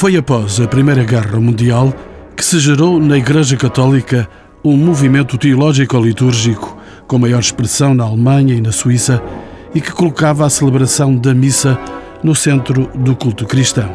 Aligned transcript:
Foi 0.00 0.16
após 0.16 0.58
a 0.58 0.66
Primeira 0.66 1.04
Guerra 1.04 1.38
Mundial 1.38 1.92
que 2.34 2.42
se 2.42 2.58
gerou 2.58 2.98
na 2.98 3.18
Igreja 3.18 3.54
Católica 3.54 4.26
um 4.64 4.74
movimento 4.74 5.36
teológico-litúrgico 5.36 6.74
com 7.06 7.18
maior 7.18 7.40
expressão 7.40 7.92
na 7.92 8.04
Alemanha 8.04 8.54
e 8.54 8.62
na 8.62 8.72
Suíça 8.72 9.22
e 9.74 9.78
que 9.82 9.92
colocava 9.92 10.46
a 10.46 10.48
celebração 10.48 11.14
da 11.14 11.34
missa 11.34 11.78
no 12.24 12.34
centro 12.34 12.88
do 12.94 13.14
culto 13.14 13.44
cristão. 13.44 13.94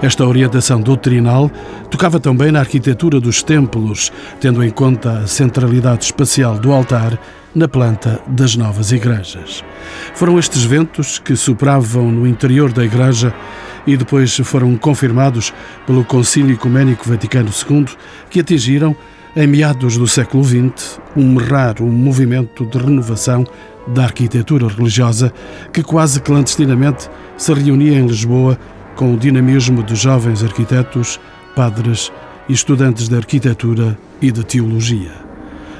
Esta 0.00 0.24
orientação 0.24 0.80
doutrinal 0.80 1.50
tocava 1.90 2.20
também 2.20 2.52
na 2.52 2.60
arquitetura 2.60 3.18
dos 3.18 3.42
templos, 3.42 4.12
tendo 4.40 4.62
em 4.62 4.70
conta 4.70 5.18
a 5.18 5.26
centralidade 5.26 6.04
espacial 6.04 6.60
do 6.60 6.70
altar 6.70 7.18
na 7.54 7.66
planta 7.66 8.20
das 8.26 8.56
novas 8.56 8.92
igrejas. 8.92 9.64
Foram 10.14 10.38
estes 10.38 10.64
ventos 10.64 11.18
que 11.18 11.34
sopravam 11.34 12.10
no 12.10 12.26
interior 12.26 12.72
da 12.72 12.84
igreja 12.84 13.34
e 13.86 13.96
depois 13.96 14.36
foram 14.38 14.76
confirmados 14.76 15.52
pelo 15.86 16.04
Concílio 16.04 16.54
Ecuménico 16.54 17.08
Vaticano 17.08 17.50
II, 17.50 17.86
que 18.28 18.40
atingiram, 18.40 18.94
em 19.34 19.46
meados 19.46 19.96
do 19.96 20.06
século 20.06 20.44
XX, 20.44 21.00
um 21.16 21.36
raro 21.36 21.86
movimento 21.86 22.66
de 22.66 22.78
renovação 22.78 23.44
da 23.88 24.04
arquitetura 24.04 24.68
religiosa 24.68 25.32
que 25.72 25.82
quase 25.82 26.20
clandestinamente 26.20 27.08
se 27.36 27.52
reunia 27.52 27.98
em 27.98 28.06
Lisboa 28.06 28.58
com 28.94 29.14
o 29.14 29.16
dinamismo 29.16 29.82
de 29.82 29.94
jovens 29.94 30.42
arquitetos, 30.42 31.18
padres 31.56 32.12
e 32.48 32.52
estudantes 32.52 33.08
de 33.08 33.16
arquitetura 33.16 33.98
e 34.20 34.30
de 34.30 34.44
teologia. 34.44 35.12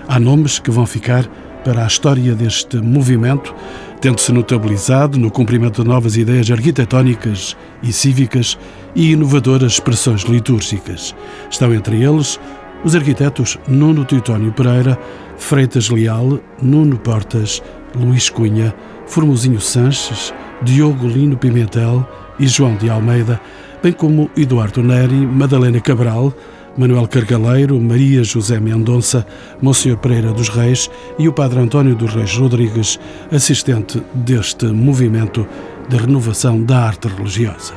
Há 0.09 0.19
nomes 0.19 0.59
que 0.59 0.71
vão 0.71 0.87
ficar 0.87 1.29
para 1.65 1.85
a 1.85 1.87
história 1.87 2.35
deste 2.35 2.77
movimento, 2.79 3.55
tendo-se 4.01 4.33
notabilizado 4.33 5.19
no 5.19 5.31
cumprimento 5.31 5.83
de 5.83 5.89
novas 5.89 6.17
ideias 6.17 6.51
arquitetónicas 6.51 7.57
e 7.83 7.93
cívicas 7.93 8.59
e 8.95 9.13
inovadoras 9.13 9.73
expressões 9.73 10.23
litúrgicas. 10.23 11.15
Estão 11.51 11.73
entre 11.75 12.02
eles 12.02 12.41
os 12.85 12.95
arquitetos 12.95 13.59
Nuno 13.69 14.05
Teutónio 14.05 14.52
Pereira, 14.52 14.99
Freitas 15.37 15.89
Leal, 15.91 16.41
Nuno 16.63 16.99
Portas, 16.99 17.63
Luís 17.95 18.30
Cunha, 18.30 18.74
Formosinho 19.07 19.61
Sanches, 19.61 20.33
Diogo 20.63 21.07
Lino 21.07 21.37
Pimentel 21.37 22.09
e 22.39 22.47
João 22.47 22.77
de 22.77 22.89
Almeida, 22.89 23.41
bem 23.83 23.93
como 23.93 24.30
Eduardo 24.37 24.83
Neri, 24.83 25.27
Madalena 25.27 25.80
Cabral, 25.80 26.33
Manuel 26.76 27.07
Cargaleiro, 27.09 27.80
Maria 27.80 28.23
José 28.23 28.60
Mendonça, 28.60 29.26
Monsenhor 29.60 29.99
Pereira 29.99 30.32
dos 30.32 30.49
Reis 30.49 30.90
e 31.18 31.29
o 31.29 31.32
Padre 31.32 31.60
António 31.60 31.95
dos 31.95 32.15
Reis 32.15 32.35
Rodrigues, 32.37 32.99
assistente 33.30 34.02
deste 34.15 34.66
movimento 34.66 35.46
de 35.88 35.96
renovação 35.96 36.62
da 36.62 36.87
arte 36.87 37.09
religiosa. 37.09 37.74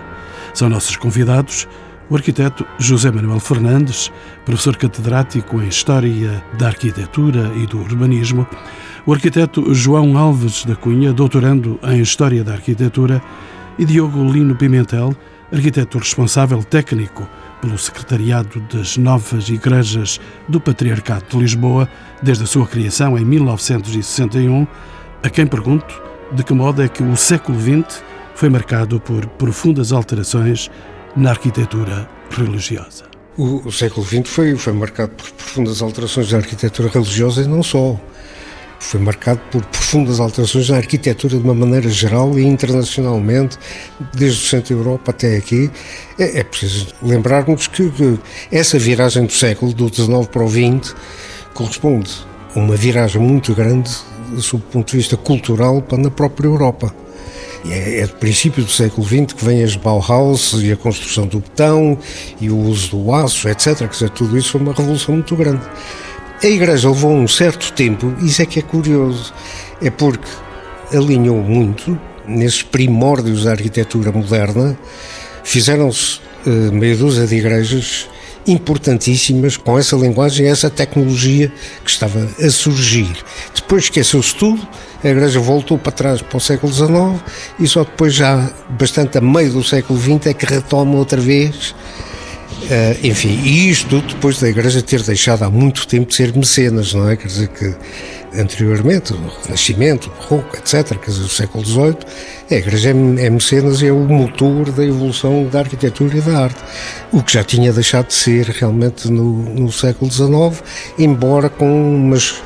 São 0.54 0.70
nossos 0.70 0.96
convidados 0.96 1.68
o 2.10 2.16
arquiteto 2.16 2.66
José 2.78 3.10
Manuel 3.12 3.40
Fernandes, 3.40 4.12
professor 4.46 4.76
catedrático 4.76 5.62
em 5.62 5.68
História 5.68 6.44
da 6.60 6.68
Arquitetura 6.68 7.52
e 7.56 7.66
do 7.66 7.80
Urbanismo, 7.80 8.46
o 9.06 9.14
arquiteto 9.14 9.74
João 9.74 10.18
Alves 10.18 10.66
da 10.66 10.76
Cunha, 10.76 11.12
doutorando 11.12 11.80
em 11.84 12.02
História 12.02 12.44
da 12.44 12.54
Arquitetura, 12.54 13.22
e 13.80 13.86
Diogo 13.86 14.24
Lino 14.32 14.56
Pimentel, 14.56 15.16
arquiteto 15.52 15.98
responsável 15.98 16.64
técnico 16.64 17.28
pelo 17.64 17.78
Secretariado 17.78 18.60
das 18.74 18.98
Novas 18.98 19.48
Igrejas 19.48 20.20
do 20.50 20.60
Patriarcado 20.60 21.24
de 21.30 21.38
Lisboa, 21.38 21.88
desde 22.22 22.44
a 22.44 22.48
sua 22.48 22.68
criação 22.68 23.18
em 23.18 23.24
1961, 23.24 24.68
a 25.24 25.30
quem 25.30 25.48
pergunto 25.48 26.04
de 26.34 26.44
que 26.44 26.54
modo 26.54 26.84
é 26.84 26.90
que 26.90 27.02
o 27.02 27.16
século 27.16 27.58
XX 27.58 28.04
foi 28.36 28.50
marcado 28.50 29.00
por 29.00 29.26
profundas 29.26 29.94
alterações 29.94 30.70
na 31.16 31.30
arquitetura 31.30 32.10
religiosa. 32.32 33.06
O, 33.38 33.66
o 33.66 33.72
século 33.72 34.06
XX 34.06 34.30
foi, 34.30 34.58
foi 34.58 34.74
marcado 34.74 35.14
por 35.14 35.32
profundas 35.32 35.82
alterações 35.82 36.30
na 36.34 36.40
arquitetura 36.40 36.90
religiosa 36.90 37.44
e 37.44 37.48
não 37.48 37.64
só 37.64 37.98
foi 38.84 39.00
marcado 39.00 39.40
por 39.50 39.64
profundas 39.66 40.20
alterações 40.20 40.70
na 40.70 40.78
arquitetura 40.78 41.38
de 41.38 41.44
uma 41.44 41.54
maneira 41.54 41.90
geral 41.90 42.38
e 42.38 42.44
internacionalmente, 42.44 43.58
desde 44.14 44.44
o 44.44 44.50
centro 44.50 44.76
da 44.76 44.82
Europa 44.82 45.12
até 45.12 45.38
aqui. 45.38 45.72
É, 46.20 46.40
é 46.40 46.44
preciso 46.44 46.88
lembrarmos 47.02 47.66
que, 47.68 47.90
que, 47.90 48.20
essa 48.52 48.78
viragem 48.78 49.26
do 49.26 49.32
século, 49.32 49.74
do 49.74 49.90
19 49.90 50.28
para 50.28 50.44
o 50.44 50.48
20, 50.48 50.94
corresponde 51.54 52.12
a 52.54 52.60
uma 52.60 52.76
viragem 52.76 53.22
muito 53.22 53.56
grande, 53.56 53.90
sob 54.40 54.64
o 54.64 54.72
ponto 54.72 54.92
de 54.92 54.98
vista 54.98 55.16
cultural, 55.16 55.82
para 55.82 55.98
na 55.98 56.12
própria 56.12 56.48
Europa. 56.48 56.94
É, 57.66 58.02
é 58.02 58.08
do 58.08 58.16
princípio 58.16 58.64
do 58.64 58.70
século 58.70 59.08
XX 59.08 59.34
que 59.34 59.46
vem 59.46 59.64
as 59.64 59.78
Bauhaus 59.78 60.54
e 60.62 60.74
a 60.74 60.76
construção 60.76 61.26
do 61.26 61.40
betão 61.40 61.98
e 62.42 62.50
o 62.50 62.58
uso 62.58 62.98
do 62.98 63.14
aço, 63.14 63.48
etc. 63.48 63.78
Quer 63.78 63.88
dizer, 63.88 64.10
tudo 64.10 64.38
isso 64.38 64.52
foi 64.52 64.62
uma 64.62 64.74
revolução 64.74 65.16
muito 65.16 65.36
grande. 65.38 65.64
A 66.42 66.48
Igreja 66.48 66.90
levou 66.90 67.14
um 67.14 67.28
certo 67.28 67.72
tempo, 67.74 68.14
isso 68.22 68.42
é 68.42 68.46
que 68.46 68.60
é 68.60 68.62
curioso, 68.62 69.34
é 69.82 69.90
porque 69.90 70.28
alinhou 70.94 71.42
muito 71.42 72.00
nesses 72.28 72.64
primórdios 72.64 73.44
da 73.44 73.52
arquitetura 73.52 74.12
moderna, 74.12 74.78
fizeram-se 75.44 76.20
uh, 76.46 76.72
meia 76.72 76.96
dúzia 76.96 77.26
de 77.28 77.36
igrejas 77.36 78.10
importantíssimas 78.46 79.56
com 79.56 79.80
essa 79.80 79.96
linguagem 79.96 80.48
essa 80.48 80.70
tecnologia 80.70 81.52
que 81.84 81.90
estava 81.90 82.28
a 82.42 82.50
surgir. 82.50 83.16
Depois 83.56 83.86
esqueceu-se 83.86 84.36
tudo, 84.36 84.68
a 85.04 85.08
Igreja 85.08 85.40
voltou 85.40 85.78
para 85.78 85.92
trás 85.92 86.22
para 86.22 86.38
o 86.38 86.42
século 86.42 86.72
XIX 86.72 87.22
e 87.60 87.68
só 87.68 87.84
depois, 87.84 88.14
já 88.14 88.52
bastante 88.70 89.18
a 89.18 89.22
meio 89.22 89.52
do 89.52 89.64
século 89.64 90.00
XX, 90.00 90.28
é 90.28 90.34
que 90.34 90.46
retoma 90.46 90.96
outra 90.96 91.20
vez 91.20 91.74
Uh, 92.64 93.08
enfim, 93.08 93.42
e 93.44 93.70
isto 93.70 94.02
depois 94.02 94.40
da 94.40 94.48
Igreja 94.50 94.82
ter 94.82 95.02
deixado 95.02 95.44
há 95.44 95.50
muito 95.50 95.86
tempo 95.86 96.08
de 96.08 96.16
ser 96.16 96.34
mecenas, 96.34 96.94
não 96.94 97.10
é? 97.10 97.16
Quer 97.18 97.28
dizer 97.28 97.48
que 97.50 97.76
anteriormente, 98.36 99.14
o 99.14 99.18
Renascimento, 99.44 100.10
o 100.10 100.22
Barroco, 100.22 100.58
etc., 100.58 100.98
quer 100.98 101.12
dizer, 101.12 101.24
o 101.24 101.30
século 101.30 101.66
XVIII, 101.66 101.98
a 102.50 102.56
Igreja 102.56 102.90
é, 102.90 103.26
é 103.26 103.30
mecenas 103.30 103.82
e 103.82 103.88
é 103.88 103.92
o 103.92 104.00
motor 104.00 104.72
da 104.72 104.84
evolução 104.84 105.46
da 105.48 105.60
arquitetura 105.60 106.18
e 106.18 106.22
da 106.22 106.40
arte, 106.40 106.60
o 107.12 107.22
que 107.22 107.34
já 107.34 107.44
tinha 107.44 107.72
deixado 107.72 108.08
de 108.08 108.14
ser 108.14 108.46
realmente 108.48 109.12
no, 109.12 109.44
no 109.44 109.72
século 109.72 110.10
XIX, 110.12 110.64
embora 110.98 111.50
com 111.50 111.96
umas 111.96 112.42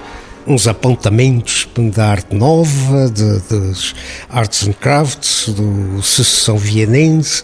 uns 0.47 0.67
apontamentos 0.67 1.67
da 1.93 2.09
arte 2.09 2.35
nova, 2.35 3.09
de, 3.09 3.39
das 3.49 3.93
arts 4.29 4.67
and 4.67 4.73
crafts, 4.73 5.49
do 5.49 6.01
secessão 6.01 6.57
vienense 6.57 7.43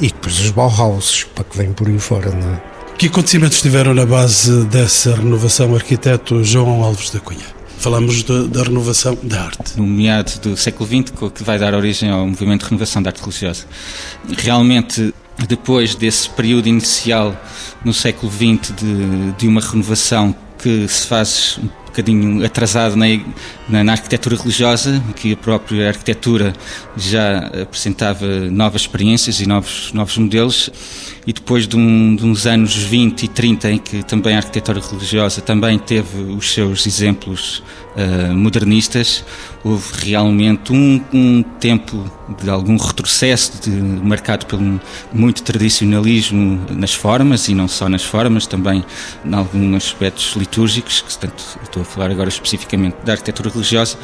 e 0.00 0.06
depois 0.06 0.38
os 0.40 0.50
Bauhaus, 0.50 1.24
para 1.34 1.44
que 1.44 1.56
vem 1.56 1.72
por 1.72 1.88
aí 1.88 1.98
fora, 1.98 2.30
não 2.30 2.54
é? 2.54 2.62
Que 2.96 3.06
acontecimentos 3.06 3.56
estiveram 3.56 3.92
na 3.92 4.06
base 4.06 4.64
dessa 4.66 5.16
renovação, 5.16 5.74
arquiteto 5.74 6.44
João 6.44 6.84
Alves 6.84 7.10
da 7.10 7.18
Cunha? 7.18 7.54
Falamos 7.76 8.22
de, 8.22 8.48
da 8.48 8.62
renovação 8.62 9.18
da 9.22 9.42
arte. 9.42 9.76
No 9.76 9.86
meado 9.86 10.40
do 10.40 10.56
século 10.56 10.88
XX, 10.88 11.12
que 11.34 11.42
vai 11.42 11.58
dar 11.58 11.74
origem 11.74 12.08
ao 12.08 12.26
movimento 12.26 12.60
de 12.60 12.66
renovação 12.70 13.02
da 13.02 13.10
arte 13.10 13.20
religiosa. 13.20 13.66
Realmente, 14.38 15.12
depois 15.48 15.96
desse 15.96 16.30
período 16.30 16.68
inicial 16.68 17.36
no 17.84 17.92
século 17.92 18.30
XX 18.30 18.72
de, 18.76 19.32
de 19.32 19.48
uma 19.48 19.60
renovação 19.60 20.34
que 20.56 20.86
se 20.88 21.06
faz 21.06 21.58
bocadinho 21.94 22.44
atrasado 22.44 22.96
na, 22.96 23.06
na, 23.68 23.84
na, 23.84 23.92
arquitetura 23.92 24.36
religiosa, 24.36 25.00
que 25.14 25.32
a 25.32 25.36
própria 25.36 25.88
arquitetura 25.88 26.52
já 26.96 27.38
apresentava 27.62 28.26
novas 28.50 28.82
experiências 28.82 29.40
e 29.40 29.46
novos, 29.46 29.92
novos 29.92 30.18
modelos, 30.18 30.70
e 31.26 31.32
depois 31.32 31.66
de, 31.66 31.76
um, 31.76 32.16
de 32.16 32.24
uns 32.24 32.46
anos 32.46 32.74
20 32.74 33.22
e 33.22 33.28
30 33.28 33.70
em 33.70 33.78
que 33.78 34.02
também 34.02 34.34
a 34.34 34.38
arquitetura 34.38 34.80
religiosa 34.80 35.40
também 35.40 35.78
teve 35.78 36.20
os 36.20 36.52
seus 36.52 36.86
exemplos 36.86 37.62
uh, 37.96 38.34
modernistas, 38.34 39.24
houve 39.62 40.06
realmente 40.06 40.72
um, 40.72 41.00
um, 41.12 41.42
tempo 41.42 42.10
de 42.42 42.50
algum 42.50 42.76
retrocesso 42.76 43.62
de, 43.62 43.70
marcado 43.70 44.44
pelo 44.46 44.80
muito 45.12 45.42
tradicionalismo 45.42 46.60
nas 46.70 46.92
formas 46.92 47.48
e 47.48 47.54
não 47.54 47.68
só 47.68 47.88
nas 47.88 48.04
formas, 48.04 48.46
também 48.46 48.84
em 49.24 49.34
alguns 49.34 49.76
aspectos 49.76 50.34
litúrgicos, 50.36 51.00
que 51.00 51.10
portanto, 51.10 51.58
estou 51.62 51.83
a 51.84 51.86
falar 51.86 52.10
agora 52.10 52.28
especificamente 52.28 52.96
da 53.04 53.12
arquitetura 53.12 53.50
religiosa, 53.50 53.96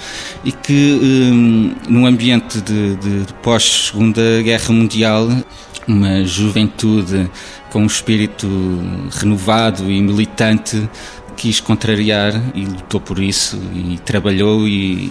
e 0.44 0.52
que 0.52 0.98
um, 1.02 1.74
num 1.88 2.06
ambiente 2.06 2.60
de, 2.60 2.96
de, 2.96 3.24
de 3.24 3.34
pós-segunda 3.42 4.42
guerra 4.42 4.72
mundial 4.72 5.28
uma 5.88 6.24
juventude 6.24 7.28
com 7.70 7.82
um 7.82 7.86
espírito 7.86 8.46
renovado 9.18 9.90
e 9.90 10.00
militante 10.00 10.88
quis 11.36 11.58
contrariar 11.58 12.34
e 12.54 12.64
lutou 12.64 13.00
por 13.00 13.18
isso 13.18 13.58
e 13.74 13.98
trabalhou 13.98 14.68
e 14.68 15.10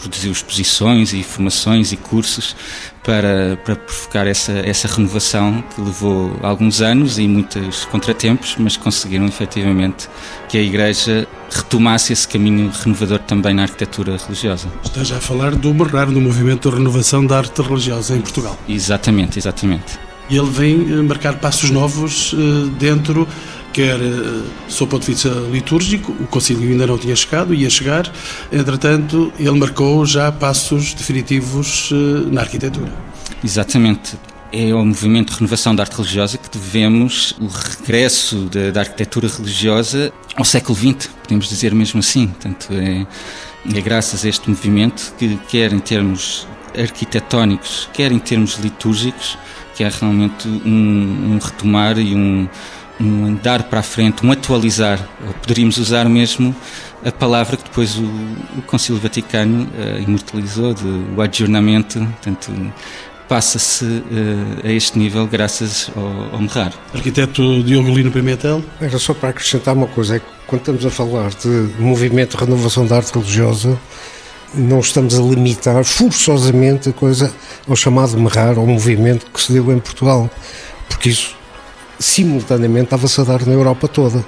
produziu 0.00 0.32
exposições 0.32 1.12
e 1.12 1.22
formações 1.22 1.92
e 1.92 1.96
cursos 1.96 2.56
para, 3.04 3.58
para 3.64 3.76
provocar 3.76 4.26
essa, 4.26 4.52
essa 4.52 4.88
renovação 4.88 5.62
que 5.74 5.80
levou 5.80 6.36
alguns 6.42 6.80
anos 6.80 7.18
e 7.18 7.26
muitos 7.26 7.84
contratempos, 7.86 8.56
mas 8.58 8.76
conseguiram 8.76 9.26
efetivamente 9.26 10.08
que 10.48 10.58
a 10.58 10.62
Igreja 10.62 11.26
retomasse 11.50 12.12
esse 12.12 12.26
caminho 12.26 12.70
renovador 12.70 13.18
também 13.20 13.54
na 13.54 13.62
arquitetura 13.62 14.16
religiosa. 14.16 14.68
Está 14.84 15.02
já 15.02 15.16
a 15.16 15.20
falar 15.20 15.54
do 15.54 15.72
berrar 15.72 16.06
do 16.06 16.20
movimento 16.20 16.70
de 16.70 16.76
renovação 16.76 17.24
da 17.24 17.38
arte 17.38 17.60
religiosa 17.62 18.16
em 18.16 18.20
Portugal. 18.20 18.58
Exatamente, 18.68 19.38
exatamente. 19.38 19.98
E 20.28 20.36
ele 20.36 20.48
vem 20.48 20.92
eh, 20.92 21.02
marcar 21.02 21.34
passos 21.40 21.70
novos 21.70 22.34
eh, 22.34 22.70
dentro 22.78 23.26
quer 23.72 24.00
eh, 24.00 24.42
sob 24.68 24.88
o 24.88 24.90
ponto 24.90 25.06
de 25.06 25.12
vista 25.12 25.28
litúrgico, 25.50 26.12
o 26.12 26.26
concílio 26.26 26.70
ainda 26.70 26.86
não 26.86 26.98
tinha 26.98 27.14
chegado, 27.14 27.54
ia 27.54 27.70
chegar, 27.70 28.10
entretanto, 28.52 29.32
ele 29.38 29.58
marcou 29.58 30.04
já 30.04 30.30
passos 30.32 30.94
definitivos 30.94 31.90
na 32.30 32.40
arquitetura. 32.40 32.92
Exatamente. 33.42 34.18
É 34.52 34.74
o 34.74 34.84
movimento 34.84 35.30
de 35.30 35.38
renovação 35.38 35.74
da 35.74 35.84
arte 35.84 35.94
religiosa 35.94 36.36
que 36.36 36.50
devemos 36.50 37.36
o 37.40 37.46
regresso 37.46 38.48
da, 38.50 38.72
da 38.72 38.80
arquitetura 38.80 39.28
religiosa 39.28 40.12
ao 40.36 40.44
século 40.44 40.76
XX, 40.76 41.08
podemos 41.22 41.48
dizer 41.48 41.72
mesmo 41.72 42.00
assim. 42.00 42.26
Portanto, 42.26 42.68
é, 42.72 43.06
é 43.72 43.80
graças 43.80 44.24
a 44.24 44.28
este 44.28 44.50
movimento 44.50 45.14
que, 45.16 45.36
quer 45.48 45.72
em 45.72 45.78
termos 45.78 46.48
arquitetónicos, 46.76 47.88
quer 47.92 48.10
em 48.10 48.18
termos 48.18 48.58
litúrgicos, 48.58 49.38
que 49.76 49.84
é 49.84 49.88
realmente 49.88 50.48
um, 50.48 51.32
um 51.32 51.38
retomar 51.38 51.98
e 51.98 52.14
um, 52.14 52.48
um 53.00 53.26
andar 53.26 53.64
para 53.64 53.80
a 53.80 53.82
frente, 53.82 54.24
um 54.24 54.30
atualizar. 54.30 55.08
Poderíamos 55.40 55.78
usar 55.78 56.08
mesmo 56.08 56.54
a 57.04 57.10
palavra 57.10 57.56
que 57.56 57.64
depois 57.64 57.96
o, 57.96 58.04
o 58.58 58.62
Concílio 58.66 59.00
Vaticano 59.00 59.64
uh, 59.64 60.00
imortalizou, 60.00 60.74
de, 60.74 60.86
o 61.16 61.20
adjornamento, 61.22 61.98
portanto, 61.98 62.72
passa-se 63.26 63.84
uh, 63.84 64.66
a 64.66 64.70
este 64.70 64.98
nível 64.98 65.26
graças 65.26 65.90
ao, 65.96 66.34
ao 66.34 66.40
Merrar. 66.40 66.74
Arquiteto 66.94 67.62
Diogo 67.62 67.90
Lino 67.90 68.10
Pimentel? 68.10 68.62
Era 68.80 68.98
só 68.98 69.14
para 69.14 69.30
acrescentar 69.30 69.74
uma 69.74 69.86
coisa, 69.86 70.16
é 70.16 70.18
que 70.18 70.26
quando 70.46 70.60
estamos 70.60 70.84
a 70.84 70.90
falar 70.90 71.30
de 71.30 71.48
movimento 71.78 72.36
de 72.36 72.44
renovação 72.44 72.86
da 72.86 72.96
arte 72.96 73.14
religiosa, 73.14 73.78
não 74.52 74.80
estamos 74.80 75.18
a 75.18 75.22
limitar 75.22 75.84
forçosamente 75.84 76.88
a 76.88 76.92
coisa 76.92 77.32
ao 77.68 77.76
chamado 77.76 78.18
Merrar, 78.18 78.58
ao 78.58 78.66
movimento 78.66 79.26
que 79.32 79.40
se 79.40 79.52
deu 79.52 79.72
em 79.72 79.78
Portugal, 79.78 80.28
porque 80.88 81.08
isso 81.08 81.39
simultaneamente 82.00 82.86
estava-se 82.86 83.20
a 83.20 83.24
dar 83.24 83.46
na 83.46 83.52
Europa 83.52 83.86
toda, 83.86 84.24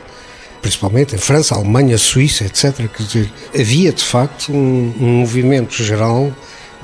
principalmente 0.60 1.16
em 1.16 1.18
França, 1.18 1.54
Alemanha, 1.54 1.96
Suíça, 1.98 2.44
etc. 2.44 2.86
Quer 2.88 3.02
dizer, 3.02 3.32
havia 3.58 3.92
de 3.92 4.04
facto 4.04 4.52
um, 4.52 4.94
um 5.00 5.06
movimento 5.20 5.82
geral 5.82 6.30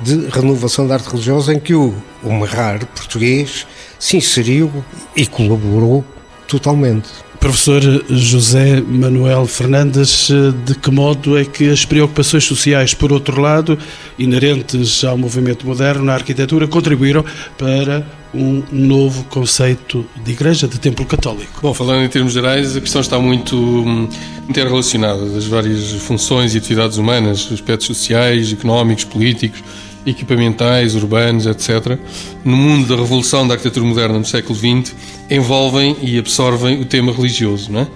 de 0.02 0.28
renovação 0.28 0.86
da 0.86 0.94
arte 0.94 1.10
religiosa 1.10 1.52
em 1.52 1.60
que 1.60 1.74
o, 1.74 1.94
o 2.22 2.86
português 2.94 3.66
se 3.98 4.16
inseriu 4.16 4.72
e 5.14 5.26
colaborou 5.26 6.04
totalmente. 6.46 7.08
Professor 7.38 7.80
José 8.10 8.80
Manuel 8.80 9.46
Fernandes, 9.46 10.28
de 10.64 10.74
que 10.74 10.90
modo 10.90 11.38
é 11.38 11.44
que 11.44 11.70
as 11.70 11.84
preocupações 11.84 12.44
sociais, 12.44 12.94
por 12.94 13.12
outro 13.12 13.40
lado, 13.40 13.78
inerentes 14.18 15.04
ao 15.04 15.16
movimento 15.16 15.64
moderno 15.64 16.04
na 16.04 16.14
arquitetura, 16.14 16.66
contribuíram 16.66 17.24
para 17.56 18.04
um 18.34 18.62
novo 18.70 19.24
conceito 19.24 20.04
de 20.24 20.32
igreja, 20.32 20.68
de 20.68 20.78
templo 20.78 21.04
católico? 21.06 21.60
Bom, 21.62 21.72
falando 21.72 22.04
em 22.04 22.08
termos 22.08 22.32
gerais, 22.32 22.76
a 22.76 22.80
questão 22.80 23.00
está 23.00 23.18
muito 23.18 23.56
hum, 23.56 24.08
interrelacionada 24.48 25.24
das 25.26 25.46
várias 25.46 25.92
funções 25.92 26.54
e 26.54 26.58
atividades 26.58 26.98
humanas, 26.98 27.48
aspectos 27.52 27.86
sociais, 27.86 28.52
económicos, 28.52 29.04
políticos 29.04 29.62
equipamentais, 30.06 30.94
urbanos, 30.94 31.46
etc., 31.46 31.98
no 32.44 32.56
mundo 32.56 32.86
da 32.88 32.96
revolução 32.96 33.46
da 33.46 33.54
arquitetura 33.54 33.84
moderna 33.84 34.18
no 34.18 34.24
século 34.24 34.54
XX, 34.54 34.94
envolvem 35.30 35.96
e 36.00 36.18
absorvem 36.18 36.80
o 36.80 36.84
tema 36.84 37.12
religioso. 37.12 37.70
Não 37.70 37.80
é? 37.80 37.88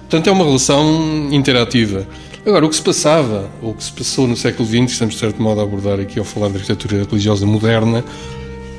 Portanto, 0.00 0.28
é 0.28 0.32
uma 0.32 0.44
relação 0.44 1.28
interativa. 1.32 2.06
Agora, 2.46 2.64
o 2.64 2.68
que 2.68 2.76
se 2.76 2.82
passava, 2.82 3.50
ou 3.60 3.72
o 3.72 3.74
que 3.74 3.82
se 3.82 3.90
passou 3.90 4.28
no 4.28 4.36
século 4.36 4.68
XX, 4.68 4.92
estamos 4.92 5.14
de 5.14 5.20
certo 5.20 5.42
modo 5.42 5.60
a 5.60 5.64
abordar 5.64 5.98
aqui 5.98 6.18
ao 6.20 6.24
falar 6.24 6.48
da 6.48 6.54
arquitetura 6.54 7.04
religiosa 7.04 7.44
moderna, 7.44 8.04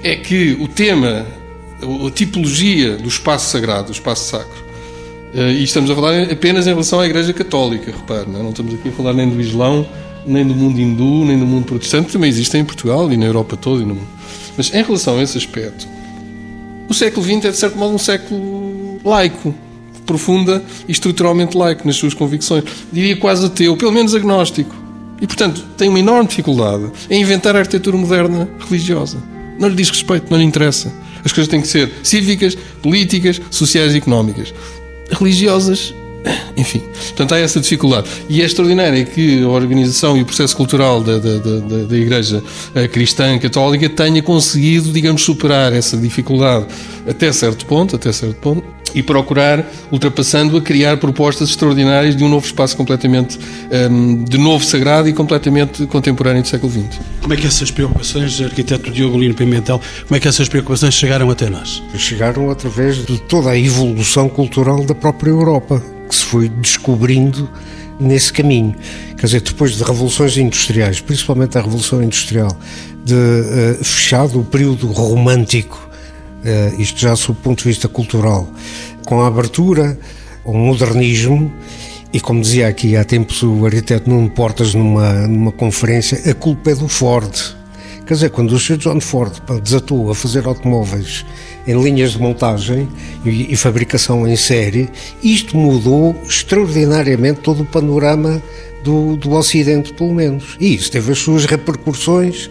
é 0.08 0.16
que 0.16 0.58
o 0.60 0.68
tema, 0.68 1.26
a 1.82 2.12
tipologia 2.12 2.96
do 2.96 3.10
espaço 3.10 3.50
sagrado, 3.50 3.88
do 3.88 3.92
espaço 3.92 4.30
sacro, 4.30 4.66
eh, 5.34 5.52
e 5.52 5.64
estamos 5.64 5.92
a 5.92 5.96
falar 5.96 6.32
apenas 6.32 6.66
em 6.66 6.70
relação 6.70 7.02
à 7.02 7.06
Igreja 7.06 7.34
Católica, 7.34 7.92
repare, 7.92 8.30
não, 8.30 8.40
é? 8.40 8.44
não 8.44 8.52
estamos 8.52 8.74
aqui 8.74 8.88
a 8.88 8.92
falar 8.94 9.14
nem 9.14 9.30
do 9.30 9.42
Islão, 9.42 9.86
nem 10.26 10.48
do 10.48 10.56
mundo 10.56 10.80
hindu, 10.80 11.26
nem 11.26 11.38
do 11.38 11.46
mundo 11.46 11.66
protestante, 11.66 12.12
também 12.14 12.30
existem 12.30 12.62
em 12.62 12.66
Portugal 12.66 13.12
e 13.12 13.18
na 13.18 13.26
Europa 13.26 13.58
toda 13.58 13.84
e 13.84 13.86
no 13.86 13.96
mundo. 13.96 14.08
Mas 14.56 14.74
em 14.74 14.82
relação 14.82 15.20
a 15.20 15.24
esse 15.24 15.38
aspecto, 15.38 15.88
o 16.88 16.94
século 16.94 17.26
XX 17.26 17.46
é 17.46 17.52
de 17.52 17.58
certo 17.58 17.78
modo 17.78 17.94
um 17.94 18.00
século 18.00 19.00
laico, 19.04 19.54
profunda 20.06 20.64
e 20.88 20.92
estruturalmente 20.94 21.58
laico 21.58 21.86
nas 21.86 21.98
suas 21.98 22.14
convicções. 22.14 22.64
Diria 22.94 23.18
quase 23.18 23.46
ateu, 23.46 23.76
pelo 23.76 23.92
menos 23.92 24.16
agnóstico. 24.16 24.74
E, 25.22 25.28
portanto, 25.28 25.66
tem 25.78 25.90
uma 25.90 26.00
enorme 26.00 26.30
dificuldade 26.30 26.90
em 27.10 27.22
inventar 27.22 27.56
a 27.56 27.60
arquitetura 27.60 27.98
moderna 27.98 28.48
religiosa. 28.70 29.18
Não 29.60 29.68
lhe 29.68 29.76
diz 29.76 29.90
respeito, 29.90 30.28
não 30.30 30.38
lhe 30.38 30.44
interessa. 30.44 30.92
As 31.24 31.32
coisas 31.32 31.50
têm 31.50 31.62
que 31.62 31.68
ser 31.68 31.92
cívicas, 32.04 32.58
políticas, 32.82 33.42
sociais 33.50 33.94
e 33.94 33.98
económicas. 33.98 34.54
Religiosas 35.12 35.94
enfim, 36.56 36.80
portanto 36.80 37.34
há 37.34 37.40
essa 37.40 37.60
dificuldade. 37.60 38.10
E 38.28 38.42
é 38.42 38.46
extraordinário 38.46 39.06
que 39.06 39.44
a 39.44 39.48
organização 39.48 40.18
e 40.18 40.22
o 40.22 40.26
processo 40.26 40.56
cultural 40.56 41.02
da, 41.02 41.18
da, 41.18 41.38
da, 41.38 41.84
da 41.86 41.98
Igreja 41.98 42.44
eh, 42.74 42.88
Cristã 42.88 43.38
Católica 43.38 43.88
tenha 43.90 44.22
conseguido, 44.22 44.92
digamos, 44.92 45.24
superar 45.24 45.74
essa 45.74 45.96
dificuldade 45.96 46.66
até 47.08 47.32
certo 47.32 47.66
ponto, 47.66 47.96
até 47.96 48.12
certo 48.12 48.36
ponto, 48.40 48.64
e 48.98 49.04
procurar, 49.04 49.64
ultrapassando, 49.92 50.58
a 50.58 50.62
criar 50.62 50.98
propostas 50.98 51.50
extraordinárias 51.50 52.16
de 52.16 52.24
um 52.24 52.30
novo 52.30 52.46
espaço 52.46 52.76
completamente 52.76 53.38
um, 53.38 53.76
ehm, 53.76 54.24
de 54.24 54.40
novo 54.40 54.66
sagrado 54.66 55.08
e 55.08 55.14
completamente 55.14 55.86
contemporâneo 55.86 56.42
do 56.42 56.48
século 56.48 56.72
XX. 56.72 57.00
Como 57.22 57.32
é 57.32 57.38
que 57.38 57.46
essas 57.46 57.70
preocupações, 57.70 58.42
arquiteto 58.42 58.90
Diogo 58.90 59.20
Lino 59.20 59.36
Pimentel, 59.36 59.80
como 60.08 60.18
é 60.18 60.20
que 60.20 60.28
essas 60.28 60.50
preocupações 60.50 60.96
chegaram 60.96 61.30
até 61.30 61.48
nós? 61.48 61.84
Chegaram 61.96 62.50
através 62.50 63.06
de 63.06 63.20
toda 63.22 63.52
a 63.52 63.58
evolução 63.58 64.28
cultural 64.28 64.84
da 64.84 64.96
própria 64.96 65.30
Europa 65.30 65.80
que 66.10 66.16
se 66.16 66.24
foi 66.24 66.50
descobrindo 66.50 67.48
nesse 68.00 68.34
caminho. 68.34 68.76
Quer 69.16 69.28
dizer, 69.28 69.42
depois 69.42 69.76
de 69.78 69.84
revoluções 69.84 70.38
industriais, 70.38 71.02
principalmente 71.02 71.56
a 71.58 71.62
Revolução 71.62 72.02
Industrial, 72.02 72.56
de 73.04 73.14
uh, 73.14 73.84
fechado 73.84 74.40
o 74.40 74.44
período 74.44 74.88
romântico, 74.88 75.87
isto 76.78 77.00
já 77.00 77.16
sob 77.16 77.40
o 77.40 77.42
ponto 77.42 77.60
de 77.60 77.70
vista 77.70 77.88
cultural, 77.88 78.48
com 79.06 79.22
a 79.22 79.28
abertura 79.28 79.98
ao 80.46 80.54
modernismo, 80.54 81.52
e 82.14 82.20
como 82.20 82.42
dizia 82.42 82.68
aqui 82.68 82.96
há 82.96 83.04
tempos 83.04 83.44
o 83.44 83.66
arquiteto 83.66 84.10
Nuno 84.10 84.30
Portas 84.30 84.74
numa, 84.74 85.28
numa 85.28 85.52
conferência, 85.52 86.32
a 86.32 86.34
culpa 86.34 86.72
é 86.72 86.76
do 86.76 86.88
Ford. 86.88 87.32
Quer 88.06 88.14
dizer, 88.14 88.30
quando 88.30 88.54
o 88.54 88.60
Sr. 88.60 88.78
John 88.78 89.02
Ford 89.02 89.34
desatou 89.62 90.10
a 90.10 90.16
fazer 90.16 90.46
automóveis 90.46 91.26
em 91.68 91.78
linhas 91.82 92.14
de 92.14 92.20
montagem 92.20 92.88
e, 93.26 93.52
e 93.52 93.56
fabricação 93.58 94.26
em 94.26 94.38
série, 94.38 94.90
isto 95.22 95.58
mudou 95.58 96.16
extraordinariamente 96.24 97.42
todo 97.42 97.64
o 97.64 97.66
panorama 97.66 98.42
do, 98.82 99.18
do 99.18 99.34
Ocidente, 99.34 99.92
pelo 99.94 100.14
menos. 100.14 100.56
E 100.58 100.74
isso 100.74 100.90
teve 100.90 101.12
as 101.12 101.20
suas 101.20 101.44
repercussões 101.44 102.50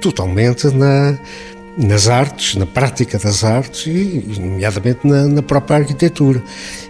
totalmente 0.00 0.68
na, 0.68 1.18
nas 1.76 2.08
artes, 2.08 2.54
na 2.54 2.66
prática 2.66 3.18
das 3.18 3.44
artes 3.44 3.86
e, 3.86 4.40
nomeadamente, 4.40 5.06
na, 5.06 5.26
na 5.26 5.42
própria 5.42 5.78
arquitetura. 5.78 6.42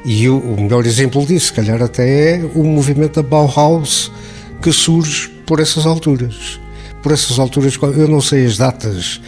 E 0.05 0.29
o, 0.29 0.39
o, 0.39 0.61
melhor 0.61 0.85
exemplo 0.87 1.25
disso, 1.25 1.47
se 1.47 1.53
calhar, 1.53 1.81
até 1.83 2.37
é 2.37 2.45
o 2.55 2.65
movimento 2.65 3.23
da 3.23 3.29
Bauhaus 3.29 4.11
que 4.61 4.73
surge 4.73 5.29
por 5.47 5.61
essas 5.61 5.87
alturas. 5.87 6.61
Por 7.03 7.13
essas 7.13 7.39
alturas, 7.39 7.77
eu 7.97 8.09
não 8.09 8.21
sei 8.21 8.47
as 8.47 8.57
datas, 8.57 9.21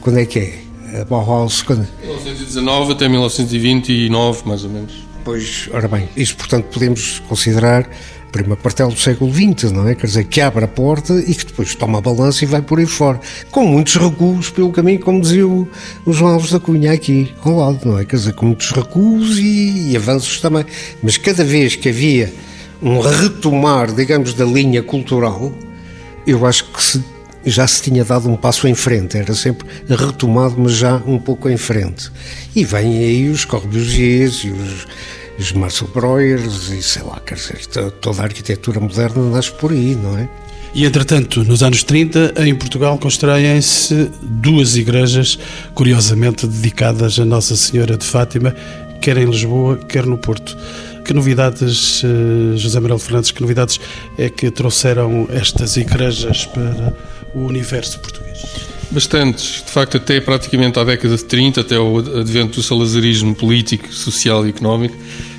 quando 0.00 0.18
é 0.18 0.26
que 0.26 0.38
é, 0.38 1.00
a 1.00 1.04
Bauhaus. 1.04 1.62
Quando... 1.62 1.86
1919 2.02 2.92
até 2.92 3.08
1929, 3.08 4.42
mais 4.46 4.64
ou 4.64 4.70
menos. 4.70 4.92
Pois, 5.24 5.68
ora 5.72 5.86
bem, 5.86 6.08
isso 6.16 6.36
portanto 6.36 6.64
podemos 6.64 7.20
considerar 7.28 7.88
prima 8.32 8.56
quartel 8.56 8.88
do 8.88 8.98
século 8.98 9.30
XX, 9.30 9.70
não 9.70 9.86
é? 9.86 9.94
Quer 9.94 10.06
dizer, 10.06 10.24
que 10.24 10.40
abre 10.40 10.64
a 10.64 10.68
porta 10.68 11.12
e 11.14 11.34
que 11.34 11.44
depois 11.44 11.74
toma 11.74 11.98
a 11.98 12.00
balança 12.00 12.42
e 12.42 12.46
vai 12.46 12.62
por 12.62 12.78
aí 12.78 12.86
fora. 12.86 13.20
Com 13.50 13.66
muitos 13.66 13.94
recuos 13.96 14.48
pelo 14.48 14.72
caminho, 14.72 14.98
como 14.98 15.20
dizia 15.20 15.46
o, 15.46 15.68
o 16.06 16.12
João 16.12 16.32
Alves 16.32 16.50
da 16.50 16.58
Cunha 16.58 16.92
aqui 16.92 17.32
ao 17.44 17.56
lado, 17.56 17.86
não 17.86 17.98
é? 17.98 18.04
Quer 18.06 18.16
dizer, 18.16 18.32
com 18.32 18.46
muitos 18.46 18.70
recuos 18.70 19.38
e, 19.38 19.90
e 19.90 19.96
avanços 19.96 20.40
também. 20.40 20.64
Mas 21.02 21.18
cada 21.18 21.44
vez 21.44 21.76
que 21.76 21.90
havia 21.90 22.32
um 22.82 22.98
retomar, 23.00 23.92
digamos, 23.92 24.32
da 24.32 24.46
linha 24.46 24.82
cultural, 24.82 25.52
eu 26.26 26.46
acho 26.46 26.64
que 26.72 26.82
se 26.82 27.04
já 27.44 27.66
se 27.66 27.82
tinha 27.82 28.04
dado 28.04 28.30
um 28.30 28.36
passo 28.36 28.68
em 28.68 28.74
frente, 28.74 29.16
era 29.16 29.34
sempre 29.34 29.66
retomado, 29.88 30.54
mas 30.58 30.74
já 30.74 31.02
um 31.06 31.18
pouco 31.18 31.48
em 31.48 31.56
frente. 31.56 32.10
E 32.54 32.64
vêm 32.64 32.98
aí 32.98 33.28
os 33.28 33.44
Corbusiers 33.44 34.44
e 34.44 34.50
os, 34.50 34.86
os 35.38 35.52
Marcel 35.52 35.88
Breuers 35.88 36.70
e 36.70 36.82
sei 36.82 37.02
lá, 37.02 37.20
quer 37.20 37.34
dizer, 37.34 37.66
toda 38.00 38.22
a 38.22 38.24
arquitetura 38.24 38.80
moderna 38.80 39.30
nasce 39.30 39.52
por 39.52 39.72
aí, 39.72 39.94
não 39.94 40.18
é? 40.18 40.28
E, 40.74 40.86
entretanto, 40.86 41.44
nos 41.44 41.62
anos 41.62 41.84
30, 41.84 42.34
em 42.38 42.54
Portugal, 42.54 42.96
constroem-se 42.96 44.10
duas 44.22 44.74
igrejas, 44.74 45.38
curiosamente 45.74 46.46
dedicadas 46.46 47.18
a 47.18 47.26
Nossa 47.26 47.54
Senhora 47.56 47.98
de 47.98 48.06
Fátima, 48.06 48.56
quer 48.98 49.18
em 49.18 49.26
Lisboa, 49.26 49.76
quer 49.76 50.06
no 50.06 50.16
Porto. 50.16 50.56
Que 51.04 51.12
novidades, 51.12 52.02
eh, 52.02 52.56
José 52.56 52.80
Manuel 52.80 52.98
Fernandes, 52.98 53.30
que 53.32 53.42
novidades 53.42 53.78
é 54.16 54.30
que 54.30 54.50
trouxeram 54.50 55.28
estas 55.30 55.76
igrejas 55.76 56.46
para 56.46 56.94
o 57.34 57.40
universo 57.40 57.98
português? 57.98 58.71
Bastantes. 58.92 59.62
De 59.64 59.70
facto, 59.70 59.96
até 59.96 60.20
praticamente 60.20 60.78
à 60.78 60.84
década 60.84 61.16
de 61.16 61.24
30, 61.24 61.62
até 61.62 61.78
o 61.78 61.98
advento 61.98 62.56
do 62.56 62.62
salazarismo 62.62 63.34
político, 63.34 63.92
social 63.92 64.46
e 64.46 64.50
económico, 64.50 64.94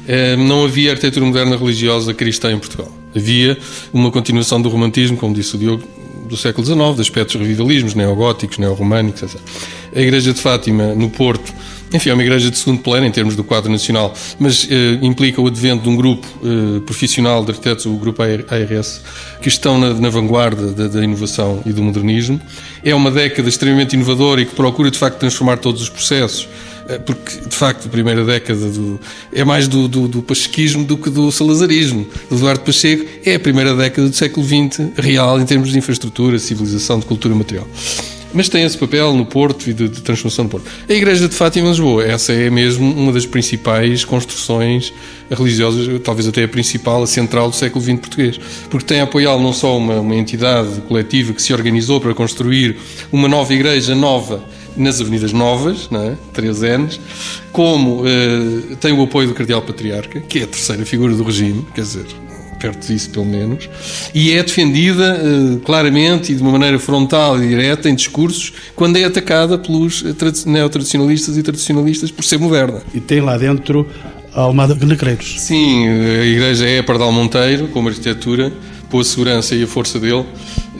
eh, 0.07 0.35
não 0.35 0.65
havia 0.65 0.91
arquitetura 0.91 1.23
moderna 1.23 1.55
religiosa 1.55 2.15
cristã 2.15 2.51
em 2.51 2.57
Portugal. 2.57 2.91
Havia 3.15 3.55
uma 3.93 4.09
continuação 4.09 4.59
do 4.59 4.69
romantismo, 4.69 5.17
como 5.17 5.35
disse 5.35 5.55
o 5.55 5.59
Diogo, 5.59 5.87
do 6.27 6.35
século 6.35 6.65
XIX, 6.65 6.95
de 6.95 7.01
aspectos 7.01 7.35
revivalismos, 7.35 7.93
neogóticos, 7.93 8.57
neorromânicos, 8.57 9.21
etc. 9.21 9.39
A 9.95 10.01
Igreja 10.01 10.33
de 10.33 10.41
Fátima, 10.41 10.95
no 10.95 11.11
Porto, 11.11 11.53
enfim, 11.93 12.09
é 12.09 12.13
uma 12.13 12.23
igreja 12.23 12.49
de 12.49 12.57
segundo 12.57 12.81
plano 12.81 13.05
em 13.05 13.11
termos 13.11 13.35
do 13.35 13.43
quadro 13.43 13.71
nacional, 13.71 14.13
mas 14.39 14.67
eh, 14.69 14.97
implica 15.01 15.39
o 15.39 15.47
advento 15.47 15.83
de 15.83 15.89
um 15.89 15.95
grupo 15.95 16.27
eh, 16.43 16.79
profissional 16.79 17.45
de 17.45 17.51
arquitetos, 17.51 17.85
o 17.85 17.93
grupo 17.93 18.23
ARS, 18.23 19.01
que 19.41 19.47
estão 19.47 19.77
na, 19.77 19.93
na 19.93 20.09
vanguarda 20.09 20.71
da, 20.71 20.87
da, 20.87 21.03
inovação 21.03 21.61
e 21.65 21.71
do 21.71 21.83
modernismo. 21.83 22.41
É 22.83 22.95
uma 22.95 23.11
década 23.11 23.47
extremamente 23.47 23.93
inovadora 23.93 24.41
e 24.41 24.45
que 24.45 24.55
procura, 24.55 24.89
de 24.89 24.97
facto, 24.97 25.19
transformar 25.19 25.57
todos 25.57 25.83
os 25.83 25.89
processos 25.89 26.47
eh, 26.89 26.97
porque 26.97 27.47
de 27.47 27.55
facto 27.55 27.85
a 27.85 27.89
primeira 27.89 28.25
década 28.25 28.69
do, 28.71 28.99
é 29.31 29.43
mais 29.43 29.67
do, 29.67 29.87
do, 29.87 30.07
do, 30.07 30.21
do 30.23 30.97
que 30.97 31.09
do 31.11 31.31
salazarismo. 31.31 32.07
Eduardo 32.31 32.61
Pacheco 32.61 33.05
é 33.23 33.35
a 33.35 33.39
primeira 33.39 33.75
década 33.75 34.09
do 34.09 34.15
século 34.15 34.45
XX 34.45 34.89
real 34.97 35.39
em 35.39 35.45
termos 35.45 35.71
de 35.71 35.77
infraestrutura, 35.77 36.39
civilização, 36.39 36.99
de 36.99 37.05
cultura 37.05 37.35
material 37.35 37.67
mas 38.33 38.49
tem 38.49 38.63
esse 38.63 38.77
papel 38.77 39.13
no 39.13 39.25
Porto 39.25 39.69
e 39.69 39.73
de, 39.73 39.87
de, 39.87 40.01
transformação 40.01 40.45
do 40.45 40.49
Porto. 40.51 40.69
A 40.87 40.93
Igreja 40.93 41.27
de 41.27 41.35
Fátima 41.35 41.67
em 41.67 41.69
Lisboa, 41.69 42.03
essa 42.03 42.33
é 42.33 42.49
mesmo 42.49 42.91
uma 42.91 43.11
das 43.11 43.25
principais 43.25 44.03
construções 44.03 44.93
religiosas, 45.29 46.01
talvez 46.03 46.27
até 46.27 46.43
a 46.43 46.47
principal, 46.47 47.03
a 47.03 47.07
central 47.07 47.49
do 47.49 47.55
século 47.55 47.83
XX 47.83 47.99
português, 47.99 48.39
porque 48.69 48.85
tem 48.85 48.99
a 48.99 49.03
apoiá-lo 49.03 49.41
não 49.41 49.53
só 49.53 49.77
uma, 49.77 49.99
uma 49.99 50.15
entidade 50.15 50.81
coletiva 50.87 51.33
que 51.33 51.41
se 51.41 51.53
organizou 51.53 52.01
para 52.01 52.13
construir 52.13 52.77
uma 53.11 53.27
nova 53.27 53.53
igreja 53.53 53.95
nova 53.95 54.43
nas 54.75 54.99
Avenidas 54.99 55.31
Novas, 55.31 55.89
não 55.89 56.03
é? 56.03 56.17
3 56.33 56.61
N's, 56.61 56.99
como 57.51 58.01
uh, 58.01 58.75
tem 58.77 58.91
o 58.91 59.03
apoio 59.03 59.27
do 59.27 59.33
Cardeal 59.33 59.61
Patriarca, 59.61 60.19
que 60.21 60.39
é 60.39 60.43
a 60.43 60.47
terceira 60.47 60.85
figura 60.85 61.13
do 61.15 61.23
regime, 61.23 61.65
quer 61.73 61.81
dizer, 61.81 62.05
perto 62.63 62.87
disso 62.87 63.09
pelo 63.09 63.25
menos, 63.25 63.69
e 64.15 64.31
é 64.31 64.41
defendida 64.41 65.19
uh, 65.21 65.59
claramente 65.59 66.31
e 66.31 66.35
de 66.35 66.41
uma 66.41 66.53
maneira 66.53 66.79
frontal 66.79 67.43
e 67.43 67.49
direta 67.49 67.89
em 67.89 67.95
discursos 67.95 68.53
quando 68.73 68.95
é 68.95 69.03
atacada 69.03 69.57
pelos 69.57 70.01
uh, 70.01 70.15
neotradicionalistas 70.49 71.37
e 71.37 71.43
tradicionalistas 71.43 72.09
por 72.09 72.23
ser 72.23 72.39
moderna. 72.39 72.81
E 72.93 73.01
tem 73.01 73.19
lá 73.19 73.37
dentro 73.37 73.85
a 74.33 74.41
Almada 74.41 74.73
de 74.73 74.85
Negreiros. 74.85 75.41
Sim, 75.41 75.89
a 75.89 76.23
igreja 76.23 76.65
é 76.65 76.79
a 76.79 76.83
Pardal 76.83 77.11
Monteiro, 77.11 77.67
como 77.67 77.89
arquitetura, 77.89 78.51
pela 78.89 79.03
segurança 79.03 79.53
e 79.55 79.63
a 79.63 79.67
força 79.67 79.99
dele, 79.99 80.25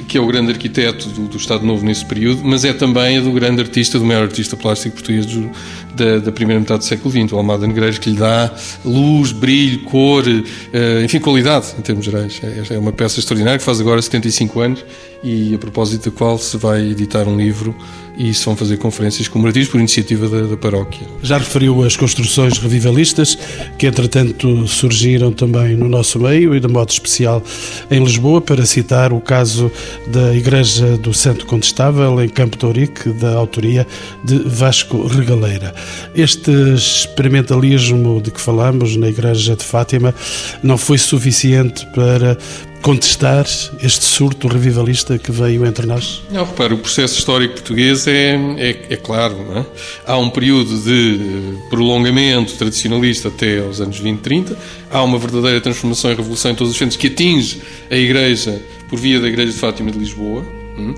que 0.07 0.17
é 0.17 0.21
o 0.21 0.25
grande 0.25 0.51
arquiteto 0.51 1.09
do, 1.09 1.27
do, 1.27 1.37
Estado 1.37 1.65
Novo 1.65 1.85
nesse 1.85 2.05
período, 2.05 2.41
mas 2.45 2.63
é 2.63 2.71
também 2.71 3.17
a 3.17 3.21
do 3.21 3.31
grande 3.31 3.61
artista, 3.61 3.99
do 3.99 4.05
maior 4.05 4.23
artista 4.23 4.55
plástico 4.55 4.95
português 4.95 5.25
do, 5.25 5.51
da, 5.95 6.19
da, 6.19 6.31
primeira 6.31 6.59
metade 6.59 6.79
do 6.79 6.85
século 6.85 7.11
XX, 7.11 7.31
o 7.33 7.37
Almada 7.37 7.65
Negreiros, 7.67 7.97
que 7.97 8.09
lhe 8.09 8.17
dá 8.17 8.51
luz, 8.83 9.31
brilho, 9.31 9.83
cor, 9.83 10.23
uh, 10.25 11.03
enfim, 11.03 11.19
qualidade, 11.19 11.67
em 11.77 11.81
termos 11.81 12.05
gerais. 12.05 12.39
É, 12.43 12.75
é 12.75 12.79
uma 12.79 12.91
peça 12.91 13.19
extraordinária 13.19 13.59
que 13.59 13.65
faz 13.65 13.79
agora 13.79 14.01
75 14.01 14.59
anos 14.59 14.85
e 15.23 15.55
a 15.55 15.57
propósito 15.57 16.09
da 16.09 16.15
qual 16.15 16.37
se 16.37 16.57
vai 16.57 16.81
editar 16.81 17.27
um 17.27 17.37
livro 17.37 17.73
e 18.17 18.33
se 18.33 18.45
vão 18.45 18.55
fazer 18.55 18.77
conferências 18.77 19.27
comemorativas 19.27 19.69
por 19.69 19.79
iniciativa 19.79 20.27
da, 20.27 20.41
da, 20.47 20.57
paróquia. 20.57 21.07
Já 21.21 21.37
referiu 21.37 21.83
as 21.83 21.95
construções 21.95 22.57
revivalistas 22.59 23.37
que 23.77 23.87
entretanto 23.87 24.67
surgiram 24.67 25.31
também 25.31 25.75
no 25.75 25.87
nosso 25.87 26.19
meio 26.19 26.55
e 26.55 26.59
de 26.59 26.67
modo 26.67 26.89
especial 26.89 27.41
em 27.89 28.03
Lisboa, 28.03 28.41
para 28.41 28.65
citar 28.65 29.11
o 29.13 29.19
caso 29.19 29.71
da 30.07 30.35
Igreja 30.35 30.97
do 30.97 31.13
Santo 31.13 31.45
Condestável 31.45 32.21
em 32.21 32.29
Campo 32.29 32.57
de 32.57 32.65
Ourique, 32.65 33.09
da 33.09 33.33
autoria 33.33 33.87
de 34.23 34.37
Vasco 34.45 35.07
Regaleira. 35.07 35.73
Este 36.15 36.51
experimentalismo 36.73 38.21
de 38.21 38.31
que 38.31 38.39
falamos 38.39 38.95
na 38.95 39.09
Igreja 39.09 39.55
de 39.55 39.63
Fátima 39.63 40.13
não 40.61 40.77
foi 40.77 40.97
suficiente 40.97 41.85
para 41.87 42.37
contestar 42.83 43.45
este 43.81 44.03
surto 44.03 44.49
revivalista 44.49 45.17
que 45.17 45.31
veio 45.31 45.65
entre 45.65 45.87
nós? 45.87 46.21
Não, 46.29 46.45
repare, 46.45 46.73
o 46.73 46.77
processo 46.77 47.17
histórico 47.17 47.53
português 47.53 48.05
é, 48.05 48.35
é, 48.57 48.69
é 48.89 48.95
claro. 48.97 49.37
É? 49.55 49.65
Há 50.05 50.17
um 50.17 50.29
período 50.29 50.77
de 50.81 51.57
prolongamento 51.69 52.53
tradicionalista 52.55 53.29
até 53.29 53.59
aos 53.59 53.79
anos 53.79 53.97
20, 53.99 54.19
30. 54.19 54.57
Há 54.91 55.01
uma 55.01 55.17
verdadeira 55.17 55.61
transformação 55.61 56.11
e 56.11 56.15
revolução 56.15 56.51
em 56.51 56.55
todos 56.55 56.71
os 56.71 56.77
frentes 56.77 56.97
que 56.97 57.07
atinge 57.07 57.61
a 57.89 57.95
Igreja 57.95 58.61
por 58.89 58.99
via 58.99 59.19
da 59.19 59.29
Igreja 59.29 59.53
de 59.53 59.57
Fátima 59.57 59.89
de 59.89 59.97
Lisboa. 59.97 60.45
Hum? 60.77 60.93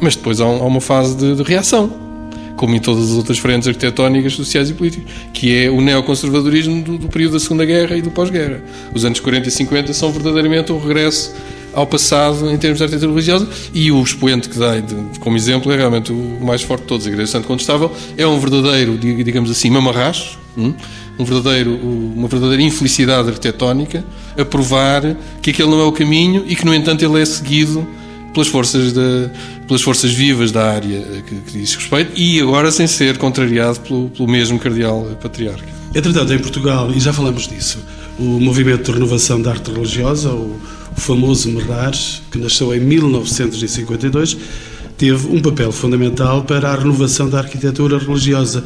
Mas 0.00 0.14
depois 0.16 0.42
há, 0.42 0.44
há 0.44 0.66
uma 0.66 0.80
fase 0.80 1.16
de, 1.16 1.36
de 1.36 1.42
reação 1.42 2.13
como 2.56 2.74
em 2.74 2.80
todas 2.80 3.10
as 3.10 3.16
outras 3.16 3.38
frentes 3.38 3.66
arquitetónicas, 3.68 4.34
sociais 4.34 4.70
e 4.70 4.74
políticas, 4.74 5.10
que 5.32 5.64
é 5.64 5.70
o 5.70 5.80
neoconservadorismo 5.80 6.82
do, 6.82 6.98
do 6.98 7.08
período 7.08 7.32
da 7.32 7.40
Segunda 7.40 7.64
Guerra 7.64 7.96
e 7.96 8.02
do 8.02 8.10
pós-guerra. 8.10 8.62
Os 8.94 9.04
anos 9.04 9.20
40 9.20 9.48
e 9.48 9.50
50 9.50 9.92
são 9.92 10.12
verdadeiramente 10.12 10.72
o 10.72 10.78
regresso 10.78 11.34
ao 11.74 11.86
passado 11.86 12.50
em 12.50 12.56
termos 12.56 12.78
de 12.78 12.84
arquitetura 12.84 13.10
religiosa 13.10 13.48
e 13.74 13.90
o 13.90 14.00
expoente 14.00 14.48
que 14.48 14.58
dá 14.58 14.74
como 15.18 15.36
exemplo 15.36 15.72
é 15.72 15.76
realmente 15.76 16.12
o 16.12 16.38
mais 16.40 16.62
forte 16.62 16.82
de 16.82 16.86
todos, 16.86 17.06
a 17.06 17.10
Igreja 17.10 17.32
Santo 17.32 17.48
Contestável, 17.48 17.90
é 18.16 18.26
um 18.26 18.38
verdadeiro, 18.38 18.96
digamos 18.96 19.50
assim, 19.50 19.70
mamarracho, 19.70 20.38
hum? 20.56 20.72
um 21.18 21.24
verdadeiro, 21.24 21.76
uma 21.76 22.28
verdadeira 22.28 22.62
infelicidade 22.62 23.28
arquitetónica 23.28 24.04
a 24.38 24.44
provar 24.44 25.16
que 25.42 25.50
aquele 25.50 25.68
não 25.68 25.80
é 25.80 25.84
o 25.84 25.92
caminho 25.92 26.44
e 26.46 26.54
que, 26.54 26.64
no 26.64 26.74
entanto, 26.74 27.04
ele 27.04 27.20
é 27.20 27.24
seguido 27.24 27.86
pelas 28.34 28.48
forças, 28.48 28.92
de, 28.92 29.30
pelas 29.66 29.80
forças 29.80 30.12
vivas 30.12 30.52
da 30.52 30.70
área 30.70 31.00
que, 31.26 31.36
que 31.36 31.58
diz 31.58 31.74
respeito 31.74 32.12
e 32.14 32.40
agora 32.40 32.70
sem 32.70 32.86
ser 32.86 33.16
contrariado 33.16 33.80
pelo, 33.80 34.10
pelo 34.10 34.28
mesmo 34.28 34.58
cardeal 34.58 35.04
patriarca. 35.22 35.64
Entretanto, 35.94 36.34
em 36.34 36.38
Portugal, 36.38 36.90
e 36.90 36.98
já 37.00 37.12
falamos 37.12 37.46
disso, 37.46 37.78
o 38.18 38.40
movimento 38.40 38.84
de 38.84 38.92
renovação 38.92 39.40
da 39.40 39.52
arte 39.52 39.70
religiosa, 39.70 40.30
o, 40.30 40.60
o 40.96 41.00
famoso 41.00 41.48
MERAR, 41.50 41.92
que 42.30 42.38
nasceu 42.38 42.74
em 42.74 42.80
1952, 42.80 44.36
teve 44.98 45.28
um 45.28 45.40
papel 45.40 45.70
fundamental 45.72 46.42
para 46.42 46.70
a 46.70 46.76
renovação 46.76 47.28
da 47.28 47.38
arquitetura 47.38 47.98
religiosa 47.98 48.64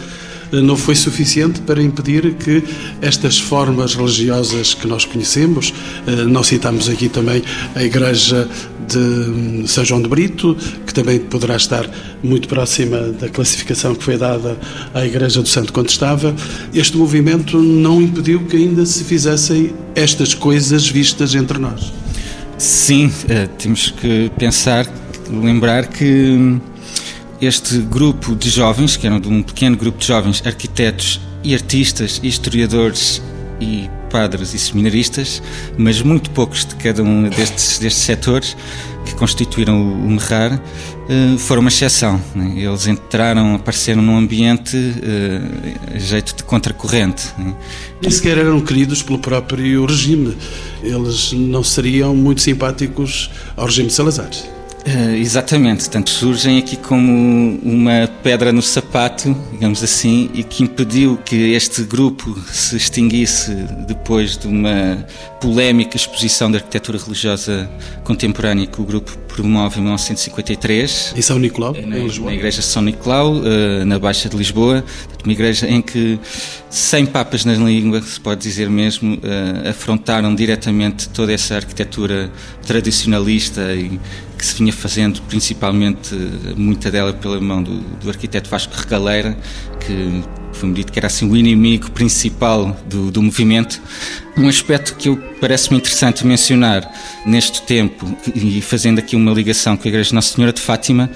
não 0.53 0.77
foi 0.77 0.95
suficiente 0.95 1.61
para 1.61 1.83
impedir 1.83 2.35
que 2.35 2.63
estas 3.03 3.39
formas 3.39 3.95
religiosas 3.95 4.75
que 4.75 4.87
nós 4.87 5.05
conhecemos, 5.05 5.73
eh, 6.07 6.25
não 6.25 6.43
citamos 6.43 6.89
aqui 6.89 7.09
também 7.09 7.43
a 7.75 7.83
Igreja 7.83 8.49
de 8.89 8.99
hum, 8.99 9.65
São 9.67 9.85
João 9.85 10.01
de 10.01 10.09
Brito, 10.09 10.57
que 10.87 10.95
também 10.95 11.19
poderá 11.19 11.57
estar 11.57 11.89
muito 12.23 12.49
próxima 12.49 12.99
da 13.13 13.29
classificação 13.29 13.95
que 13.95 14.03
foi 14.03 14.17
dada 14.17 14.57
à 14.95 15.05
Igreja 15.05 15.43
do 15.43 15.49
Santo 15.49 15.73
Contestável, 15.73 16.35
este 16.73 16.97
movimento 16.97 17.59
não 17.59 18.01
impediu 18.01 18.41
que 18.45 18.57
ainda 18.57 18.85
se 18.87 19.05
fizessem 19.05 19.73
estas 19.95 20.35
coisas 20.35 20.89
vistas 20.89 21.35
entre 21.35 21.59
nós. 21.59 21.93
Sim, 22.57 23.13
eh, 23.29 23.49
temos 23.59 23.91
que 23.91 24.31
pensar, 24.37 24.87
lembrar 25.31 25.87
que 25.87 26.05
hum, 26.05 26.61
este 27.41 27.79
grupo 27.79 28.35
de 28.35 28.51
jovens, 28.51 28.97
que 28.97 29.07
eram 29.07 29.21
de 29.21 29.29
um 29.29 29.43
pequeno 29.43 29.77
grupo 29.77 29.99
de 29.99 30.07
jovens 30.07 30.43
arquitetos 30.45 31.21
e 31.45 31.55
artistas, 31.55 32.21
historiadores 32.23 33.23
e 33.61 33.89
padres 34.11 34.55
e 34.55 34.59
seminaristas, 34.59 35.43
mas 35.77 36.01
muito 36.03 36.31
poucos 36.31 36.65
de 36.65 36.75
cada 36.77 37.03
um 37.03 37.29
destes, 37.29 37.79
destes 37.79 38.03
setores 38.03 38.57
que 39.05 39.15
constituíram 39.15 39.81
o 39.81 40.11
Merrar 40.11 40.61
eh, 41.09 41.39
foram 41.39 41.61
uma 41.61 41.69
exceção. 41.69 42.21
Né? 42.35 42.55
Eles 42.57 42.87
entraram, 42.87 43.55
apareceram 43.55 44.03
num 44.03 44.17
ambiente 44.17 44.77
uh, 44.77 45.95
a 45.95 45.99
jeito 45.99 46.37
de 46.37 46.43
contracorrente. 46.45 47.27
Né? 47.39 47.55
Nem 48.03 48.11
sequer 48.11 48.39
eram 48.39 48.61
queridos 48.61 49.03
pelo 49.03 49.19
próprio 49.19 49.87
regime. 49.87 50.37
Eles 50.83 51.33
não 51.33 51.63
seriam 51.65 52.15
muito 52.15 52.43
simpáticos 52.43 53.31
ao 53.57 53.67
regime 53.67 53.89
de 53.89 53.95
Salazar. 53.95 54.31
Uh, 54.89 55.17
exatamente, 55.17 55.91
tanto 55.91 56.09
surgem 56.09 56.59
aqui 56.59 56.75
como 56.75 57.61
uma 57.63 58.09
pedra 58.23 58.51
no 58.51 58.63
sapato, 58.63 59.37
digamos 59.53 59.85
assim, 59.85 60.31
e 60.33 60.43
que 60.43 60.63
impediu 60.63 61.19
que 61.19 61.53
este 61.53 61.83
grupo 61.83 62.35
se 62.51 62.75
extinguisse 62.75 63.53
depois 63.87 64.39
de 64.39 64.47
uma 64.47 65.07
polémica 65.43 65.95
exposição 65.95 66.51
da 66.51 66.57
arquitetura 66.57 66.97
religiosa 66.97 67.71
contemporânea 68.03 68.67
que 68.67 68.81
o 68.81 68.85
grupo 68.85 69.15
promove 69.43 69.79
em 69.79 69.83
1953. 69.83 71.15
Em 71.17 71.23
São 71.23 71.39
Nicolau, 71.39 71.73
na, 71.73 71.99
em 71.99 72.05
Lisboa. 72.05 72.31
Na 72.31 72.37
igreja 72.37 72.59
de 72.59 72.67
São 72.67 72.83
Nicolau, 72.83 73.35
uh, 73.35 73.85
na 73.87 73.99
Baixa 73.99 74.29
de 74.29 74.37
Lisboa, 74.37 74.85
uma 75.25 75.33
igreja 75.33 75.69
em 75.69 75.81
que, 75.81 76.19
sem 76.69 77.07
papas 77.07 77.45
na 77.45 77.55
língua, 77.55 78.03
se 78.03 78.21
pode 78.21 78.41
dizer 78.41 78.69
mesmo, 78.69 79.15
uh, 79.15 79.69
afrontaram 79.69 80.35
diretamente 80.35 81.09
toda 81.11 81.33
essa 81.33 81.55
arquitetura 81.55 82.31
tradicionalista 82.67 83.75
e 83.75 84.01
que 84.37 84.45
se 84.45 84.57
vinha 84.57 84.73
fazendo 84.73 85.21
principalmente 85.23 86.15
muita 86.57 86.91
dela 86.91 87.13
pela 87.13 87.41
mão 87.41 87.63
do, 87.63 87.81
do 87.81 88.09
arquiteto 88.09 88.49
Vasco 88.49 88.73
Regaleira, 88.77 89.37
que 89.81 90.23
foi-me 90.59 90.75
dito 90.75 90.93
que 90.93 90.99
era 90.99 91.07
assim 91.07 91.29
o 91.29 91.37
inimigo 91.37 91.91
principal 91.93 92.77
do, 92.87 93.11
do 93.11 93.23
movimento. 93.23 93.81
Um 94.37 94.49
aspecto 94.49 94.95
que 94.97 95.09
eu 95.09 95.17
parece-me 95.41 95.79
interessante 95.79 96.27
mencionar 96.27 96.89
neste 97.25 97.63
tempo, 97.63 98.07
e 98.35 98.61
fazendo 98.61 98.99
aqui 98.99 99.17
uma 99.17 99.33
ligação 99.33 99.77
com 99.77 99.87
a 99.87 99.89
Igreja 99.89 100.15
Nossa 100.15 100.35
Senhora 100.35 100.53
de 100.53 100.61
Fátima, 100.61 101.11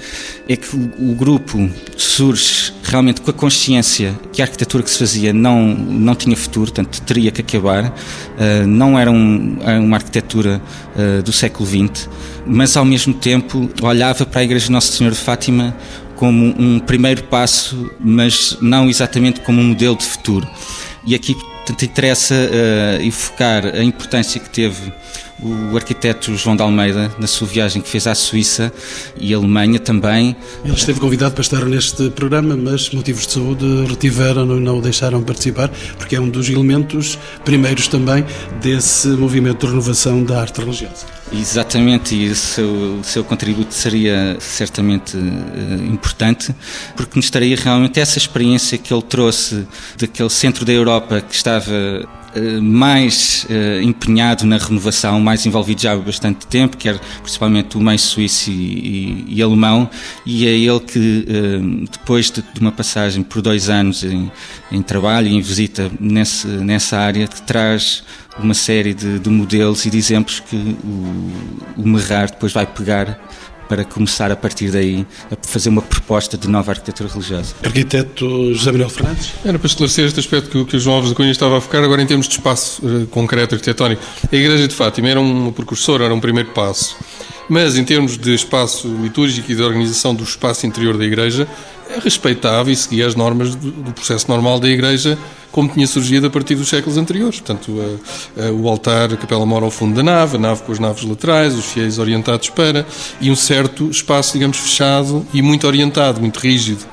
é 0.47 0.55
que 0.55 0.75
o, 0.75 1.15
grupo 1.15 1.69
surge 1.97 2.73
realmente 2.83 3.21
com 3.21 3.31
a 3.31 3.33
consciência 3.33 4.17
que 4.31 4.41
a 4.41 4.45
arquitetura 4.45 4.83
que 4.83 4.89
se 4.89 4.99
fazia 4.99 5.31
não, 5.31 5.73
não 5.73 6.15
tinha 6.15 6.35
futuro, 6.35 6.71
portanto 6.71 7.01
teria 7.01 7.31
que 7.31 7.41
acabar, 7.41 7.85
uh, 7.87 8.67
não 8.67 8.99
era 8.99 9.11
um, 9.11 9.57
uma 9.81 9.97
arquitetura 9.97 10.61
uh, 10.95 11.23
do 11.23 11.31
século 11.31 11.67
XX, 11.67 12.09
mas 12.45 12.75
ao 12.75 12.83
mesmo 12.83 13.13
tempo 13.13 13.69
olhava 13.81 14.25
para 14.25 14.41
a 14.41 14.43
Igreja 14.43 14.71
Nossa 14.71 14.91
Senhora 14.91 15.15
de 15.15 15.21
Fátima 15.21 15.75
como 16.23 16.55
um 16.57 16.79
primeiro 16.79 17.23
passo, 17.23 17.91
mas 17.99 18.55
não 18.61 18.89
exatamente 18.89 19.41
como 19.41 19.59
um 19.59 19.65
modelo 19.65 19.97
de 19.97 20.05
futuro. 20.05 20.49
E 21.05 21.13
aqui 21.13 21.33
portanto, 21.33 21.83
interessa 21.83 22.33
uh, 22.33 23.03
enfocar 23.03 23.65
a 23.65 23.83
importância 23.83 24.39
que 24.39 24.49
teve 24.49 24.93
o 25.41 25.75
arquiteto 25.75 26.35
João 26.35 26.55
de 26.55 26.61
Almeida 26.61 27.11
na 27.19 27.27
sua 27.27 27.47
viagem 27.47 27.81
que 27.81 27.89
fez 27.89 28.07
à 28.07 28.15
Suíça 28.15 28.71
e 29.17 29.33
Alemanha 29.33 29.79
também. 29.79 30.35
Ele 30.63 30.73
esteve 30.73 30.99
convidado 30.99 31.33
para 31.33 31.41
estar 31.41 31.65
neste 31.65 32.09
programa, 32.11 32.55
mas 32.55 32.89
motivos 32.91 33.27
de 33.27 33.33
saúde 33.33 33.65
retiveram-no 33.87 34.57
e 34.57 34.59
não 34.59 34.79
o 34.79 34.81
deixaram 34.81 35.23
participar, 35.23 35.69
porque 35.97 36.15
é 36.15 36.21
um 36.21 36.29
dos 36.29 36.49
elementos 36.49 37.17
primeiros 37.43 37.87
também 37.87 38.25
desse 38.61 39.07
movimento 39.09 39.65
de 39.65 39.71
renovação 39.71 40.23
da 40.23 40.41
arte 40.41 40.61
religiosa. 40.61 41.05
Exatamente, 41.31 42.15
e 42.15 42.29
o 42.29 42.35
seu, 42.35 42.99
o 42.99 43.03
seu 43.03 43.23
contributo 43.23 43.73
seria 43.73 44.37
certamente 44.39 45.17
uh, 45.17 45.85
importante, 45.91 46.53
porque 46.95 47.13
nos 47.15 47.25
estaria 47.25 47.55
realmente 47.55 47.99
essa 47.99 48.17
experiência 48.17 48.77
que 48.77 48.93
ele 48.93 49.01
trouxe 49.01 49.65
daquele 49.97 50.29
centro 50.29 50.63
da 50.63 50.71
Europa 50.71 51.21
que 51.21 51.33
estava 51.33 51.71
eh, 51.71 52.05
mais 52.61 53.45
uh, 53.49 53.81
empenhado 53.81 54.45
na 54.45 54.57
renovação, 54.57 55.19
mais 55.19 55.45
envolvido 55.45 55.81
já 55.81 55.93
há 55.93 55.97
bastante 55.97 56.47
tempo, 56.47 56.77
quer 56.77 56.99
principalmente 57.21 57.77
o 57.77 57.79
meio 57.79 57.99
suíço 57.99 58.49
e, 58.49 58.53
e, 58.53 59.25
e 59.35 59.41
alemão, 59.41 59.89
e 60.25 60.47
é 60.47 60.51
ele 60.51 60.79
que, 60.79 61.25
uh, 61.27 61.87
depois 61.91 62.31
de, 62.31 62.41
de, 62.41 62.59
uma 62.59 62.71
passagem 62.71 63.23
por 63.23 63.41
dois 63.41 63.69
anos 63.69 64.03
em, 64.03 64.31
em 64.71 64.81
trabalho 64.81 65.27
e 65.27 65.35
em 65.35 65.41
visita 65.41 65.91
nesse, 65.99 66.47
nessa 66.47 66.97
área, 66.97 67.27
traz 67.27 68.03
uma 68.39 68.53
série 68.53 68.93
de, 68.93 69.19
de 69.19 69.29
modelos 69.29 69.85
e 69.85 69.89
de 69.89 69.97
exemplos 69.97 70.39
que 70.39 70.55
o, 70.55 71.81
o 71.81 71.87
Merrar 71.87 72.31
depois 72.31 72.51
vai 72.51 72.65
pegar 72.65 73.19
para 73.73 73.83
começar 73.83 74.31
a 74.31 74.35
partir 74.35 74.69
daí 74.69 75.03
a 75.31 75.47
fazer 75.47 75.69
uma 75.69 75.81
proposta 75.81 76.37
de 76.37 76.47
nova 76.47 76.71
arquitetura 76.71 77.09
religiosa. 77.09 77.55
Arquiteto 77.63 78.53
José 78.53 78.71
Manuel 78.71 78.89
Fernandes? 78.91 79.33
Era 79.43 79.57
para 79.57 79.65
esclarecer 79.65 80.05
este 80.05 80.19
aspecto 80.19 80.47
que, 80.47 80.63
que 80.65 80.77
o 80.77 80.79
João 80.79 80.97
Alves 80.97 81.09
da 81.09 81.15
Cunha 81.15 81.31
estava 81.31 81.57
a 81.57 81.61
focar, 81.61 81.83
agora 81.83 81.99
em 81.99 82.05
termos 82.05 82.27
de 82.27 82.35
espaço 82.35 82.85
uh, 82.85 83.07
concreto 83.07 83.55
arquitetónico. 83.55 83.99
A 84.31 84.35
Igreja 84.35 84.67
de 84.67 84.75
Fátima 84.75 85.09
era 85.09 85.19
um 85.19 85.51
precursor, 85.51 86.03
era 86.03 86.13
um 86.13 86.19
primeiro 86.19 86.51
passo. 86.51 86.95
Mas 87.49 87.77
em 87.77 87.83
termos 87.83 88.17
de 88.17 88.33
espaço 88.33 88.87
litúrgico 88.87 89.51
e 89.51 89.55
de 89.55 89.61
organização 89.61 90.15
do 90.15 90.23
espaço 90.23 90.65
interior 90.65 90.97
da 90.97 91.05
Igreja, 91.05 91.47
é 91.89 91.99
respeitava 91.99 92.71
e 92.71 92.75
seguia 92.75 93.05
as 93.05 93.15
normas 93.15 93.55
do, 93.55 93.91
processo 93.93 94.27
normal 94.29 94.59
da 94.59 94.69
Igreja 94.69 95.17
como 95.51 95.69
tinha 95.69 95.85
surgido 95.85 96.25
a 96.25 96.29
partir 96.31 96.55
dos 96.55 96.67
séculos 96.67 96.97
anteriores. 96.97 97.39
Portanto, 97.39 97.79
a, 98.35 98.47
a, 98.47 98.51
o 98.51 98.67
altar, 98.67 99.13
a 99.13 99.17
capela 99.17 99.45
mora 99.45 99.65
ao 99.65 99.69
fundo 99.69 99.95
da 99.95 100.01
nave, 100.01 100.37
a 100.37 100.39
nave 100.39 100.63
com 100.63 100.71
as 100.71 100.79
naves 100.79 101.03
laterais, 101.03 101.53
os 101.53 101.65
fiéis 101.65 101.99
orientados 101.99 102.49
para, 102.49 102.87
e 103.21 103.29
um 103.29 103.35
certo 103.35 103.87
espaço, 103.87 104.33
digamos, 104.33 104.57
fechado 104.57 105.23
e 105.31 105.43
muito 105.43 105.67
orientado, 105.67 106.19
muito 106.19 106.39
rígido. 106.39 106.83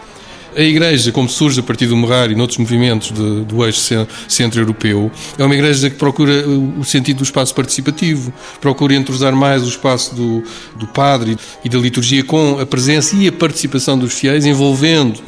A 0.57 0.63
Igreja, 0.63 1.13
como 1.13 1.29
surge 1.29 1.61
a 1.61 1.63
partir 1.63 1.87
do 1.87 1.97
Morrar 1.97 2.31
e 2.31 2.35
noutros 2.35 2.59
movimentos 2.59 3.13
de, 3.13 3.45
do 3.45 3.65
eixo 3.65 3.81
centro-europeu, 4.29 5.11
é 5.39 5.45
uma 5.45 5.55
Igreja 5.55 5.89
que 5.89 5.97
procura 5.97 6.47
o 6.49 6.85
sentido 6.85 7.19
do 7.19 7.25
espaço 7.25 7.55
participativo, 7.55 8.33
procura 8.61 8.95
entrosar 8.95 9.35
mais 9.35 9.63
o 9.63 9.69
espaço 9.69 10.15
do, 10.15 10.43
do 10.77 10.87
padre 10.89 11.37
e 11.65 11.69
da 11.69 11.79
liturgia 11.79 12.25
com 12.25 12.59
a 12.59 12.67
presença 12.67 13.15
e 13.15 13.29
a 13.29 13.33
participação 13.33 13.97
dos 13.97 14.13
fiéis, 14.13 14.45
envolvendo, 14.45 15.21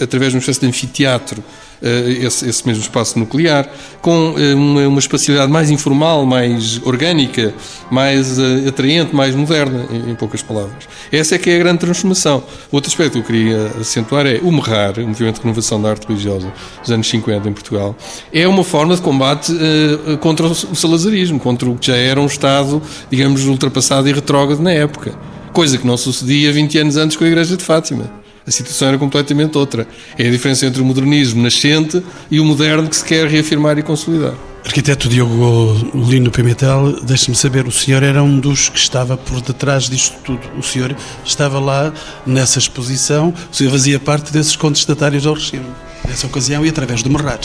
através 0.00 0.32
de 0.32 0.36
uma 0.36 0.40
espécie 0.40 0.60
de 0.60 0.66
anfiteatro, 0.66 1.42
eh, 1.42 1.65
esse, 1.82 2.48
esse, 2.48 2.66
mesmo 2.66 2.82
espaço 2.82 3.18
nuclear, 3.18 3.68
com 4.00 4.34
eh, 4.38 4.54
uma, 4.54 4.88
uma 4.88 4.98
espacialidade 4.98 5.50
mais 5.50 5.70
informal, 5.70 6.24
mais 6.24 6.80
orgânica, 6.84 7.52
mais 7.90 8.38
uh, 8.38 8.68
atraente, 8.68 9.14
mais 9.14 9.34
moderna, 9.34 9.86
em, 9.90 10.10
em, 10.10 10.14
poucas 10.14 10.42
palavras. 10.42 10.84
Essa 11.12 11.34
é 11.34 11.38
que 11.38 11.50
é 11.50 11.56
a 11.56 11.58
grande 11.58 11.78
transformação. 11.80 12.42
Outro 12.72 12.88
aspecto 12.88 13.12
que 13.12 13.18
eu 13.18 13.22
queria 13.22 13.72
acentuar 13.80 14.26
é 14.26 14.40
o 14.42 14.50
MERRAR, 14.50 14.98
o 14.98 15.06
Movimento 15.06 15.36
de 15.36 15.42
Renovação 15.42 15.80
da 15.80 15.90
Arte 15.90 16.06
Religiosa 16.06 16.52
dos 16.80 16.90
anos 16.90 17.08
50 17.08 17.48
em 17.48 17.52
Portugal, 17.52 17.96
é 18.32 18.46
uma 18.48 18.64
forma 18.64 18.94
de 18.94 19.02
combate 19.02 19.52
uh, 19.52 20.16
contra 20.18 20.46
o 20.46 20.54
salazarismo, 20.54 21.38
contra 21.38 21.68
o 21.68 21.76
que 21.76 21.86
já 21.88 21.96
era 21.96 22.20
um 22.20 22.26
Estado, 22.26 22.82
digamos, 23.10 23.46
ultrapassado 23.46 24.08
e 24.08 24.12
retrógrado 24.12 24.60
na 24.60 24.72
época. 24.72 25.12
Coisa 25.52 25.78
que 25.78 25.86
não 25.86 25.96
sucedia 25.96 26.52
20 26.52 26.78
anos 26.78 26.96
antes 26.96 27.16
com 27.16 27.24
a 27.24 27.26
Igreja 27.26 27.56
de 27.56 27.64
Fátima 27.64 28.25
a 28.46 28.50
situação 28.50 28.88
era 28.88 28.98
completamente 28.98 29.58
outra. 29.58 29.86
É 30.16 30.26
a 30.26 30.30
diferença 30.30 30.66
entre 30.66 30.80
o 30.80 30.84
modernismo 30.84 31.42
nascente 31.42 32.02
e 32.30 32.38
o 32.38 32.44
moderno 32.44 32.88
que 32.88 32.96
se 32.96 33.04
quer 33.04 33.26
reafirmar 33.26 33.78
e 33.78 33.82
consolidar. 33.82 34.34
Arquiteto 34.64 35.08
Diogo 35.08 35.90
Lino 35.94 36.30
Pimentel, 36.30 37.00
deixe-me 37.04 37.36
saber, 37.36 37.66
o 37.68 37.72
senhor 37.72 38.02
era 38.02 38.20
um 38.22 38.40
dos 38.40 38.68
que 38.68 38.78
estava 38.78 39.16
por 39.16 39.40
detrás 39.40 39.88
disto 39.88 40.16
tudo. 40.24 40.40
O 40.58 40.62
senhor 40.62 40.94
estava 41.24 41.60
lá 41.60 41.92
nessa 42.26 42.58
exposição, 42.58 43.32
o 43.52 43.54
senhor 43.54 43.70
fazia 43.70 44.00
parte 44.00 44.32
desses 44.32 44.56
contestatários 44.56 45.24
ao 45.24 45.34
regime, 45.34 45.66
nessa 46.06 46.26
ocasião 46.26 46.66
e 46.66 46.68
através 46.68 47.00
do 47.02 47.10
Merrar. 47.10 47.38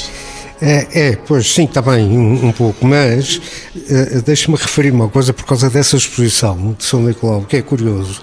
É, 0.60 0.88
é, 1.10 1.16
pois 1.16 1.52
sim, 1.52 1.66
está 1.66 1.82
bem, 1.82 2.06
um, 2.08 2.48
um 2.48 2.52
pouco, 2.52 2.86
mas 2.86 3.38
uh, 3.76 4.22
deixe-me 4.24 4.56
referir 4.56 4.92
uma 4.92 5.08
coisa 5.08 5.32
por 5.32 5.46
causa 5.46 5.70
dessa 5.70 5.98
exposição 5.98 6.76
de 6.78 6.84
São 6.84 7.02
Nicolau, 7.04 7.44
que 7.44 7.58
é 7.58 7.62
curioso, 7.62 8.22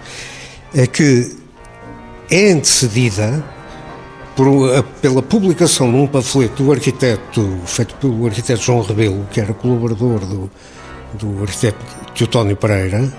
é 0.75 0.87
que 0.89 1.38
é 2.31 2.53
antecedida 2.53 3.45
por, 4.37 4.85
pela 5.01 5.23
publicação 5.23 5.91
de 5.91 5.97
um 5.97 6.07
panfleto 6.07 6.63
do 6.63 6.73
arquiteto, 6.73 7.59
feito 7.67 7.95
pelo 7.97 8.27
arquiteto 8.27 8.63
João 8.63 8.83
Rebelo, 8.83 9.27
que 9.31 9.41
era 9.41 9.53
colaborador 9.53 10.21
do, 10.21 10.51
do 11.15 11.43
arquiteto 11.43 11.85
Teutónio 12.15 12.57
Pereira, 12.57 13.13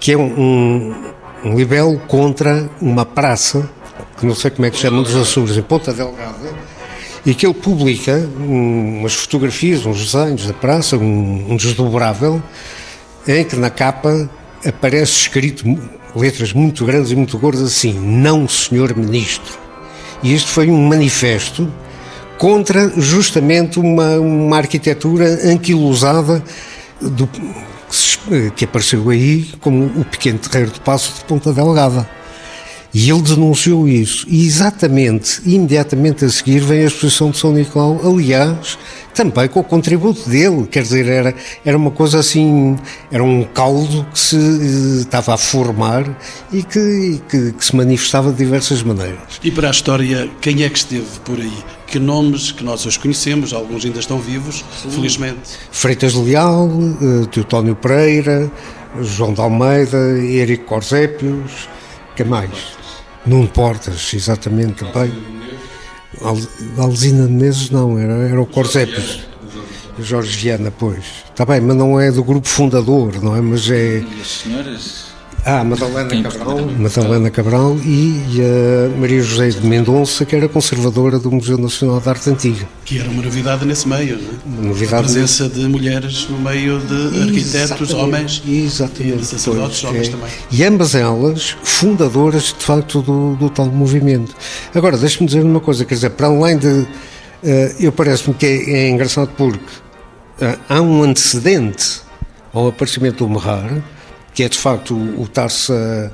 que 0.00 0.12
é 0.12 0.18
um, 0.18 0.94
um 1.44 1.56
libelo 1.56 1.98
contra 2.00 2.68
uma 2.80 3.06
praça, 3.06 3.70
que 4.18 4.26
não 4.26 4.34
sei 4.34 4.50
como 4.50 4.66
é 4.66 4.70
que 4.70 4.76
chama 4.76 5.02
dos 5.02 5.14
Açores, 5.14 5.56
em 5.56 5.62
Ponta 5.62 5.92
Delgada, 5.92 6.52
e 7.24 7.34
que 7.34 7.46
ele 7.46 7.54
publica 7.54 8.28
umas 8.36 9.14
fotografias, 9.14 9.86
uns 9.86 10.12
desenhos 10.12 10.46
da 10.46 10.52
praça, 10.52 10.96
um, 10.96 11.52
um 11.52 11.56
desdobrável, 11.56 12.42
em 13.26 13.44
que 13.44 13.56
na 13.56 13.70
capa 13.70 14.28
aparece 14.66 15.12
escrito 15.12 15.64
letras 16.14 16.52
muito 16.52 16.84
grandes 16.84 17.10
e 17.10 17.16
muito 17.16 17.38
gordas 17.38 17.62
assim: 17.62 17.92
Não, 17.92 18.48
senhor 18.48 18.96
ministro. 18.96 19.58
E 20.22 20.32
este 20.32 20.50
foi 20.50 20.70
um 20.70 20.88
manifesto 20.88 21.70
contra 22.38 22.92
justamente 22.96 23.78
uma, 23.78 24.18
uma 24.18 24.56
arquitetura 24.56 25.24
anquilosada 25.44 26.42
do, 27.00 27.28
que 28.56 28.64
apareceu 28.64 29.08
aí 29.10 29.48
como 29.60 29.84
o 29.84 30.04
pequeno 30.04 30.38
terreiro 30.38 30.72
de 30.72 30.80
Passo 30.80 31.14
de 31.14 31.24
Ponta 31.24 31.52
Delgada. 31.52 32.08
E 32.94 33.10
ele 33.10 33.22
denunciou 33.22 33.88
isso. 33.88 34.24
E 34.28 34.46
exatamente, 34.46 35.42
imediatamente 35.44 36.24
a 36.24 36.28
seguir, 36.28 36.60
vem 36.60 36.84
a 36.84 36.86
exposição 36.86 37.32
de 37.32 37.38
São 37.38 37.52
Nicolau. 37.52 38.00
Aliás, 38.04 38.78
também 39.12 39.48
com 39.48 39.58
o 39.58 39.64
contributo 39.64 40.28
dele, 40.28 40.66
quer 40.66 40.82
dizer, 40.82 41.08
era, 41.08 41.34
era 41.64 41.76
uma 41.76 41.90
coisa 41.90 42.20
assim, 42.20 42.76
era 43.10 43.22
um 43.22 43.42
caldo 43.42 44.06
que 44.12 44.18
se 44.18 44.36
eh, 44.36 45.00
estava 45.00 45.34
a 45.34 45.36
formar 45.36 46.04
e 46.52 46.62
que, 46.62 46.78
e 46.78 47.22
que, 47.28 47.52
que, 47.52 47.64
se 47.64 47.74
manifestava 47.74 48.30
de 48.30 48.38
diversas 48.38 48.82
maneiras. 48.84 49.40
E 49.42 49.50
para 49.50 49.68
a 49.68 49.70
história, 49.72 50.30
quem 50.40 50.62
é 50.62 50.68
que 50.68 50.78
esteve 50.78 51.18
por 51.24 51.40
aí? 51.40 51.52
Que 51.88 51.98
nomes 51.98 52.52
que 52.52 52.62
nós 52.62 52.86
hoje 52.86 52.98
conhecemos, 52.98 53.52
alguns 53.52 53.84
ainda 53.84 53.98
estão 53.98 54.18
vivos, 54.20 54.64
Sim. 54.82 54.90
felizmente. 54.90 55.50
Freitas 55.72 56.14
Leal, 56.14 56.68
uh, 56.68 57.26
Teutónio 57.26 57.74
Pereira, 57.74 58.50
João 59.00 59.32
de 59.32 59.40
Almeida, 59.40 59.98
Eric 60.20 60.64
Corsépios, 60.64 61.68
que 62.16 62.22
mais? 62.22 62.83
Nuno 63.26 63.48
Portas, 63.48 64.12
exatamente 64.14 64.84
também. 64.84 65.12
Alzina 66.78 67.26
de 67.26 67.32
Menezes 67.32 67.70
não, 67.70 67.98
era, 67.98 68.12
era 68.28 68.40
o 68.40 68.46
Corsépis. 68.46 69.20
Jorge 69.98 70.36
Viana, 70.36 70.72
pois. 70.76 71.04
Está 71.30 71.44
bem, 71.44 71.60
mas 71.60 71.76
não 71.76 71.98
é 71.98 72.10
do 72.10 72.24
grupo 72.24 72.48
fundador, 72.48 73.22
não 73.22 73.34
é? 73.36 73.40
Mas 73.40 73.70
é. 73.70 74.00
E 74.00 74.20
as 74.20 74.26
senhoras? 74.26 75.13
Ah, 75.46 75.62
Madalena 75.62 76.22
Cabral, 76.30 76.58
Madalena 76.78 77.30
Cabral 77.30 77.76
e, 77.84 78.40
a 78.40 78.98
Maria 78.98 79.22
José 79.22 79.50
de 79.50 79.66
Mendonça, 79.66 80.24
que 80.24 80.34
era 80.34 80.48
conservadora 80.48 81.18
do 81.18 81.30
Museu 81.30 81.58
Nacional 81.58 82.00
de 82.00 82.08
Arte 82.08 82.30
Antiga. 82.30 82.66
Que 82.86 82.98
era 82.98 83.10
uma 83.10 83.22
novidade 83.22 83.66
nesse 83.66 83.86
meio, 83.86 84.16
não 84.16 84.30
é? 84.30 84.32
Uma 84.46 84.68
novidade. 84.68 85.02
A 85.02 85.04
presença 85.04 85.46
de 85.46 85.68
mulheres 85.68 86.26
no 86.30 86.38
meio 86.38 86.78
de 86.80 87.20
arquitetos, 87.20 87.90
Exatamente, 87.90 87.94
homens 87.94 88.42
Exatamente. 88.48 89.22
e 89.22 89.26
sacerdotes, 89.26 89.80
Pois, 89.82 89.90
homens 89.92 90.08
é. 90.08 90.10
também. 90.12 90.30
E 90.50 90.64
ambas 90.64 90.94
elas 90.94 91.56
fundadoras, 91.62 92.44
de 92.58 92.64
facto, 92.64 93.02
do, 93.02 93.36
do 93.36 93.50
tal 93.50 93.66
movimento. 93.66 94.34
Agora, 94.74 94.96
deixe-me 94.96 95.26
dizer 95.26 95.42
uma 95.44 95.60
coisa, 95.60 95.84
quer 95.84 95.94
dizer, 95.96 96.10
para 96.10 96.28
além 96.28 96.56
de. 96.56 96.86
eh, 97.42 97.74
eu 97.80 97.92
parece-me 97.92 98.34
que 98.34 98.46
é, 98.46 98.70
é 98.70 98.88
engraçado 98.88 99.28
porque 99.36 99.60
eh, 100.40 100.56
há 100.70 100.80
um 100.80 101.02
antecedente 101.02 102.00
ao 102.50 102.68
aparecimento 102.68 103.26
do 103.26 103.30
Merrar, 103.30 103.82
que 104.34 104.42
é 104.42 104.48
de 104.48 104.58
facto 104.58 104.94
o, 104.94 105.22
estar-se 105.22 105.72
a, 105.72 106.10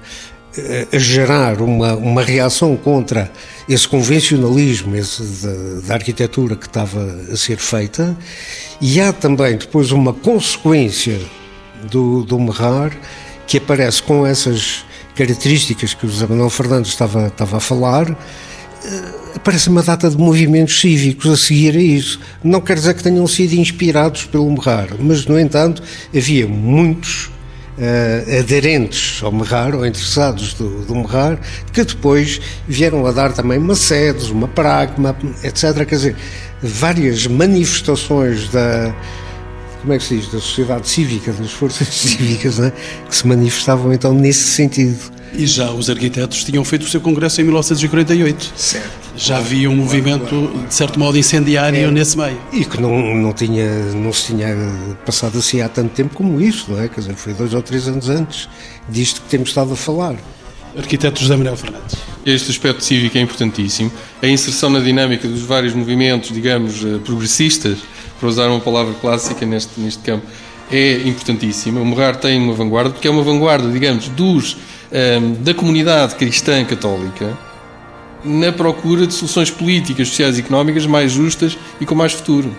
a 0.94 0.98
gerar 0.98 1.60
uma, 1.60 1.94
uma 1.94 2.22
reação 2.22 2.76
contra 2.76 3.30
esse 3.68 3.86
convencionalismo 3.88 4.94
esse 4.96 5.22
da, 5.46 5.86
da 5.86 5.94
arquitetura 5.94 6.56
que 6.56 6.66
estava 6.66 7.00
a 7.32 7.36
ser 7.36 7.56
feita, 7.56 8.16
e 8.80 9.00
há 9.00 9.12
também 9.12 9.56
depois 9.56 9.90
uma 9.92 10.12
consequência 10.12 11.18
do, 11.90 12.24
do 12.24 12.38
Merrar 12.38 12.96
que 13.46 13.58
aparece 13.58 14.02
com 14.02 14.26
essas 14.26 14.84
características 15.14 15.94
que 15.94 16.06
o 16.06 16.08
José 16.08 16.26
Manuel 16.26 16.50
Fernandes 16.50 16.92
estava, 16.92 17.26
estava 17.26 17.56
a 17.56 17.60
falar, 17.60 18.10
eh, 18.10 19.36
aparece 19.36 19.68
uma 19.68 19.82
data 19.82 20.08
de 20.08 20.16
movimentos 20.16 20.80
cívicos 20.80 21.30
a 21.30 21.36
seguir 21.36 21.76
a 21.76 21.80
isso. 21.80 22.20
Não 22.42 22.60
quer 22.60 22.74
dizer 22.74 22.94
que 22.94 23.02
tenham 23.02 23.26
sido 23.26 23.54
inspirados 23.54 24.24
pelo 24.24 24.50
Merrar, 24.50 24.88
mas, 24.98 25.26
no 25.26 25.38
entanto, 25.38 25.82
havia 26.14 26.46
muitos 26.46 27.30
eh, 27.78 28.38
aderentes 28.40 29.22
ao 29.22 29.32
Merrar, 29.32 29.74
ou 29.74 29.86
interessados 29.86 30.54
do, 30.54 30.84
do 30.84 30.94
Merrar, 30.94 31.38
que 31.72 31.84
depois 31.84 32.40
vieram 32.66 33.06
a 33.06 33.12
dar 33.12 33.32
também 33.32 33.58
uma 33.58 33.74
sedes, 33.74 34.28
uma 34.28 34.48
pragma, 34.48 35.16
etc. 35.42 35.74
Quer 35.86 35.94
dizer, 35.94 36.16
várias 36.62 37.26
manifestações 37.26 38.48
da 38.48 38.94
como 39.80 39.94
é 39.94 39.98
que 39.98 40.04
se 40.04 40.16
diz, 40.18 40.26
da 40.26 40.38
sociedade 40.38 40.88
cívica, 40.88 41.32
das 41.32 41.52
forças 41.52 41.88
cívicas, 41.94 42.58
né, 42.58 42.70
que 43.08 43.16
se 43.16 43.26
manifestavam 43.26 43.92
então 43.92 44.12
nesse 44.12 44.44
sentido. 44.44 45.19
E 45.32 45.46
já 45.46 45.70
os 45.70 45.88
arquitetos 45.88 46.44
tinham 46.44 46.64
feito 46.64 46.82
o 46.82 46.88
seu 46.88 47.00
congresso 47.00 47.40
em 47.40 47.44
1948. 47.44 48.52
Certo. 48.56 48.90
Já 49.16 49.38
havia 49.38 49.70
um 49.70 49.76
movimento, 49.76 50.50
de 50.66 50.74
certo 50.74 50.98
modo, 50.98 51.16
incendiário 51.18 51.90
nesse 51.90 52.16
meio. 52.16 52.40
E 52.52 52.64
que 52.64 52.80
não, 52.80 53.14
não, 53.14 53.32
tinha, 53.32 53.66
não 53.94 54.12
se 54.12 54.26
tinha 54.26 54.48
passado 55.04 55.38
assim 55.38 55.60
há 55.60 55.68
tanto 55.68 55.90
tempo 55.90 56.14
como 56.14 56.40
isso, 56.40 56.70
não 56.70 56.80
é? 56.80 56.88
Quer 56.88 57.00
dizer, 57.00 57.14
foi 57.14 57.34
dois 57.34 57.54
ou 57.54 57.62
três 57.62 57.86
anos 57.86 58.08
antes 58.08 58.48
disto 58.88 59.22
que 59.22 59.28
temos 59.28 59.48
estado 59.50 59.72
a 59.72 59.76
falar. 59.76 60.16
Arquiteto 60.76 61.20
José 61.20 61.36
Manuel 61.36 61.56
Fernandes. 61.56 61.96
Este 62.24 62.50
aspecto 62.50 62.84
cívico 62.84 63.18
é 63.18 63.20
importantíssimo. 63.20 63.90
A 64.22 64.26
inserção 64.26 64.70
na 64.70 64.78
dinâmica 64.78 65.26
dos 65.26 65.42
vários 65.42 65.74
movimentos, 65.74 66.32
digamos, 66.32 66.84
eh, 66.84 66.98
progressistas, 67.04 67.78
para 68.18 68.28
usar 68.28 68.48
uma 68.48 68.60
palavra 68.60 68.94
clássica 69.00 69.44
neste, 69.46 69.80
neste 69.80 70.00
campo, 70.00 70.26
é 70.70 71.00
importantíssima. 71.06 71.80
O 71.80 71.84
Morrar 71.84 72.16
tem 72.16 72.40
uma 72.40 72.52
vanguarda, 72.52 72.90
porque 72.90 73.08
é 73.08 73.10
uma 73.10 73.22
vanguarda, 73.22 73.68
digamos, 73.70 74.08
dos, 74.08 74.56
da 75.40 75.54
comunidade 75.54 76.14
cristã 76.16 76.64
católica 76.64 77.38
na 78.24 78.52
procura 78.52 79.06
de 79.06 79.14
soluções 79.14 79.50
políticas, 79.50 80.08
sociais 80.08 80.36
e 80.36 80.40
económicas 80.40 80.86
mais 80.86 81.12
justas 81.12 81.56
e 81.80 81.86
com 81.86 81.94
mais 81.94 82.12
futuro. 82.12 82.54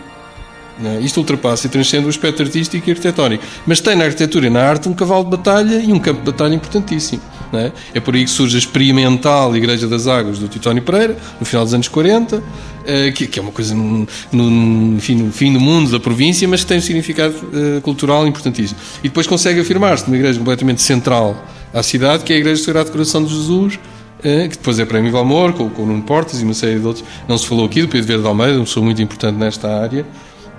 É? 0.83 0.99
Isto 0.99 1.17
ultrapassa 1.17 1.67
e 1.67 1.69
transcende 1.69 2.05
o 2.07 2.09
aspecto 2.09 2.41
artístico 2.41 2.89
e 2.89 2.91
arquitetónico. 2.91 3.43
Mas 3.67 3.79
tem 3.79 3.95
na 3.95 4.05
arquitetura 4.05 4.47
e 4.47 4.49
na 4.49 4.61
arte 4.63 4.89
um 4.89 4.93
cavalo 4.93 5.25
de 5.25 5.31
batalha 5.31 5.75
e 5.75 5.93
um 5.93 5.99
campo 5.99 6.21
de 6.21 6.31
batalha 6.31 6.55
importantíssimo. 6.55 7.21
É? 7.53 7.71
é 7.95 7.99
por 7.99 8.15
aí 8.15 8.23
que 8.23 8.29
surge 8.31 8.55
a 8.55 8.59
experimental 8.59 9.55
Igreja 9.55 9.85
das 9.85 10.07
Águas 10.07 10.39
do 10.39 10.47
Titónio 10.47 10.81
Pereira, 10.81 11.17
no 11.37 11.45
final 11.45 11.65
dos 11.65 11.73
anos 11.73 11.89
40, 11.89 12.41
eh, 12.85 13.11
que, 13.11 13.27
que 13.27 13.37
é 13.37 13.41
uma 13.41 13.51
coisa 13.51 13.75
no, 13.75 14.07
no, 14.31 14.95
enfim, 14.95 15.15
no 15.15 15.33
fim 15.33 15.51
do 15.51 15.59
mundo 15.59 15.91
da 15.91 15.99
província, 15.99 16.47
mas 16.47 16.61
que 16.61 16.67
tem 16.67 16.77
um 16.77 16.81
significado 16.81 17.35
eh, 17.53 17.81
cultural 17.81 18.25
importantíssimo. 18.25 18.79
E 19.03 19.09
depois 19.09 19.27
consegue 19.27 19.59
afirmar-se 19.59 20.05
numa 20.05 20.15
igreja 20.15 20.39
completamente 20.39 20.81
central 20.81 21.45
à 21.73 21.83
cidade, 21.83 22.23
que 22.23 22.33
é 22.33 22.35
a 22.35 22.39
Igreja 22.39 22.61
do 22.61 22.65
Sagrado 22.65 22.91
Coração 22.91 23.23
de 23.23 23.33
Jesus, 23.33 23.79
eh, 24.23 24.47
que 24.47 24.57
depois 24.57 24.79
é 24.79 24.85
Prémio 24.85 25.11
Valmor, 25.11 25.53
com, 25.53 25.69
com 25.69 25.83
o 25.83 25.85
Nuno 25.85 26.03
Portas 26.03 26.41
e 26.41 26.43
uma 26.43 26.53
série 26.53 26.79
de 26.79 26.85
outros. 26.85 27.05
Não 27.27 27.37
se 27.37 27.47
falou 27.47 27.65
aqui 27.65 27.81
do 27.81 27.87
Pedro 27.87 28.07
Verde 28.07 28.23
de 28.23 28.27
Almeida, 28.27 28.57
uma 28.57 28.65
pessoa 28.65 28.83
muito 28.83 29.01
importante 29.01 29.37
nesta 29.37 29.67
área 29.67 30.05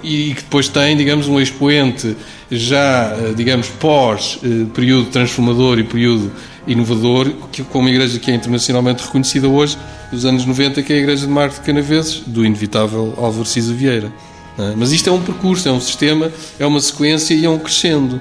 e 0.03 0.35
que 0.35 0.43
depois 0.43 0.69
tem, 0.69 0.97
digamos, 0.97 1.29
um 1.29 1.41
expoente 1.41 2.17
já, 2.51 3.17
eh, 3.17 3.33
digamos, 3.37 3.69
pós 3.69 4.39
eh, 4.43 5.05
transformador 5.11 5.79
e 5.79 5.85
período 5.85 6.33
inovador, 6.67 7.31
que, 7.51 7.63
com 7.63 7.79
uma 7.79 7.91
igreja 7.91 8.19
que 8.19 8.31
é 8.31 8.35
internacionalmente 8.35 9.05
reconhecida 9.05 9.49
hoje, 9.49 9.79
dos 10.11 10.25
anos 10.25 10.45
90, 10.45 10.83
que 10.83 10.93
é 10.93 10.97
a 10.97 10.99
Igreja 10.99 11.27
de 11.27 11.33
Marte 11.33 11.57
de 11.57 11.61
Canaveses, 11.63 12.23
do 12.27 12.45
inevitável 12.45 13.15
Álvaro 13.17 13.49
Vieira. 13.75 14.13
é? 14.59 14.75
Mas 14.77 14.93
isto 14.93 15.09
é 15.09 15.13
um 15.13 15.21
percurso, 15.21 15.69
é 15.69 15.73
um 15.73 15.81
sistema, 15.81 16.31
é 16.59 16.67
uma 16.67 16.81
sequência 16.81 17.35
e 17.35 17.45
é 17.45 17.51
um 17.51 17.59
crescendo. 17.59 18.21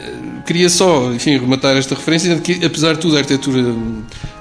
Eh, 0.00 0.30
Queria 0.46 0.68
só, 0.68 1.12
enfim, 1.12 1.38
rematar 1.38 1.76
esta 1.76 1.94
referência, 1.94 2.36
que, 2.38 2.64
apesar 2.64 2.94
de 2.94 3.00
tudo, 3.00 3.16
a 3.16 3.20
arquitetura 3.20 3.74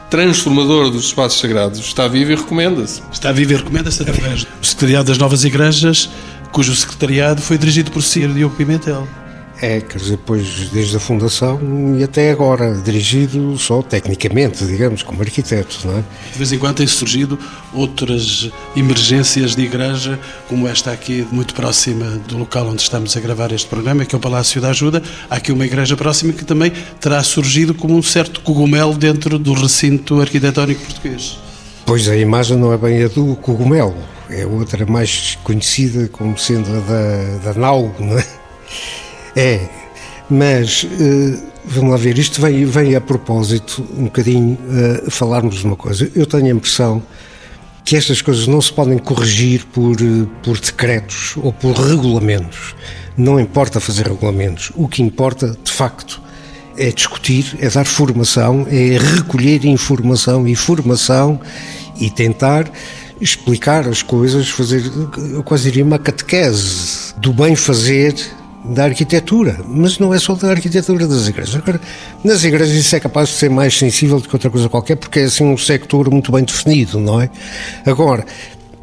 transformadora 0.10 0.90
dos 0.90 1.06
espaços 1.06 1.40
sagrados 1.40 1.80
está 1.80 2.08
viva 2.08 2.32
e 2.32 2.36
recomenda-se. 2.36 3.02
Está 3.12 3.30
a 3.30 3.32
viver, 3.32 3.58
recomenda-se 3.58 4.02
através 4.02 4.44
do 4.44 4.66
Secretariado 4.66 5.10
das 5.10 5.18
Novas 5.20 5.44
Igrejas, 5.44 6.10
cujo 6.52 6.76
secretariado 6.76 7.42
foi 7.42 7.58
dirigido 7.58 7.92
por. 7.92 8.02
Diogo 8.02 8.56
Pimentel. 8.56 9.08
É, 9.62 9.82
quer 9.82 9.98
dizer, 9.98 10.12
depois 10.12 10.70
desde 10.70 10.96
a 10.96 11.00
fundação 11.02 11.60
e 12.00 12.04
até 12.04 12.32
agora, 12.32 12.76
dirigido 12.76 13.58
só 13.58 13.82
tecnicamente, 13.82 14.66
digamos, 14.66 15.04
como 15.04 15.22
arquiteto, 15.22 15.80
não 15.86 15.98
é? 15.98 16.04
De 16.32 16.38
vez 16.38 16.54
em 16.54 16.58
quando 16.58 16.78
têm 16.78 16.88
surgido 16.88 17.38
outras 17.74 18.50
emergências 18.74 19.58
de 19.58 19.64
igreja, 19.64 20.18
como 20.48 20.66
esta 20.66 20.92
aqui, 20.92 21.28
muito 21.30 21.54
próxima 21.54 22.06
do 22.26 22.38
local 22.38 22.68
onde 22.68 22.82
estamos 22.82 23.18
a 23.18 23.20
gravar 23.20 23.52
este 23.52 23.68
programa, 23.68 24.06
que 24.06 24.16
é 24.16 24.18
o 24.18 24.22
Palácio 24.22 24.62
da 24.62 24.70
Ajuda. 24.70 25.04
Há 25.30 25.36
aqui 25.36 25.52
uma 25.52 25.66
igreja 25.66 25.98
próxima 25.98 26.32
que 26.32 26.46
também 26.46 26.72
terá 27.02 27.22
surgido 27.22 27.74
como 27.74 27.98
um 27.98 28.02
certo 28.02 28.40
cogumelo 28.40 28.94
dentro 28.98 29.38
do 29.38 29.52
recinto 29.52 30.22
arquitetónico 30.22 30.86
português. 30.86 31.38
Pois 31.86 32.08
a 32.08 32.16
imagem 32.16 32.56
não 32.56 32.72
é 32.72 32.78
bem 32.78 33.04
a 33.04 33.10
do 33.10 33.36
cogumelo, 33.36 33.98
é 34.30 34.46
outra 34.46 34.86
mais 34.86 35.38
conhecida 35.44 36.08
como 36.08 36.38
sendo 36.38 36.70
a 36.70 36.80
da, 36.80 37.52
da 37.52 37.60
nau, 37.60 37.94
não 38.00 38.18
é? 38.18 38.26
É, 39.36 39.68
mas 40.30 40.86
eh, 41.00 41.40
vamos 41.66 41.92
lá 41.92 41.98
ver, 41.98 42.18
isto 42.18 42.42
vem, 42.42 42.66
vem 42.66 42.96
a 42.96 43.02
propósito 43.02 43.86
um 43.98 44.06
bocadinho 44.06 44.58
eh, 44.72 45.10
falarmos 45.10 45.60
de 45.60 45.66
uma 45.66 45.76
coisa. 45.76 46.12
Eu 46.16 46.26
tenho 46.26 46.46
a 46.46 46.50
impressão 46.50 47.02
que 47.84 47.96
estas 47.96 48.22
coisas 48.22 48.46
não 48.48 48.62
se 48.62 48.72
podem 48.72 48.98
corrigir 48.98 49.66
por, 49.66 49.96
eh, 50.00 50.28
por 50.44 50.60
decretos 50.60 51.36
ou 51.38 51.52
por 51.52 51.74
regulamentos. 51.76 52.76
Não 53.18 53.40
importa 53.40 53.80
fazer 53.80 54.08
regulamentos. 54.08 54.72
O 54.76 54.88
que 54.88 55.02
importa, 55.02 55.58
de 55.64 55.72
facto, 55.72 56.22
é 56.78 56.92
discutir, 56.92 57.58
é 57.60 57.70
dar 57.70 57.86
formação, 57.86 58.66
é 58.70 58.98
recolher 58.98 59.66
informação 59.66 60.48
e 60.48 60.56
formação 60.56 61.42
e 62.00 62.10
tentar 62.10 62.72
explicar 63.20 63.88
as 63.88 64.02
coisas, 64.02 64.48
fazer, 64.50 64.90
eu 65.34 65.44
quase 65.44 65.64
diria, 65.64 65.84
uma 65.84 66.00
catequese 66.00 67.14
do 67.18 67.34
bem 67.34 67.56
fazer 67.56 68.16
da 68.66 68.86
arquitetura, 68.86 69.60
mas 69.68 70.00
não 70.00 70.14
é 70.14 70.20
só 70.20 70.36
da 70.36 70.50
arquitetura 70.50 71.08
das 71.08 71.28
igrejas. 71.28 71.56
Agora, 71.56 71.80
nas 72.24 72.44
igrejas 72.44 72.76
isso 72.76 72.96
é 72.96 73.00
capaz 73.00 73.30
de 73.30 73.36
ser 73.36 73.50
mais 73.50 73.78
sensível 73.78 74.20
do 74.20 74.28
que 74.28 74.36
outra 74.36 74.50
coisa 74.50 74.70
qualquer, 74.70 74.96
porque 74.96 75.20
é 75.20 75.24
assim 75.24 75.46
um 75.46 75.58
sector 75.58 76.12
muito 76.12 76.32
bem 76.32 76.44
definido, 76.44 77.00
não 77.00 77.22
é? 77.22 77.30
Agora, 77.86 78.26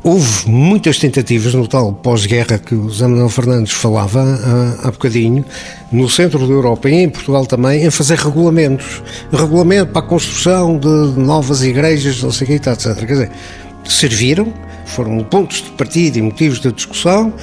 houve 0.03 0.49
muitas 0.49 0.99
tentativas 0.99 1.53
no 1.53 1.67
tal 1.67 1.93
pós-guerra 1.93 2.59
que 2.59 2.75
o 2.75 2.89
Zé 2.89 3.07
Fernandes 3.29 3.73
falava 3.73 4.23
há, 4.23 4.89
há 4.89 4.91
bocadinho, 4.91 5.45
no 5.91 6.09
centro 6.09 6.47
da 6.47 6.53
Europa 6.53 6.89
e 6.89 6.95
em 6.95 7.09
Portugal 7.09 7.45
também, 7.45 7.85
em 7.85 7.91
fazer 7.91 8.17
regulamentos. 8.17 9.03
Regulamento 9.33 9.93
para 9.93 10.07
a 10.07 10.09
construção 10.09 10.79
de 10.79 10.89
novas 11.19 11.63
igrejas, 11.63 12.23
não 12.23 12.31
sei 12.31 12.45
o 12.45 12.49
que, 12.49 12.69
etc. 12.69 12.97
Quer 12.99 13.07
dizer, 13.07 13.31
serviram, 13.85 14.53
foram 14.85 15.23
pontos 15.25 15.63
de 15.63 15.71
partida 15.71 16.19
e 16.19 16.23
motivos 16.23 16.61
de 16.61 16.73
discussão, 16.73 17.35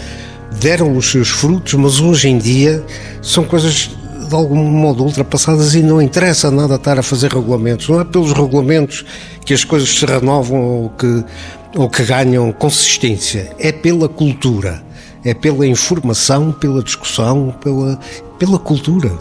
deram 0.60 0.96
os 0.96 1.12
seus 1.12 1.30
frutos, 1.30 1.74
mas 1.74 2.00
hoje 2.00 2.30
em 2.30 2.38
dia 2.38 2.84
são 3.22 3.44
coisas 3.44 3.90
de 4.28 4.36
algum 4.36 4.64
modo 4.64 5.04
ultrapassadas 5.04 5.76
e 5.76 5.82
não 5.82 6.02
interessa 6.02 6.50
nada 6.50 6.76
estar 6.76 6.98
a 6.98 7.04
fazer 7.04 7.32
regulamentos. 7.32 7.90
Não 7.90 8.00
é 8.00 8.04
pelos 8.04 8.32
regulamentos 8.32 9.06
que 9.46 9.54
as 9.54 9.64
coisas 9.64 9.90
se 9.90 10.06
renovam 10.06 10.62
ou 10.62 10.90
que, 10.90 11.24
ou 11.76 11.90
que 11.90 12.04
ganham 12.04 12.52
consistência, 12.52 13.52
é 13.60 13.72
pela 13.72 14.10
cultura, 14.10 14.82
é 15.24 15.34
pela 15.34 15.68
informação, 15.68 16.52
pela 16.52 16.82
discussão, 16.82 17.54
pela, 17.62 18.00
pela 18.46 18.60
cultura. 18.60 19.12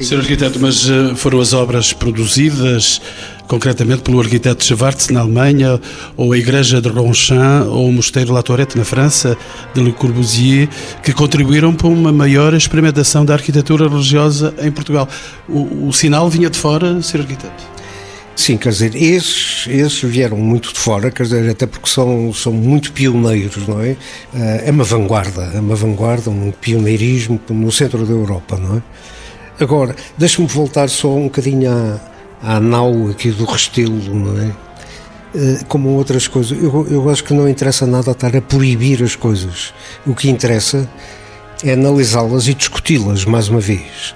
Sr. 0.00 0.20
Arquiteto, 0.20 0.58
mas 0.58 0.88
eh, 0.88 1.14
foram 1.14 1.38
as 1.38 1.52
obras 1.52 1.92
produzidas 1.92 3.00
concretamente 3.46 4.02
pelo 4.02 4.20
arquiteto 4.20 4.64
Schwartz 4.64 5.08
na 5.08 5.20
Alemanha, 5.20 5.80
ou 6.16 6.32
a 6.32 6.38
Igreja 6.38 6.80
de 6.80 6.88
Ronchamp, 6.88 7.66
ou 7.68 7.88
o 7.88 7.92
Mosteiro 7.92 8.32
La 8.32 8.42
Tourette 8.42 8.78
na 8.78 8.84
França, 8.84 9.36
de 9.74 9.82
Le 9.82 9.92
Corbusier, 9.92 10.68
que 11.02 11.12
contribuíram 11.12 11.74
para 11.74 11.88
uma 11.88 12.12
maior 12.12 12.54
experimentação 12.54 13.24
da 13.24 13.34
arquitetura 13.34 13.88
religiosa 13.88 14.54
em 14.62 14.70
Portugal. 14.70 15.08
O, 15.48 15.88
o 15.88 15.92
sinal 15.92 16.30
vinha 16.30 16.48
de 16.48 16.56
fora, 16.56 17.02
Sr. 17.02 17.20
Arquiteto? 17.20 17.79
Sim, 18.36 18.56
quer 18.56 18.70
dizer, 18.70 18.94
esses, 18.94 19.66
esses 19.68 20.02
vieram 20.02 20.38
muito 20.38 20.72
de 20.72 20.78
fora, 20.78 21.10
quer 21.10 21.24
dizer, 21.24 21.50
até 21.50 21.66
porque 21.66 21.88
são, 21.88 22.32
são 22.32 22.52
muito 22.52 22.92
pioneiros, 22.92 23.66
não 23.66 23.80
é? 23.80 23.96
Eh, 24.34 24.64
é 24.66 24.70
uma 24.70 24.84
vanguarda, 24.84 25.50
é 25.54 25.60
uma 25.60 25.74
vanguarda, 25.74 26.30
um 26.30 26.50
pioneirismo 26.50 27.40
no 27.50 27.70
centro 27.70 28.06
da 28.06 28.12
Europa, 28.12 28.56
não 28.56 28.78
é? 28.78 28.82
Agora, 29.62 29.94
deixe-me 30.16 30.46
voltar 30.46 30.88
só 30.88 31.14
um 31.14 31.24
bocadinho 31.24 31.70
à, 31.70 32.00
à 32.42 32.60
nau 32.60 33.10
aqui 33.10 33.30
do 33.30 33.44
Restelo, 33.44 34.14
não 34.14 34.40
é? 34.40 34.50
Eh, 35.34 35.60
como 35.68 35.90
outras 35.90 36.26
coisas, 36.26 36.56
eu, 36.56 36.86
eu 36.90 37.10
acho 37.10 37.22
que 37.22 37.34
não 37.34 37.48
interessa 37.48 37.86
nada 37.86 38.10
estar 38.10 38.34
a 38.34 38.40
proibir 38.40 39.02
as 39.02 39.14
coisas. 39.14 39.74
O 40.06 40.14
que 40.14 40.30
interessa 40.30 40.88
é 41.62 41.72
analisá-las 41.72 42.48
e 42.48 42.54
discuti-las 42.54 43.24
mais 43.24 43.48
uma 43.48 43.60
vez. 43.60 44.14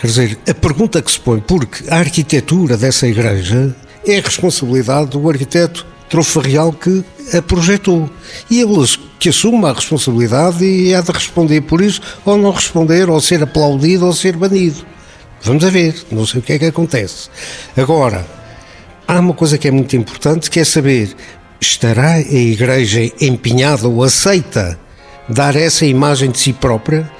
Quer 0.00 0.06
dizer, 0.06 0.38
a 0.48 0.54
pergunta 0.54 1.02
que 1.02 1.10
se 1.10 1.18
põe, 1.18 1.40
porque 1.40 1.90
a 1.90 1.98
arquitetura 1.98 2.76
dessa 2.76 3.06
igreja 3.06 3.74
é 4.06 4.20
responsabilidade 4.20 5.10
do 5.10 5.28
arquiteto 5.28 5.84
Trofarreal 6.08 6.72
que 6.72 7.04
a 7.34 7.42
projetou. 7.42 8.08
E 8.50 8.60
ele 8.60 8.86
que 9.18 9.28
assuma 9.28 9.70
a 9.70 9.74
responsabilidade 9.74 10.64
e 10.64 10.94
há 10.94 11.00
de 11.00 11.12
responder 11.12 11.60
por 11.62 11.80
isso, 11.80 12.00
ou 12.24 12.38
não 12.38 12.50
responder, 12.50 13.10
ou 13.10 13.20
ser 13.20 13.42
aplaudido, 13.42 14.06
ou 14.06 14.12
ser 14.12 14.36
banido. 14.36 14.86
Vamos 15.42 15.64
a 15.64 15.70
ver, 15.70 15.94
não 16.10 16.24
sei 16.24 16.40
o 16.40 16.42
que 16.42 16.54
é 16.54 16.58
que 16.58 16.66
acontece. 16.66 17.28
Agora, 17.76 18.26
há 19.06 19.20
uma 19.20 19.34
coisa 19.34 19.58
que 19.58 19.68
é 19.68 19.70
muito 19.70 19.96
importante, 19.96 20.50
que 20.50 20.60
é 20.60 20.64
saber, 20.64 21.14
estará 21.60 22.12
a 22.12 22.20
Igreja 22.20 23.00
empenhada 23.20 23.88
ou 23.88 24.02
aceita 24.02 24.78
dar 25.28 25.56
essa 25.56 25.84
imagem 25.84 26.30
de 26.30 26.38
si 26.38 26.52
própria? 26.52 27.10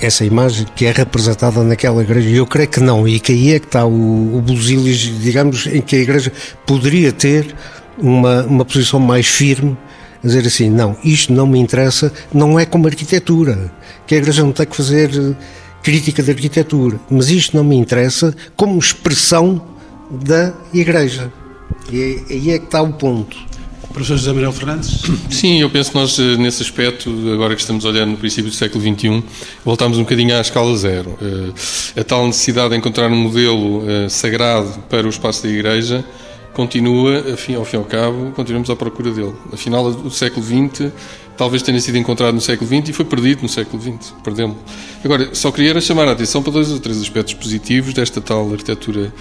Essa 0.00 0.24
imagem 0.24 0.66
que 0.74 0.84
é 0.86 0.92
representada 0.92 1.62
naquela 1.62 2.02
igreja. 2.02 2.28
Eu 2.28 2.46
creio 2.46 2.68
que 2.68 2.80
não, 2.80 3.06
e 3.06 3.18
que 3.18 3.32
aí 3.32 3.54
é 3.54 3.58
que 3.58 3.66
está 3.66 3.84
o, 3.84 4.38
o 4.38 4.42
digamos, 4.42 5.66
em 5.66 5.80
que 5.80 5.96
a 5.96 5.98
igreja 6.00 6.32
poderia 6.66 7.12
ter 7.12 7.54
uma, 7.98 8.42
uma 8.44 8.64
posição 8.64 9.00
mais 9.00 9.26
firme, 9.26 9.76
a 10.22 10.26
dizer 10.26 10.46
assim: 10.46 10.70
não, 10.70 10.96
isto 11.02 11.32
não 11.32 11.46
me 11.46 11.58
interessa, 11.58 12.12
não 12.32 12.58
é 12.58 12.66
como 12.66 12.86
arquitetura, 12.86 13.70
que 14.06 14.14
a 14.14 14.18
igreja 14.18 14.42
não 14.42 14.52
tem 14.52 14.66
que 14.66 14.76
fazer 14.76 15.10
eh, 15.14 15.34
crítica 15.82 16.22
da 16.22 16.32
arquitetura, 16.32 17.00
mas 17.10 17.30
isto 17.30 17.56
não 17.56 17.64
me 17.64 17.76
interessa 17.76 18.34
como 18.56 18.78
expressão 18.78 19.62
da 20.10 20.52
igreja. 20.72 21.32
E 21.90 22.24
aí 22.28 22.50
é 22.50 22.58
que 22.58 22.66
está 22.66 22.82
o 22.82 22.92
ponto. 22.92 23.36
Professor 23.96 24.18
José 24.18 24.32
Manuel 24.34 24.52
Fernandes? 24.52 25.00
Sim, 25.30 25.58
eu 25.58 25.70
penso 25.70 25.90
que 25.90 25.96
nós, 25.96 26.18
eh, 26.18 26.36
nesse 26.36 26.62
aspecto, 26.62 27.10
agora 27.32 27.54
que 27.54 27.62
estamos 27.62 27.86
olhando 27.86 28.10
no 28.10 28.16
princípio 28.18 28.50
do 28.50 28.54
século 28.54 28.84
XXI, 28.84 29.24
voltamos 29.64 29.96
um 29.96 30.02
bocadinho 30.02 30.36
à 30.36 30.40
escala 30.42 30.76
zero. 30.76 31.18
Eh, 31.18 32.00
a 32.00 32.04
tal 32.04 32.26
necessidade 32.26 32.68
de 32.68 32.76
encontrar 32.76 33.10
um 33.10 33.16
modelo 33.16 33.82
eh, 33.88 34.10
sagrado 34.10 34.68
para 34.90 35.06
o 35.06 35.08
espaço 35.08 35.44
da 35.44 35.48
Igreja 35.48 36.04
continua, 36.52 37.24
ao 37.30 37.36
fim 37.38 37.52
e 37.52 37.76
ao 37.76 37.84
cabo, 37.84 38.32
continuamos 38.32 38.68
à 38.68 38.76
procura 38.76 39.10
dele. 39.10 39.34
Afinal, 39.50 39.86
o 39.86 40.10
século 40.10 40.44
XX 40.44 40.92
talvez 41.34 41.62
tenha 41.62 41.80
sido 41.80 41.96
encontrado 41.96 42.34
no 42.34 42.40
século 42.40 42.68
XX 42.68 42.90
e 42.90 42.92
foi 42.92 43.04
perdido 43.06 43.42
no 43.42 43.48
século 43.48 43.82
XX. 43.82 44.12
Perdemos. 44.22 44.58
Agora, 45.02 45.34
só 45.34 45.50
queria 45.50 45.78
chamar 45.80 46.06
a 46.06 46.12
atenção 46.12 46.42
para 46.42 46.52
dois 46.52 46.70
ou 46.70 46.78
três 46.80 47.00
aspectos 47.00 47.32
positivos 47.32 47.94
desta 47.94 48.20
tal 48.20 48.50
arquitetura 48.52 49.12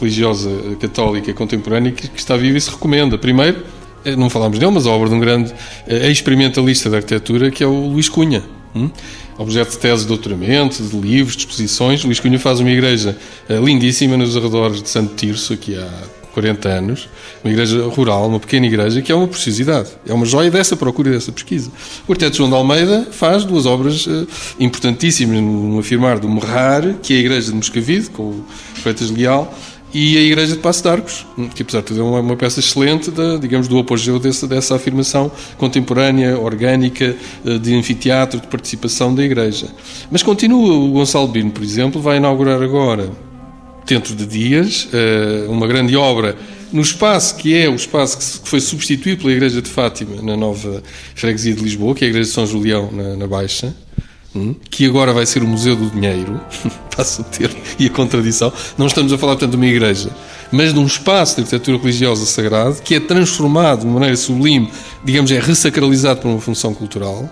religiosa 0.00 0.50
católica 0.80 1.32
contemporânea 1.32 1.92
que, 1.92 2.08
que 2.08 2.18
está 2.18 2.36
viva 2.36 2.58
e 2.58 2.60
se 2.60 2.70
recomenda. 2.70 3.18
Primeiro, 3.18 3.64
não 4.16 4.28
falámos 4.28 4.58
dele, 4.58 4.72
mas 4.72 4.86
a 4.86 4.90
obra 4.90 5.08
de 5.08 5.14
um 5.14 5.20
grande 5.20 5.52
eh, 5.86 6.10
experimentalista 6.10 6.90
da 6.90 6.98
arquitetura 6.98 7.50
que 7.50 7.62
é 7.62 7.66
o 7.66 7.88
Luís 7.88 8.08
Cunha. 8.08 8.42
Hum? 8.74 8.90
Objeto 9.38 9.72
de 9.72 9.78
tese 9.78 10.02
de 10.02 10.08
doutoramento, 10.08 10.82
de 10.82 10.96
livros, 10.96 11.36
de 11.36 11.42
exposições. 11.42 12.04
Luís 12.04 12.20
Cunha 12.20 12.38
faz 12.38 12.60
uma 12.60 12.70
igreja 12.70 13.16
eh, 13.48 13.58
lindíssima 13.58 14.16
nos 14.16 14.36
arredores 14.36 14.82
de 14.82 14.88
Santo 14.88 15.14
Tirso, 15.14 15.52
aqui 15.52 15.76
há 15.76 15.88
40 16.32 16.68
anos, 16.68 17.08
uma 17.44 17.52
igreja 17.52 17.82
rural, 17.88 18.26
uma 18.26 18.40
pequena 18.40 18.66
igreja, 18.66 19.02
que 19.02 19.12
é 19.12 19.14
uma 19.14 19.28
preciosidade, 19.28 19.90
é 20.06 20.14
uma 20.14 20.24
joia 20.24 20.50
dessa 20.50 20.74
procura 20.74 21.10
e 21.10 21.12
dessa 21.12 21.30
pesquisa. 21.30 21.70
O 22.08 22.12
arquiteto 22.12 22.38
João 22.38 22.48
de 22.48 22.56
Almeida 22.56 23.06
faz 23.10 23.44
duas 23.44 23.66
obras 23.66 24.08
importantíssimas 24.58 25.40
no 25.40 25.78
afirmar 25.78 26.18
do 26.18 26.28
Morrar, 26.28 26.94
que 27.02 27.12
é 27.12 27.16
a 27.16 27.20
igreja 27.20 27.50
de 27.50 27.54
Moscavide, 27.54 28.08
com 28.10 28.22
o 28.22 28.44
Freitas 28.74 29.10
Leal, 29.10 29.54
e 29.94 30.16
a 30.16 30.20
Igreja 30.20 30.54
de 30.54 30.58
Passo 30.58 30.82
de 30.82 30.88
Arcos, 30.88 31.26
que 31.54 31.62
apesar 31.62 31.80
de 31.80 31.86
tudo 31.86 32.00
é 32.00 32.02
uma, 32.02 32.20
uma 32.20 32.36
peça 32.36 32.60
excelente, 32.60 33.10
digamos, 33.40 33.68
do 33.68 33.78
apogeu 33.78 34.18
dessa, 34.18 34.46
dessa 34.46 34.74
afirmação 34.74 35.30
contemporânea, 35.58 36.38
orgânica, 36.38 37.14
eh, 37.44 37.58
de 37.58 37.74
anfiteatro, 37.74 38.40
de 38.40 38.46
participação 38.46 39.14
da 39.14 39.22
Igreja. 39.22 39.66
Mas 40.10 40.22
continua, 40.22 40.74
o 40.74 40.92
Gonçalo 40.92 41.28
Bino, 41.28 41.50
por 41.50 41.62
exemplo, 41.62 42.00
vai 42.00 42.16
inaugurar 42.16 42.62
agora, 42.62 43.10
dentro 43.86 44.14
de 44.14 44.24
dias, 44.24 44.88
eh, 44.92 45.46
uma 45.48 45.66
grande 45.66 45.94
obra 45.96 46.36
no 46.72 46.80
espaço 46.80 47.36
que 47.36 47.54
é 47.54 47.68
o 47.68 47.74
espaço 47.74 48.40
que 48.42 48.48
foi 48.48 48.60
substituído 48.60 49.20
pela 49.20 49.32
Igreja 49.32 49.60
de 49.60 49.68
Fátima 49.68 50.22
na 50.22 50.36
nova 50.36 50.82
freguesia 51.14 51.52
de 51.52 51.62
Lisboa, 51.62 51.94
que 51.94 52.04
é 52.04 52.06
a 52.06 52.10
Igreja 52.10 52.28
de 52.28 52.34
São 52.34 52.46
Julião, 52.46 52.90
na, 52.90 53.16
na 53.16 53.26
Baixa, 53.26 53.74
que 54.70 54.86
agora 54.86 55.12
vai 55.12 55.26
ser 55.26 55.42
o 55.42 55.46
Museu 55.46 55.76
do 55.76 55.90
Dinheiro, 55.90 56.40
passa 56.96 57.22
o 57.22 57.24
termo 57.24 57.60
e 57.78 57.86
a 57.86 57.90
contradição, 57.90 58.52
não 58.78 58.86
estamos 58.86 59.12
a 59.12 59.18
falar, 59.18 59.32
portanto, 59.32 59.50
de 59.50 59.56
uma 59.56 59.66
igreja, 59.66 60.10
mas 60.50 60.72
de 60.72 60.78
um 60.78 60.86
espaço 60.86 61.36
de 61.36 61.42
arquitetura 61.42 61.78
religiosa 61.78 62.24
sagrado 62.24 62.80
que 62.82 62.94
é 62.94 63.00
transformado 63.00 63.80
de 63.80 63.86
maneira 63.86 64.16
sublime, 64.16 64.70
digamos, 65.04 65.30
é 65.30 65.38
ressacralizado 65.38 66.20
por 66.20 66.28
uma 66.28 66.40
função 66.40 66.74
cultural 66.74 67.28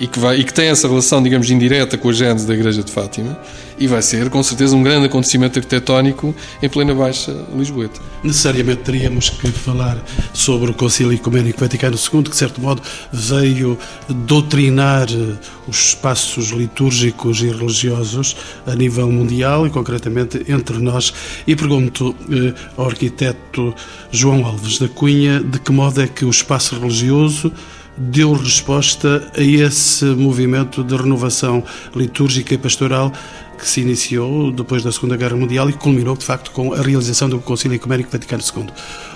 e 0.00 0.06
que, 0.06 0.18
vai, 0.18 0.38
e 0.38 0.44
que 0.44 0.52
tem 0.52 0.68
essa 0.68 0.88
relação, 0.88 1.22
digamos, 1.22 1.50
indireta 1.50 1.98
com 1.98 2.08
a 2.08 2.12
gênese 2.12 2.46
da 2.46 2.54
Igreja 2.54 2.82
de 2.82 2.92
Fátima 2.92 3.38
e 3.78 3.86
vai 3.86 4.02
ser, 4.02 4.28
com 4.28 4.42
certeza, 4.42 4.74
um 4.74 4.82
grande 4.82 5.06
acontecimento 5.06 5.58
arquitetónico 5.58 6.34
em 6.62 6.68
plena 6.68 6.94
Baixa 6.94 7.34
Lisboeta. 7.54 8.00
Necessariamente 8.24 8.82
teríamos 8.82 9.30
que 9.30 9.48
falar 9.48 10.02
sobre 10.32 10.72
o 10.72 10.74
Concílio 10.74 11.12
Ecuménico 11.12 11.60
Vaticano 11.60 11.96
II, 11.96 12.24
que, 12.24 12.30
de 12.30 12.36
certo 12.36 12.60
modo, 12.60 12.82
veio 13.12 13.78
doutrinar 14.08 15.06
eh, 15.10 15.34
os 15.68 15.90
espaços 15.90 16.48
litúrgicos 16.48 17.40
e 17.40 17.50
religiosos 17.50 18.36
a 18.66 18.74
nível 18.74 19.10
mundial 19.12 19.66
e, 19.66 19.70
concretamente, 19.70 20.44
entre 20.48 20.78
nós. 20.78 21.14
E 21.46 21.54
pergunto 21.54 22.16
eh, 22.30 22.52
ao 22.76 22.86
arquiteto 22.86 23.72
João 24.10 24.44
Alves 24.44 24.78
da 24.78 24.88
Cunha 24.88 25.40
de 25.40 25.60
que 25.60 25.70
modo 25.70 26.02
é 26.02 26.08
que 26.08 26.24
o 26.24 26.30
espaço 26.30 26.78
religioso 26.78 27.52
deu 27.98 28.32
resposta 28.32 29.30
a 29.36 29.42
esse 29.42 30.04
movimento 30.04 30.84
de 30.84 30.96
renovação 30.96 31.64
litúrgica 31.94 32.54
e 32.54 32.58
pastoral 32.58 33.12
que 33.58 33.68
se 33.68 33.80
iniciou 33.80 34.52
depois 34.52 34.82
da 34.82 34.92
Segunda 34.92 35.16
Guerra 35.16 35.36
Mundial 35.36 35.68
e 35.68 35.72
culminou, 35.72 36.16
de 36.16 36.24
facto, 36.24 36.52
com 36.52 36.72
a 36.72 36.80
realização 36.80 37.28
do 37.28 37.40
Concílio 37.40 37.74
Ecuménico 37.74 38.10
Vaticano 38.10 38.42
II. 38.42 38.66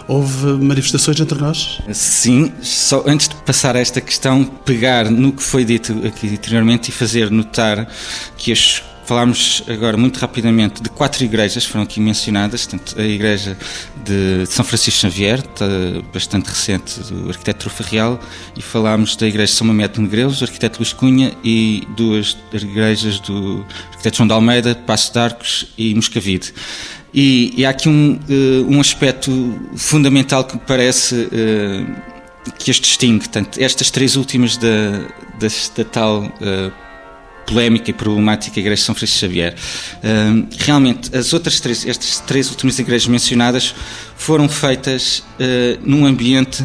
Houve 0.09 0.47
manifestações 0.65 1.21
entre 1.21 1.39
nós? 1.39 1.81
Sim, 1.93 2.53
só 2.61 3.05
antes 3.07 3.29
de 3.29 3.37
passar 3.37 3.77
a 3.77 3.79
esta 3.79 4.01
questão, 4.01 4.45
pegar 4.45 5.09
no 5.11 5.33
que 5.33 5.43
foi 5.43 5.65
dito 5.65 5.93
aqui 6.05 6.29
anteriormente 6.29 6.91
e 6.91 6.93
fazer 6.93 7.31
notar 7.31 7.89
que 8.37 8.51
as 8.51 8.83
Falámos 9.05 9.65
agora 9.69 9.97
muito 9.97 10.19
rapidamente 10.19 10.83
de 10.83 10.89
quatro 10.89 11.25
igrejas 11.25 11.65
foram 11.65 11.83
aqui 11.83 12.01
mencionadas, 12.01 12.67
tanto 12.67 12.99
a 12.99 13.05
igreja 13.05 13.57
de 14.05 14.47
São 14.47 14.65
Francisco 14.65 15.01
Xavier, 15.01 15.43
bastante 16.13 16.47
recente, 16.47 17.01
do 17.01 17.29
arquiteto 17.29 17.69
Trufa 17.69 17.85
e 18.57 18.63
falámos 18.63 19.17
da 19.17 19.27
igreja 19.27 19.53
de 19.53 19.59
São 19.59 19.67
Mameto 19.67 19.97
de 19.97 20.03
Negreus, 20.03 20.39
do 20.39 20.45
arquiteto 20.45 20.79
Luís 20.79 20.93
Cunha, 20.93 21.33
e 21.43 21.87
duas 21.97 22.37
igrejas 22.53 23.19
do 23.19 23.67
arquiteto 23.91 24.19
João 24.19 24.27
de 24.29 24.35
Almeida, 24.35 24.75
Passo 24.75 25.13
de 25.13 25.19
Arcos 25.19 25.67
e 25.77 25.95
Moscavide. 25.95 26.55
E, 27.13 27.53
e 27.57 27.67
há 27.67 27.71
aqui 27.71 27.89
um, 27.89 28.19
eh, 28.29 28.65
um 28.67 28.81
aspecto 28.81 29.61
fundamental 29.77 30.45
que 30.45 30.55
me 30.55 30.63
parece 30.67 31.29
eh, 31.31 31.85
que 32.59 32.71
as 32.71 32.79
distingue, 32.79 33.29
tanto 33.29 33.61
estas 33.61 33.91
três 33.91 34.17
últimas 34.17 34.57
da, 34.57 34.91
da, 35.39 35.49
da 35.77 35.85
tal 35.85 36.23
uh, 36.23 36.73
polémica 37.47 37.91
e 37.91 37.93
problemática 37.93 38.59
Igreja 38.59 38.81
de 38.81 38.87
São 38.87 38.95
Francisco 38.95 39.21
Xavier. 39.21 39.55
realmente, 40.59 41.15
as 41.17 41.33
outras 41.33 41.61
três, 41.61 41.87
estas 41.87 42.21
três 42.21 42.51
últimas 42.51 42.79
igrejas 42.79 43.09
mencionadas 43.09 43.75
foram 44.17 44.49
feitas 44.49 45.19
uh, 45.19 45.79
num 45.85 46.07
ambiente 46.07 46.65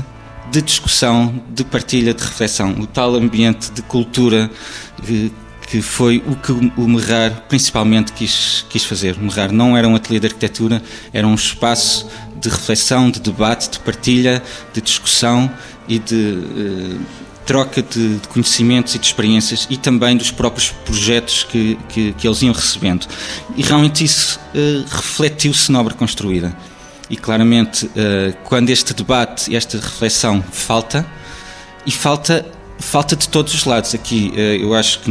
de 0.51 0.61
discussão, 0.61 1.43
de 1.49 1.63
partilha, 1.63 2.13
de 2.13 2.23
reflexão, 2.23 2.71
o 2.79 2.87
tal 2.87 3.15
ambiente 3.15 3.71
de 3.71 3.81
cultura 3.81 4.49
que, 5.03 5.31
que 5.67 5.81
foi 5.81 6.23
o 6.25 6.35
que 6.35 6.51
o 6.51 6.87
Merrar 6.87 7.43
principalmente 7.49 8.13
quis, 8.13 8.65
quis 8.69 8.83
fazer. 8.83 9.17
O 9.17 9.21
Merrar 9.21 9.51
não 9.51 9.75
era 9.75 9.87
um 9.87 9.95
ateliê 9.95 10.19
de 10.19 10.27
arquitetura, 10.27 10.81
era 11.11 11.27
um 11.27 11.35
espaço 11.35 12.07
de 12.39 12.49
reflexão, 12.49 13.09
de 13.09 13.19
debate, 13.19 13.71
de 13.71 13.79
partilha, 13.79 14.41
de 14.73 14.81
discussão 14.81 15.51
e 15.87 15.99
de 15.99 16.15
uh, 16.15 16.99
troca 17.47 17.81
de, 17.81 18.17
de, 18.17 18.27
conhecimentos 18.27 18.93
e 18.93 18.99
de 18.99 19.05
experiências 19.05 19.65
e 19.69 19.77
também 19.77 20.17
dos 20.17 20.29
próprios 20.29 20.69
projetos 20.86 21.45
que, 21.45 21.79
que, 21.88 22.13
que 22.13 22.27
eles 22.27 22.41
iam 22.41 22.53
recebendo. 22.53 23.07
E 23.55 23.63
realmente 23.63 24.03
isso 24.03 24.38
uh, 24.53 24.86
refletiu-se 24.93 25.71
na 25.71 25.79
obra 25.79 25.93
construída. 25.93 26.55
E 27.10 27.15
claramente, 27.15 27.86
uh, 27.86 28.36
quando 28.43 28.69
este 28.69 28.93
debate, 28.93 29.55
esta 29.55 29.77
reflexão 29.77 30.43
falta, 30.51 31.07
e 31.86 31.91
falta 31.91 32.45
falta 32.79 33.15
de 33.15 33.27
todos 33.29 33.55
os 33.55 33.65
lados 33.65 33.95
aqui. 33.95 34.31
Uh, 34.36 34.38
eu 34.62 34.75
acho 34.75 34.99
que, 34.99 35.10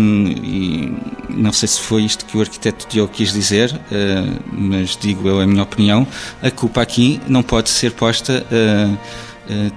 não 1.31 1.53
sei 1.53 1.67
se 1.67 1.81
foi 1.81 2.03
isto 2.03 2.25
que 2.27 2.37
o 2.37 2.41
arquiteto 2.41 2.87
Diogo 2.89 3.13
quis 3.13 3.33
dizer, 3.33 3.79
mas 4.53 4.97
digo 4.97 5.27
eu 5.29 5.41
a 5.41 5.47
minha 5.47 5.63
opinião, 5.63 6.07
a 6.41 6.51
culpa 6.51 6.81
aqui 6.81 7.21
não 7.27 7.43
pode 7.43 7.69
ser 7.69 7.93
posta 7.93 8.47
eh, 8.51 8.97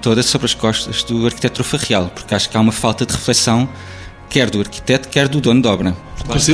toda 0.00 0.22
sobre 0.22 0.46
as 0.46 0.54
costas 0.54 1.02
do 1.02 1.26
arquiteto 1.26 1.54
Trofarreal, 1.62 2.10
porque 2.14 2.34
acho 2.34 2.48
que 2.48 2.56
há 2.56 2.60
uma 2.60 2.72
falta 2.72 3.06
de 3.06 3.12
reflexão, 3.12 3.68
quer 4.28 4.50
do 4.50 4.60
arquiteto, 4.60 5.08
quer 5.08 5.28
do 5.28 5.40
dono 5.40 5.62
de 5.62 5.68
obra. 5.68 5.96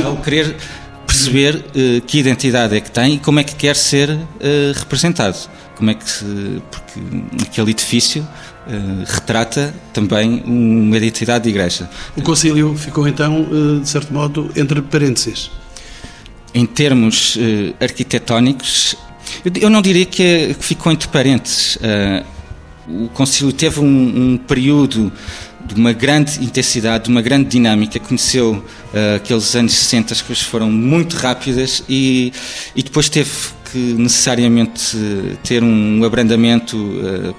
Ao 0.05 0.17
querer 0.17 0.55
perceber 1.07 1.55
uh, 1.55 2.01
que 2.01 2.19
identidade 2.19 2.75
é 2.75 2.81
que 2.81 2.91
tem 2.91 3.15
e 3.15 3.19
como 3.19 3.39
é 3.39 3.43
que 3.43 3.55
quer 3.55 3.75
ser 3.75 4.09
uh, 4.09 4.17
representado. 4.75 5.37
Como 5.75 5.89
é 5.89 5.93
que 5.93 6.09
se, 6.09 6.61
porque 6.69 6.99
aquele 7.41 7.71
edifício 7.71 8.21
uh, 8.21 9.03
retrata 9.05 9.73
também 9.93 10.43
uma 10.45 10.97
identidade 10.97 11.45
de 11.45 11.49
igreja. 11.49 11.89
O 12.15 12.21
concílio 12.21 12.75
ficou 12.75 13.07
então, 13.07 13.47
de 13.81 13.87
certo 13.87 14.13
modo, 14.13 14.51
entre 14.55 14.81
parênteses. 14.81 15.49
Em 16.53 16.65
termos 16.65 17.37
arquitetónicos, 17.79 18.95
eu, 19.45 19.51
eu, 19.61 19.69
não 19.69 19.81
diria 19.81 20.05
que, 20.05 20.23
é, 20.23 20.53
que 20.53 20.65
ficou 20.65 20.91
entre 20.91 21.07
parênteses 21.07 21.77
o 22.87 23.09
Concílio 23.09 23.51
teve 23.51 23.79
um, 23.79 24.33
um, 24.33 24.37
período 24.37 25.11
de 25.65 25.75
uma 25.75 25.91
grande 25.91 26.43
intensidade, 26.43 27.05
de 27.05 27.09
uma 27.09 27.21
grande 27.21 27.49
dinâmica, 27.49 27.99
conheceu 27.99 28.53
uh, 28.93 29.15
aqueles 29.17 29.53
anos 29.55 29.73
60, 29.73 30.13
as 30.13 30.21
coisas 30.21 30.43
foram 30.43 30.71
muito 30.71 31.17
rápidas 31.17 31.83
e, 31.89 32.31
e 32.73 32.81
depois 32.81 33.09
teve 33.09 33.29
que 33.71 33.77
necessariamente 33.77 34.97
ter 35.43 35.61
um 35.61 36.03
abrandamento, 36.05 36.77
uh, 36.77 37.35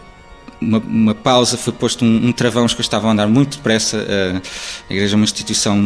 uma, 0.61 0.79
uma, 0.79 1.15
pausa, 1.15 1.57
foi 1.57 1.73
posto 1.73 2.05
um, 2.05 2.27
um, 2.27 2.33
travão, 2.33 2.65
as 2.67 2.73
coisas 2.73 2.87
estavam 2.87 3.09
a 3.09 3.13
andar 3.15 3.29
muito 3.29 3.57
depressa. 3.57 3.97
Uh, 3.97 4.43
a 4.91 4.93
Igreja 4.93 5.15
é 5.15 5.17
uma 5.17 5.25
instituição 5.25 5.81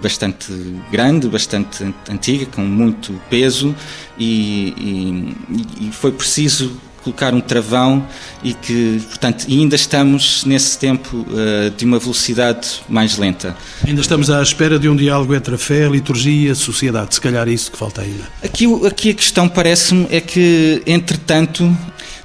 bastante 0.00 0.52
grande, 0.92 1.28
bastante 1.28 1.92
antiga, 2.08 2.46
com 2.46 2.60
muito 2.60 3.12
peso 3.28 3.74
e, 4.16 5.34
e, 5.80 5.88
e 5.88 5.92
foi 5.92 6.12
preciso 6.12 6.78
colocar 7.08 7.34
um 7.34 7.40
travão 7.40 8.06
e 8.42 8.52
que, 8.54 9.00
portanto, 9.08 9.46
ainda 9.48 9.74
estamos 9.74 10.44
nesse 10.44 10.78
tempo 10.78 11.16
uh, 11.16 11.70
de 11.70 11.84
uma 11.84 11.98
velocidade 11.98 12.80
mais 12.88 13.16
lenta. 13.16 13.56
Ainda 13.86 14.00
estamos 14.00 14.30
à 14.30 14.42
espera 14.42 14.78
de 14.78 14.88
um 14.88 14.96
diálogo 14.96 15.34
entre 15.34 15.54
a 15.54 15.58
fé, 15.58 15.86
a 15.86 15.88
liturgia 15.88 16.48
e 16.48 16.50
a 16.50 16.54
sociedade, 16.54 17.14
se 17.14 17.20
calhar 17.20 17.48
é 17.48 17.52
isso 17.52 17.70
que 17.70 17.78
falta 17.78 18.02
ainda. 18.02 18.24
Aqui, 18.42 18.66
aqui 18.86 19.10
a 19.10 19.14
questão 19.14 19.48
parece-me 19.48 20.06
é 20.10 20.20
que, 20.20 20.82
entretanto, 20.86 21.76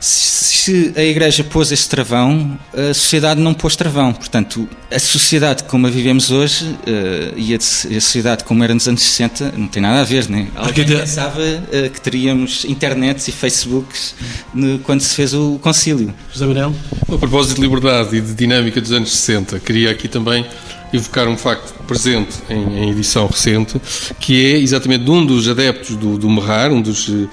se 0.03 0.91
a 0.97 1.01
Igreja 1.01 1.45
pôs 1.45 1.71
esse 1.71 1.87
travão, 1.87 2.59
a 2.73 2.93
sociedade 2.93 3.39
não 3.39 3.53
pôs 3.53 3.75
travão. 3.77 4.11
Portanto, 4.11 4.67
a 4.91 4.99
sociedade 4.99 5.63
como 5.63 5.87
a 5.87 5.89
vivemos 5.89 6.29
hoje 6.29 6.65
uh, 6.65 7.37
e 7.37 7.55
a, 7.55 7.59
sociedade 7.59 8.43
como 8.43 8.61
era 8.65 8.73
nos 8.73 8.85
anos 8.85 9.01
60 9.01 9.53
não 9.57 9.67
tem 9.67 9.81
nada 9.81 10.01
a 10.01 10.03
ver, 10.03 10.29
né? 10.29 10.49
Alguém 10.55 10.85
pensava 10.85 11.39
uh, 11.39 11.89
que 11.89 12.01
teríamos 12.01 12.65
internets 12.65 13.29
e 13.29 13.31
Facebooks 13.31 14.15
no, 14.53 14.77
quando 14.79 14.99
se 14.99 15.15
fez 15.15 15.33
o 15.33 15.57
concílio. 15.59 16.13
José 16.33 16.45
Manuel? 16.45 16.75
A 17.09 17.17
propósito 17.17 17.55
de 17.55 17.61
liberdade 17.61 18.17
e 18.17 18.21
de 18.21 18.33
dinâmica 18.33 18.81
dos 18.81 18.91
anos 18.91 19.09
60, 19.09 19.57
queria 19.61 19.89
aqui 19.89 20.09
também 20.09 20.45
evocar 20.93 21.27
um 21.27 21.37
facto 21.37 21.73
presente 21.85 22.37
em, 22.49 22.83
em, 22.83 22.89
edição 22.91 23.25
recente, 23.25 23.81
que 24.19 24.53
é 24.53 24.57
exatamente 24.59 25.03
de 25.03 25.11
um 25.11 25.25
dos 25.25 25.47
adeptos 25.47 25.95
do, 25.95 26.17
do 26.17 26.29
Merrar, 26.29 26.71
um 26.71 26.81
dos 26.81 27.07
uh, 27.07 27.29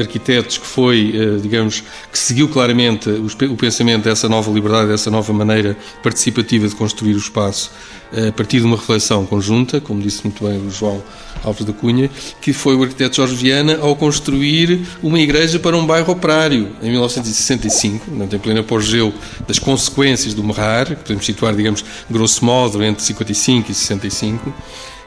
arquitetos 0.00 0.58
que 0.58 0.66
foi, 0.66 1.12
uh, 1.14 1.40
digamos, 1.40 1.82
que 2.12 2.18
seguiu 2.18 2.48
claramente 2.48 3.08
o, 3.10 3.56
pensamento 3.56 4.04
dessa 4.04 4.28
nova 4.28 4.50
liberdade, 4.50 4.88
dessa 4.88 5.10
nova 5.10 5.32
maneira 5.32 5.76
participativa 6.02 6.66
de 6.66 6.74
construir 6.74 7.14
o 7.14 7.18
espaço 7.18 7.70
a 8.10 8.32
partir 8.32 8.60
de 8.60 8.64
uma 8.64 8.76
reflexão 8.76 9.26
conjunta, 9.26 9.80
como 9.80 10.00
disse 10.00 10.24
muito 10.24 10.42
bem 10.42 10.58
o 10.58 10.70
João 10.70 11.02
Alves 11.44 11.64
da 11.64 11.72
Cunha, 11.72 12.10
que 12.40 12.52
foi 12.52 12.74
o 12.74 12.82
arquiteto 12.82 13.16
Jorge 13.16 13.34
Viana 13.34 13.78
ao 13.80 13.94
construir 13.94 14.80
uma 15.02 15.20
igreja 15.20 15.58
para 15.58 15.76
um 15.76 15.86
bairro 15.86 16.12
operário 16.12 16.70
em 16.82 16.90
1965, 16.90 18.06
em 18.10 18.38
pleno 18.38 18.60
apogeu 18.60 19.12
das 19.46 19.58
consequências 19.58 20.34
do 20.34 20.42
Merrar, 20.42 20.86
que 20.86 20.96
podemos 20.96 21.24
situar, 21.24 21.54
digamos, 21.54 21.84
grosso 22.10 22.44
modo, 22.44 22.82
entre 22.82 23.02
55 23.02 23.70
e 23.70 23.74
65, 23.74 24.54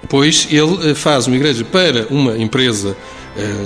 pois 0.10 0.48
ele 0.50 0.92
eh, 0.92 0.96
faz 0.96 1.28
uma 1.28 1.36
igreja 1.36 1.64
para 1.64 2.08
uma 2.10 2.38
empresa 2.38 2.96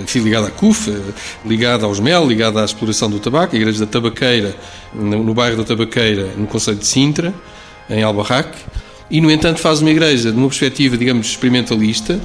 enfim, 0.03 0.19
eh, 0.19 0.23
ligada 0.23 0.47
à 0.47 0.51
CUF, 0.51 0.91
eh, 0.91 0.99
ligada 1.45 1.85
aos 1.85 1.99
MEL, 1.99 2.27
ligada 2.27 2.61
à 2.61 2.65
exploração 2.65 3.09
do 3.09 3.19
tabaco, 3.19 3.55
a 3.55 3.59
igreja 3.59 3.79
da 3.79 3.85
Tabaqueira, 3.85 4.55
no 4.93 5.33
bairro 5.33 5.57
da 5.57 5.63
Tabaqueira, 5.63 6.29
no 6.37 6.47
Conselho 6.47 6.77
de 6.77 6.85
Sintra, 6.85 7.33
em 7.89 8.03
Albarraque, 8.03 8.57
e, 9.09 9.21
no 9.21 9.29
entanto, 9.29 9.59
faz 9.59 9.81
uma 9.81 9.91
igreja 9.91 10.31
de 10.31 10.37
uma 10.37 10.47
perspectiva, 10.47 10.97
digamos, 10.97 11.27
experimentalista, 11.27 12.19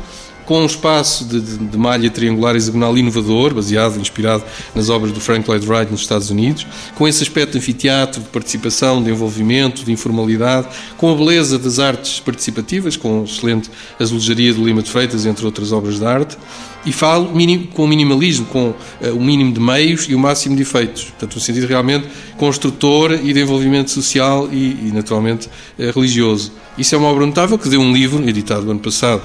com 0.50 0.62
um 0.62 0.66
espaço 0.66 1.24
de, 1.26 1.40
de, 1.40 1.58
de, 1.58 1.78
malha 1.78 2.10
triangular 2.10 2.56
hexagonal 2.56 2.98
inovador, 2.98 3.54
baseado, 3.54 4.00
inspirado 4.00 4.42
nas 4.74 4.90
obras 4.90 5.12
do 5.12 5.20
Frank 5.20 5.48
Lloyd 5.48 5.64
Wright 5.64 5.92
nos 5.92 6.00
Estados 6.00 6.28
Unidos, 6.28 6.66
com 6.96 7.06
esse 7.06 7.22
aspecto 7.22 7.52
de 7.52 7.58
anfiteatro, 7.58 8.20
de 8.20 8.28
participação, 8.30 9.00
de 9.00 9.10
envolvimento, 9.10 9.84
de 9.84 9.92
informalidade, 9.92 10.66
com 10.96 11.08
a 11.08 11.14
beleza 11.14 11.56
das 11.56 11.78
artes 11.78 12.18
participativas, 12.18 12.96
com 12.96 13.20
a 13.20 13.24
excelente 13.24 13.70
azulejaria 14.00 14.52
do 14.52 14.64
Lima 14.64 14.82
de 14.82 14.90
Freitas, 14.90 15.24
entre 15.24 15.46
outras 15.46 15.70
obras 15.70 16.00
de 16.00 16.04
arte, 16.04 16.36
e 16.84 16.90
falo 16.90 17.32
minim, 17.32 17.70
com 17.72 17.86
minimalismo, 17.86 18.46
com 18.46 18.70
uh, 18.70 18.76
o 19.14 19.22
mínimo 19.22 19.52
de 19.52 19.60
meios 19.60 20.08
e 20.08 20.16
o 20.16 20.18
máximo 20.18 20.56
de 20.56 20.62
efeitos. 20.62 21.04
Portanto, 21.04 21.36
um 21.36 21.40
sentido 21.40 21.68
realmente 21.68 22.08
construtor 22.36 23.12
e 23.12 23.32
de 23.32 23.40
envolvimento 23.40 23.92
social 23.92 24.48
e, 24.50 24.88
e 24.88 24.90
naturalmente, 24.92 25.46
uh, 25.46 25.92
religioso. 25.94 26.50
Isso 26.76 26.92
é 26.92 26.98
uma 26.98 27.06
obra 27.06 27.24
notável 27.24 27.56
que 27.56 27.68
deu 27.68 27.80
um 27.80 27.92
livro, 27.92 28.28
editado 28.28 28.64
no 28.64 28.72
ano 28.72 28.80
passado, 28.80 29.22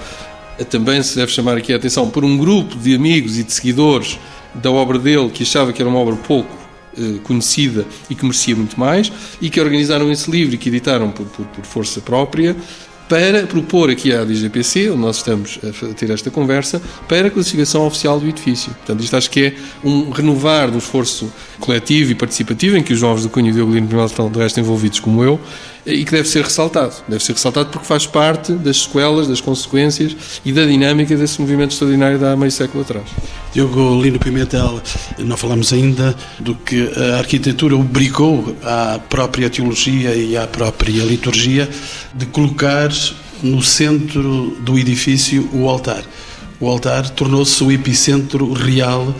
também 0.63 1.03
se 1.03 1.15
deve 1.15 1.31
chamar 1.31 1.57
aqui 1.57 1.73
a 1.73 1.75
atenção, 1.75 2.09
por 2.09 2.23
um 2.23 2.37
grupo 2.37 2.77
de 2.77 2.95
amigos 2.95 3.37
e 3.37 3.43
de 3.43 3.51
seguidores 3.51 4.17
da 4.53 4.71
obra 4.71 4.97
dele 4.97 5.29
que 5.29 5.43
achava 5.43 5.73
que 5.73 5.81
era 5.81 5.89
uma 5.89 5.99
obra 5.99 6.15
pouco 6.15 6.65
conhecida 7.23 7.85
e 8.09 8.15
que 8.15 8.23
merecia 8.23 8.55
muito 8.55 8.79
mais, 8.79 9.11
e 9.41 9.49
que 9.49 9.59
organizaram 9.59 10.11
esse 10.11 10.29
livro 10.29 10.55
e 10.55 10.57
que 10.57 10.69
editaram 10.69 11.11
por, 11.11 11.25
por, 11.25 11.45
por 11.45 11.65
força 11.65 11.99
própria, 12.01 12.55
para 13.07 13.45
propor 13.45 13.91
aqui 13.91 14.11
à 14.11 14.23
DGPC, 14.23 14.89
onde 14.89 15.01
nós 15.01 15.17
estamos 15.17 15.59
a 15.63 15.93
ter 15.93 16.09
esta 16.09 16.31
conversa, 16.31 16.81
para 17.07 17.27
a 17.27 17.29
classificação 17.29 17.85
oficial 17.85 18.19
do 18.19 18.27
edifício. 18.27 18.73
Portanto, 18.73 19.03
isto 19.03 19.15
acho 19.15 19.29
que 19.29 19.45
é 19.45 19.53
um 19.83 20.09
renovar 20.09 20.71
do 20.71 20.79
esforço 20.79 21.31
coletivo 21.59 22.11
e 22.11 22.15
participativo, 22.15 22.77
em 22.77 22.81
que 22.81 22.93
os 22.93 22.99
jovens 22.99 23.23
do 23.23 23.29
Cunha 23.29 23.49
e 23.49 23.51
o 23.51 23.55
Diogo 23.55 23.73
Lino 23.73 24.05
estão, 24.05 24.31
de 24.31 24.39
resto, 24.39 24.59
envolvidos 24.59 24.99
como 24.99 25.23
eu, 25.23 25.39
e 25.85 26.03
que 26.03 26.11
deve 26.11 26.27
ser 26.27 26.43
ressaltado. 26.43 26.93
Deve 27.07 27.23
ser 27.23 27.33
ressaltado 27.33 27.69
porque 27.69 27.85
faz 27.85 28.07
parte 28.07 28.53
das 28.53 28.83
sequelas, 28.83 29.27
das 29.27 29.39
consequências 29.39 30.15
e 30.43 30.51
da 30.51 30.65
dinâmica 30.65 31.15
desse 31.15 31.39
movimento 31.39 31.71
extraordinário 31.71 32.17
de 32.17 32.25
há 32.25 32.35
meio 32.35 32.51
século 32.51 32.83
atrás. 32.83 33.05
Diogo 33.53 34.01
Lino 34.01 34.19
Pimentel, 34.19 34.81
não 35.19 35.37
falamos 35.37 35.71
ainda 35.71 36.15
do 36.39 36.55
que 36.55 36.91
a 36.95 37.17
arquitetura 37.19 37.75
obrigou 37.75 38.55
à 38.63 38.99
própria 39.09 39.49
teologia 39.49 40.13
e 40.15 40.35
à 40.35 40.47
própria 40.47 41.03
liturgia 41.03 41.69
de 42.13 42.25
colocar 42.25 42.89
no 43.43 43.61
centro 43.61 44.57
do 44.61 44.77
edifício 44.77 45.47
o 45.53 45.69
altar. 45.69 46.03
O 46.59 46.67
altar 46.67 47.09
tornou-se 47.09 47.63
o 47.63 47.71
epicentro 47.71 48.51
real 48.53 49.13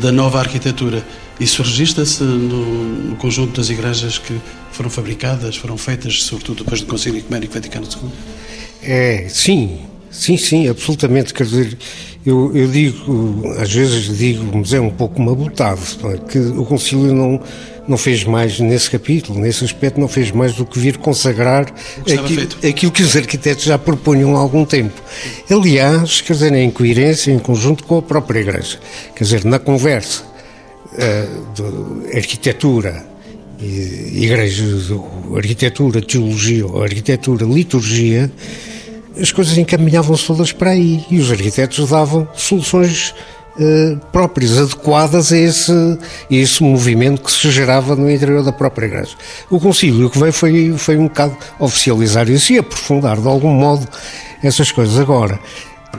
da 0.00 0.10
nova 0.10 0.38
arquitetura. 0.38 1.04
Isso 1.38 1.62
registra-se 1.62 2.22
no, 2.22 3.16
conjunto 3.16 3.58
das 3.60 3.70
igrejas 3.70 4.18
que 4.18 4.34
foram 4.80 4.88
fabricadas, 4.88 5.56
foram 5.56 5.76
feitas, 5.76 6.22
sobretudo 6.22 6.64
depois 6.64 6.80
do 6.80 6.86
Concílio 6.86 7.18
Ecuménico 7.18 7.52
Vaticano 7.52 7.86
II? 7.86 8.10
É, 8.82 9.26
sim, 9.28 9.78
sim, 10.10 10.38
sim, 10.38 10.68
absolutamente. 10.68 11.34
Quer 11.34 11.44
dizer, 11.44 11.76
eu, 12.24 12.56
eu 12.56 12.66
digo, 12.66 13.44
às 13.58 13.70
vezes 13.70 14.16
digo, 14.16 14.56
mas 14.56 14.72
é 14.72 14.80
um 14.80 14.88
pouco 14.88 15.20
é? 15.20 16.16
que 16.30 16.38
o 16.38 16.64
Concílio 16.64 17.14
não, 17.14 17.42
não 17.86 17.98
fez 17.98 18.24
mais 18.24 18.58
nesse 18.58 18.90
capítulo, 18.90 19.38
nesse 19.38 19.62
aspecto, 19.66 20.00
não 20.00 20.08
fez 20.08 20.30
mais 20.30 20.54
do 20.54 20.64
que 20.64 20.78
vir 20.78 20.96
consagrar 20.96 21.66
aquilo, 22.00 22.48
aquilo, 22.66 22.92
que 22.92 23.02
os 23.02 23.14
arquitetos 23.14 23.64
já 23.64 23.76
propunham 23.76 24.34
há 24.34 24.38
algum 24.38 24.64
tempo. 24.64 24.98
Aliás, 25.50 26.22
quer 26.22 26.32
dizer, 26.32 26.54
em 26.54 26.70
coerência, 26.70 27.30
em 27.30 27.38
conjunto 27.38 27.84
com 27.84 27.98
a 27.98 28.02
própria 28.02 28.40
Igreja. 28.40 28.78
Quer 29.14 29.24
dizer, 29.24 29.44
na 29.44 29.58
conversa 29.58 30.24
de 31.54 32.16
arquitetura, 32.16 33.09
igreja, 33.62 34.64
arquitetura, 35.36 36.00
teologia 36.00 36.64
arquitetura, 36.82 37.44
liturgia, 37.44 38.30
as 39.20 39.32
coisas 39.32 39.56
encaminhavam-se 39.58 40.26
todas 40.26 40.52
para 40.52 40.70
aí 40.70 41.04
e 41.10 41.18
os 41.18 41.30
arquitetos 41.30 41.90
davam 41.90 42.26
soluções 42.34 43.14
eh, 43.58 43.96
próprias, 44.12 44.56
adequadas 44.56 45.32
a 45.32 45.36
esse, 45.36 45.72
a 45.72 45.98
esse 46.34 46.62
movimento 46.62 47.22
que 47.22 47.32
se 47.32 47.50
gerava 47.50 47.96
no 47.96 48.10
interior 48.10 48.42
da 48.42 48.52
própria 48.52 48.86
igreja. 48.86 49.14
O 49.50 49.60
concílio 49.60 50.08
que 50.08 50.18
veio 50.18 50.32
foi, 50.32 50.74
foi 50.78 50.96
um 50.96 51.08
bocado 51.08 51.36
oficializar 51.58 52.30
isso 52.30 52.52
e 52.52 52.58
aprofundar 52.58 53.20
de 53.20 53.28
algum 53.28 53.52
modo 53.52 53.86
essas 54.42 54.72
coisas. 54.72 54.98
Agora, 54.98 55.38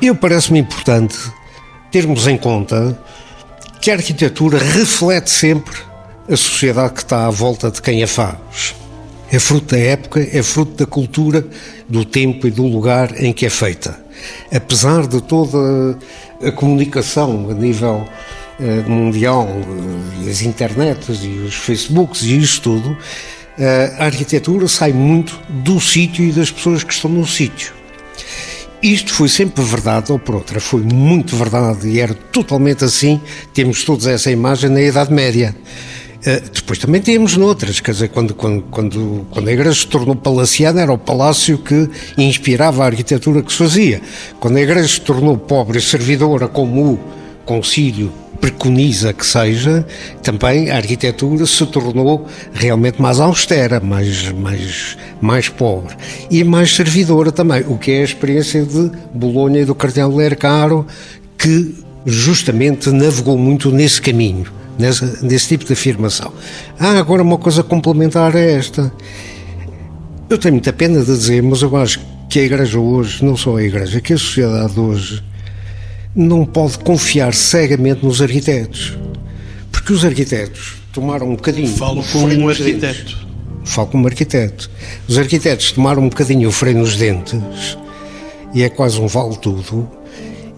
eu 0.02 0.16
parece-me 0.16 0.60
importante 0.60 1.18
termos 1.92 2.26
em 2.26 2.38
conta 2.38 2.98
que 3.82 3.92
a 3.92 3.96
arquitetura 3.96 4.58
reflete 4.58 5.30
sempre 5.30 5.91
a 6.30 6.38
sociedade 6.38 6.94
que 6.94 7.02
está 7.02 7.28
à 7.28 7.30
volta 7.30 7.70
de 7.72 7.82
quem 7.82 8.04
a 8.04 8.08
faz. 8.08 8.76
É 9.32 9.40
fruto 9.40 9.76
da 9.76 9.80
época, 9.80 10.20
é 10.20 10.44
fruto 10.44 10.74
da 10.74 10.86
cultura, 10.86 11.46
do 11.88 12.04
tempo 12.04 12.48
e 12.48 12.52
do 12.52 12.68
lugar 12.68 13.22
em 13.22 13.32
que 13.32 13.46
é 13.46 13.50
feita. 13.50 13.98
Apesar 14.54 15.08
de 15.08 15.22
toda 15.22 15.98
a 16.44 16.52
comunicação 16.52 17.50
a 17.50 17.54
nível 17.54 18.06
uh, 18.60 18.90
mundial, 18.90 19.48
uh, 19.48 20.30
as 20.30 20.42
internets 20.42 21.24
e 21.24 21.30
os 21.30 21.56
Facebooks 21.56 22.24
e 22.24 22.38
isso 22.38 22.62
tudo, 22.62 22.90
uh, 22.92 22.98
a 24.00 24.06
arquitetura 24.06 24.68
sai 24.68 24.92
muito 24.92 25.40
do 25.50 25.80
sítio 25.80 26.26
e 26.26 26.32
das 26.32 26.52
pessoas 26.52 26.84
que 26.84 26.94
estão 26.94 27.10
no 27.10 27.26
sítio. 27.26 27.74
Isto 28.84 29.14
foi 29.14 29.30
sempre 29.30 29.64
verdade, 29.64 30.12
ou 30.12 30.18
por 30.18 30.36
outra, 30.36 30.60
foi 30.60 30.82
muito 30.82 31.36
verdade 31.36 31.88
e 31.88 32.00
era 32.00 32.16
totalmente 32.16 32.84
assim. 32.84 33.22
Temos 33.54 33.84
todos 33.84 34.08
essa 34.08 34.32
imagem 34.32 34.72
na 34.72 34.82
Idade 34.82 35.14
Média. 35.14 35.56
Uh, 36.22 36.52
depois 36.54 36.78
também 36.78 37.02
temos 37.02 37.36
noutras, 37.36 37.80
quer 37.80 37.94
dizer, 37.94 38.10
quando, 38.10 38.36
quando, 38.36 38.62
quando, 38.70 39.26
quando 39.32 39.48
a 39.48 39.52
igreja 39.52 39.74
se 39.74 39.88
tornou 39.88 40.16
palaciana, 40.16 40.82
era 40.82 40.94
o 40.94 40.98
palácio 40.98 41.58
que 41.58 41.90
inspirava 42.16 42.84
a 42.84 42.86
arquitetura 42.86 43.42
que 43.42 43.52
se 43.52 43.58
fazia. 43.58 44.02
Quando 44.40 44.58
a 44.58 44.62
igreja 44.62 44.88
se 44.88 45.02
tornou 45.02 45.36
pobre 45.36 45.80
e 45.80 45.82
servidora, 45.82 46.48
como 46.48 46.94
o 46.94 47.00
concílio 47.44 48.12
preconiza 48.40 49.14
que 49.14 49.26
seja, 49.26 49.84
também 50.22 50.70
a 50.70 50.76
arquitetura 50.76 51.44
se 51.48 51.66
tornou 51.66 52.28
realmente 52.54 53.02
mais 53.02 53.20
austera, 53.20 53.80
mais, 53.80 54.32
mais, 54.32 54.98
mais 55.20 55.50
pobre 55.50 55.96
e 56.30 56.44
mais 56.44 56.76
servidora 56.76 57.32
também, 57.32 57.64
o 57.68 57.80
que 57.80 57.92
é 57.92 58.02
a 58.02 58.04
experiência 58.04 58.64
de 58.64 58.92
Bolonha 59.12 59.62
e 59.62 59.66
do 59.66 59.74
Cardeal 59.74 60.16
Lercaro, 60.16 60.86
que 61.36 61.76
justamente 62.06 62.92
navegou 62.92 63.40
muito 63.40 63.72
nesse 63.72 64.00
caminho 64.00 64.61
nesse, 64.82 65.24
nesse 65.24 65.48
tipo 65.48 65.64
de 65.64 65.74
afirmação. 65.74 66.34
Há 66.80 66.98
agora 66.98 67.22
uma 67.22 67.38
coisa 67.38 67.64
complementar 67.64 68.36
a 68.36 68.40
esta. 68.40 68.92
Eu 70.30 70.38
tenho 70.38 70.56
muita 70.56 70.74
pena 70.74 71.00
de 71.00 71.06
dizer, 71.06 71.44
mas 71.44 71.62
eu 71.62 71.76
acho 71.78 72.00
que 72.30 72.40
a 72.40 72.44
Igreja 72.44 72.80
hoje, 72.80 73.24
não 73.24 73.38
só 73.38 73.58
a 73.58 73.64
Igreja, 73.64 74.02
que 74.02 74.14
a 74.14 74.18
sociedade 74.18 74.80
hoje 74.80 75.24
não 76.16 76.46
pode 76.46 76.80
confiar 76.80 77.34
cegamente 77.34 78.06
nos 78.06 78.22
arquitetos. 78.22 78.98
Porque 79.72 79.94
os 79.94 80.04
arquitetos 80.04 80.78
tomaram 80.92 81.30
um 81.30 81.36
bocadinho. 81.36 81.68
Falo 81.70 82.04
com 82.04 82.20
um 82.20 82.50
arquiteto. 82.50 83.28
Falo 83.64 83.88
como 83.88 84.08
arquiteto. 84.08 84.70
Os 85.08 85.18
arquitetos 85.18 85.72
tomaram 85.72 86.04
um 86.04 86.10
bocadinho 86.10 86.50
o 86.50 86.52
freio 86.52 86.80
nos 86.80 86.96
dentes 86.96 87.78
e 88.54 88.64
é 88.64 88.70
quase 88.70 89.00
um 89.00 89.08
vale-tudo 89.08 89.90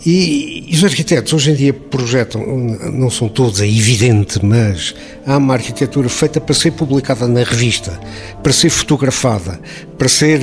e, 0.06 0.66
e, 0.70 0.76
os 0.76 0.84
arquitetos 0.84 1.32
hoje 1.34 1.52
em 1.52 1.56
dia 1.56 1.74
projetam, 1.74 2.46
não 2.92 3.10
são 3.10 3.30
todos, 3.30 3.62
é 3.62 3.68
evidente, 3.68 4.44
mas 4.44 4.94
há 5.26 5.38
uma 5.38 5.54
arquitetura 5.54 6.10
feita 6.10 6.42
para 6.42 6.54
ser 6.54 6.72
publicada 6.72 7.28
na 7.28 7.44
revista, 7.44 7.98
para 8.42 8.52
ser 8.52 8.70
fotografada, 8.70 9.60
para 9.98 10.10
ser 10.10 10.42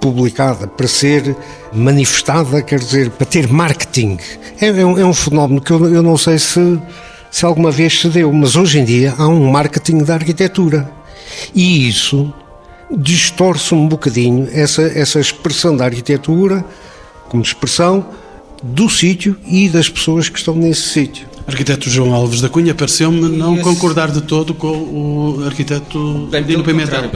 publicada, 0.00 0.66
para 0.66 0.88
ser 0.88 1.36
manifestada, 1.72 2.62
quer 2.62 2.78
dizer, 2.78 3.10
para 3.10 3.26
ter 3.26 3.46
marketing. 3.48 4.18
É, 4.60 4.68
é, 4.68 4.86
um, 4.86 4.98
é 4.98 5.04
um, 5.04 5.14
fenómeno 5.14 5.60
que 5.60 5.70
eu, 5.70 5.94
eu 5.94 6.02
não 6.02 6.16
sei 6.16 6.38
se, 6.38 6.78
se 7.30 7.44
alguma 7.44 7.70
vez 7.70 8.00
se 8.00 8.08
deu, 8.08 8.32
mas 8.32 8.56
hoje 8.56 8.78
em 8.78 8.84
dia 8.84 9.14
há 9.18 9.28
um 9.28 9.50
marketing 9.50 9.98
da 9.98 10.14
arquitetura. 10.14 10.90
E 11.54 11.88
isso 11.88 12.32
distorce 12.90 13.74
um 13.74 13.88
bocadinho 13.88 14.48
essa, 14.52 14.82
essa 14.82 15.18
expressão 15.20 15.76
da 15.76 15.84
arquitetura 15.84 16.64
como 17.28 17.42
expressão 17.42 18.06
do 18.64 18.88
sítio 18.88 19.36
e 19.46 19.68
das 19.68 19.88
pessoas 19.88 20.28
que 20.28 20.38
estão 20.38 20.54
nesse 20.54 20.88
sítio. 20.88 21.28
Arquiteto 21.46 21.90
João 21.90 22.14
Alves 22.14 22.40
da 22.40 22.48
Cunha 22.48 22.74
pareceu-me 22.74 23.28
não 23.28 23.54
Esse... 23.54 23.62
concordar 23.62 24.10
de 24.10 24.22
todo 24.22 24.54
com 24.54 24.68
o 24.68 25.42
arquiteto 25.44 26.26
Bem, 26.30 26.42
Dino 26.42 26.64
Pimentel. 26.64 27.10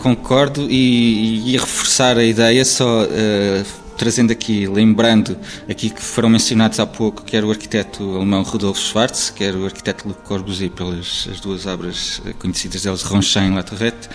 Concordo 0.00 0.66
e, 0.68 1.52
e, 1.52 1.56
reforçar 1.56 2.18
a 2.18 2.24
ideia 2.24 2.64
só 2.64 3.04
uh, 3.04 3.64
trazendo 4.00 4.32
aqui, 4.32 4.66
lembrando 4.66 5.36
aqui 5.68 5.90
que 5.90 6.00
foram 6.00 6.30
mencionados 6.30 6.80
há 6.80 6.86
pouco, 6.86 7.22
quer 7.22 7.44
o 7.44 7.50
arquiteto 7.50 8.16
alemão 8.16 8.42
Rudolf 8.42 8.78
Schwarz, 8.78 9.28
quer 9.28 9.54
o 9.54 9.66
arquiteto 9.66 10.08
Le 10.08 10.14
Corbusier, 10.14 10.70
pelas 10.70 11.28
as 11.30 11.38
duas 11.38 11.66
obras 11.66 12.22
eh, 12.24 12.32
conhecidas 12.32 12.84
deles, 12.84 13.02
Ronchain 13.02 13.52
e 13.52 13.54
La 13.54 13.62
Tourette, 13.62 14.08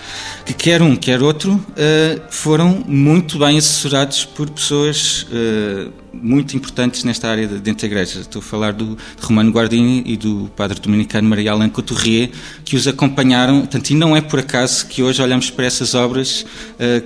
que 0.44 0.54
quer 0.54 0.82
um, 0.82 0.96
quer 0.96 1.22
outro, 1.22 1.64
eh, 1.76 2.20
foram 2.30 2.82
muito 2.84 3.38
bem 3.38 3.58
assessorados 3.58 4.24
por 4.24 4.50
pessoas 4.50 5.24
eh, 5.30 5.86
muito 6.12 6.56
importantes 6.56 7.04
nesta 7.04 7.28
área 7.28 7.46
dentro 7.46 7.82
da 7.82 7.86
igreja. 7.86 8.18
Estou 8.18 8.40
a 8.40 8.42
falar 8.42 8.72
do 8.72 8.98
Romano 9.20 9.52
Guardini 9.52 10.02
e 10.04 10.16
do 10.16 10.50
padre 10.56 10.80
dominicano 10.80 11.28
Maria 11.28 11.52
Alain 11.52 11.68
Couturier, 11.68 12.32
que 12.64 12.74
os 12.74 12.88
acompanharam, 12.88 13.60
portanto, 13.60 13.90
e 13.90 13.94
não 13.94 14.16
é 14.16 14.20
por 14.20 14.40
acaso 14.40 14.84
que 14.88 15.00
hoje 15.00 15.22
olhamos 15.22 15.48
para 15.48 15.64
essas 15.64 15.94
obras 15.94 16.44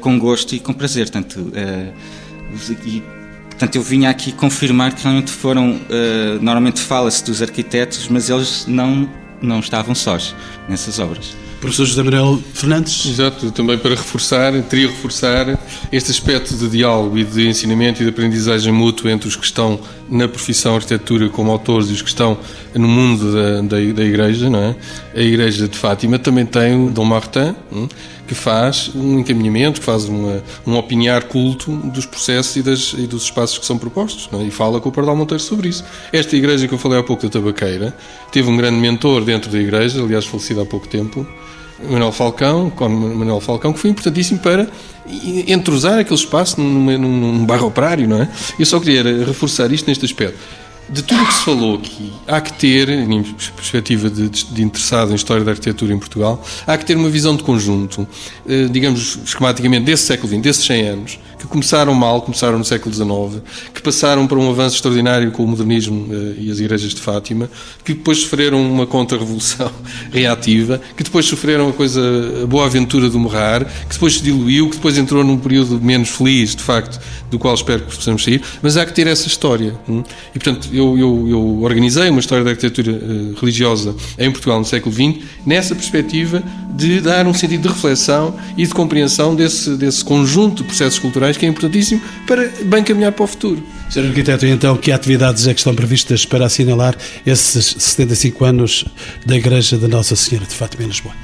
com 0.00 0.18
gosto 0.18 0.54
e 0.54 0.60
com 0.60 0.72
prazer. 0.72 1.10
Portanto, 1.10 1.52
e, 2.84 3.02
portanto, 3.48 3.76
eu 3.76 3.82
vinha 3.82 4.10
aqui 4.10 4.32
confirmar 4.32 4.94
que 4.94 5.02
realmente 5.02 5.30
foram. 5.30 5.72
Uh, 5.72 6.40
normalmente 6.40 6.80
fala-se 6.80 7.24
dos 7.24 7.42
arquitetos, 7.42 8.08
mas 8.08 8.30
eles 8.30 8.66
não, 8.66 9.08
não 9.40 9.60
estavam 9.60 9.94
sós 9.94 10.34
nessas 10.68 10.98
obras. 10.98 11.34
Professor 11.60 11.84
José 11.84 12.02
Manuel 12.02 12.42
Fernandes. 12.54 13.04
Exato, 13.04 13.50
também 13.52 13.76
para 13.76 13.90
reforçar, 13.90 14.50
teria 14.62 14.88
reforçar 14.88 15.58
este 15.92 16.10
aspecto 16.10 16.56
de 16.56 16.68
diálogo 16.70 17.18
e 17.18 17.24
de 17.24 17.48
ensinamento 17.48 18.00
e 18.00 18.04
de 18.04 18.08
aprendizagem 18.08 18.72
mútua 18.72 19.12
entre 19.12 19.28
os 19.28 19.36
que 19.36 19.44
estão 19.44 19.78
na 20.08 20.26
profissão 20.26 20.74
arquitetura 20.74 21.28
como 21.28 21.50
autores 21.50 21.90
e 21.90 21.92
os 21.92 22.00
que 22.00 22.08
estão 22.08 22.38
no 22.74 22.88
mundo 22.88 23.32
da, 23.32 23.60
da, 23.60 23.92
da 23.92 24.02
Igreja, 24.02 24.48
não 24.48 24.58
é? 24.58 24.74
A 25.14 25.20
Igreja 25.20 25.68
de 25.68 25.76
Fátima 25.76 26.18
também 26.18 26.46
tem 26.46 26.86
o 26.86 26.90
Dom 26.90 27.04
Martin, 27.04 27.54
hum, 27.70 27.86
que 28.30 28.34
faz 28.36 28.92
um 28.94 29.18
encaminhamento, 29.18 29.80
que 29.80 29.84
faz 29.84 30.04
uma, 30.04 30.40
um 30.64 30.76
opiniar 30.76 31.24
culto 31.24 31.72
dos 31.72 32.06
processos 32.06 32.54
e, 32.54 32.62
das, 32.62 32.92
e 32.96 33.04
dos 33.04 33.24
espaços 33.24 33.58
que 33.58 33.66
são 33.66 33.76
propostos, 33.76 34.30
é? 34.32 34.44
e 34.44 34.52
fala 34.52 34.80
com 34.80 34.88
o 34.88 34.92
Pardal 34.92 35.16
Monteiro 35.16 35.42
sobre 35.42 35.68
isso. 35.68 35.84
Esta 36.12 36.36
igreja 36.36 36.68
que 36.68 36.72
eu 36.72 36.78
falei 36.78 37.00
há 37.00 37.02
pouco 37.02 37.24
da 37.24 37.28
Tabaqueira 37.28 37.92
teve 38.30 38.48
um 38.48 38.56
grande 38.56 38.76
mentor 38.76 39.24
dentro 39.24 39.50
da 39.50 39.58
igreja, 39.58 40.00
aliás 40.00 40.26
falecido 40.26 40.60
há 40.60 40.64
pouco 40.64 40.86
tempo, 40.86 41.26
Manuel 41.82 42.12
Falcão, 42.12 42.70
com 42.70 42.88
Manuel 42.88 43.40
Falcão, 43.40 43.72
que 43.72 43.80
foi 43.80 43.90
importantíssimo 43.90 44.38
para 44.38 44.68
entrosar 45.48 45.98
aquele 45.98 46.20
espaço 46.20 46.60
num, 46.60 46.96
num, 46.96 47.32
num 47.32 47.44
bairro 47.44 47.66
operário, 47.66 48.06
não 48.06 48.22
é? 48.22 48.28
Eu 48.60 48.66
só 48.66 48.78
queria 48.78 49.02
reforçar 49.24 49.72
isto 49.72 49.88
neste 49.88 50.04
aspecto 50.04 50.38
de 50.92 51.02
tudo 51.02 51.22
o 51.22 51.26
que 51.26 51.32
se 51.32 51.44
falou 51.44 51.76
aqui, 51.76 52.12
há 52.26 52.40
que 52.40 52.52
ter, 52.52 52.88
em 52.88 53.22
perspectiva 53.22 54.10
de, 54.10 54.28
de, 54.28 54.62
interessado 54.62 55.12
em 55.12 55.14
história 55.14 55.44
da 55.44 55.52
arquitetura 55.52 55.92
em 55.92 55.98
Portugal, 55.98 56.42
há 56.66 56.76
que 56.76 56.84
ter 56.84 56.96
uma 56.96 57.08
visão 57.08 57.36
de 57.36 57.44
conjunto, 57.44 58.06
eh, 58.46 58.66
digamos, 58.70 59.18
esquematicamente, 59.24 59.84
desse 59.84 60.04
século 60.04 60.28
XX, 60.28 60.42
desses 60.42 60.64
100 60.64 60.88
anos, 60.88 61.18
que 61.38 61.46
começaram 61.46 61.94
mal, 61.94 62.20
começaram 62.22 62.58
no 62.58 62.64
século 62.64 62.94
XIX, 62.94 63.42
que 63.72 63.80
passaram 63.80 64.26
por 64.26 64.36
um 64.36 64.50
avanço 64.50 64.76
extraordinário 64.76 65.30
com 65.30 65.44
o 65.44 65.46
modernismo 65.46 66.08
eh, 66.10 66.34
e 66.38 66.50
as 66.50 66.58
igrejas 66.58 66.92
de 66.92 67.00
Fátima, 67.00 67.48
que 67.84 67.94
depois 67.94 68.18
sofreram 68.18 68.60
uma 68.60 68.86
contra-revolução 68.86 69.70
reativa, 70.12 70.80
que 70.96 71.04
depois 71.04 71.24
sofreram 71.24 71.68
a 71.68 71.72
coisa, 71.72 72.00
a 72.42 72.46
boa 72.46 72.66
aventura 72.66 73.08
do 73.08 73.18
Morrar, 73.18 73.64
que 73.64 73.94
depois 73.94 74.14
se 74.14 74.22
diluiu, 74.22 74.68
que 74.68 74.76
depois 74.76 74.98
entrou 74.98 75.22
num 75.22 75.38
período 75.38 75.80
menos 75.80 76.10
feliz, 76.10 76.56
de 76.56 76.62
facto, 76.62 77.00
do 77.30 77.38
qual 77.38 77.54
espero 77.54 77.82
que 77.82 77.94
possamos 77.94 78.24
sair, 78.24 78.42
mas 78.60 78.76
há 78.76 78.84
que 78.84 78.92
ter 78.92 79.06
essa 79.06 79.28
história. 79.28 79.78
Hum? 79.88 80.02
E, 80.34 80.38
portanto, 80.38 80.68
eu, 80.80 80.98
eu, 80.98 81.28
eu 81.28 81.62
organizei 81.62 82.08
uma 82.10 82.20
história 82.20 82.42
da 82.42 82.50
arquitetura 82.50 82.92
uh, 82.92 83.34
religiosa 83.38 83.94
em 84.18 84.30
Portugal 84.30 84.58
no 84.58 84.64
século 84.64 84.94
XX, 84.94 85.24
nessa 85.46 85.74
perspectiva 85.74 86.42
de 86.74 87.00
dar 87.00 87.26
um 87.26 87.34
sentido 87.34 87.62
de 87.62 87.68
reflexão 87.68 88.34
e 88.56 88.66
de 88.66 88.72
compreensão 88.72 89.34
desse, 89.34 89.76
desse 89.76 90.04
conjunto 90.04 90.62
de 90.62 90.64
processos 90.64 90.98
culturais 90.98 91.36
que 91.36 91.44
é 91.44 91.48
importantíssimo 91.48 92.00
para 92.26 92.48
bem 92.64 92.82
caminhar 92.82 93.12
para 93.12 93.24
o 93.24 93.26
futuro. 93.26 93.62
Sr. 93.90 94.06
Arquiteto, 94.06 94.46
então, 94.46 94.76
que 94.76 94.92
atividades 94.92 95.46
é 95.46 95.52
que 95.52 95.60
estão 95.60 95.74
previstas 95.74 96.24
para 96.24 96.46
assinalar 96.46 96.96
esses 97.26 97.76
75 97.78 98.44
anos 98.44 98.84
da 99.26 99.36
Igreja 99.36 99.76
de 99.76 99.88
Nossa 99.88 100.14
Senhora 100.16 100.46
de 100.46 100.54
Fátima 100.54 100.84
em 100.84 100.86
Lisboa? 100.86 101.14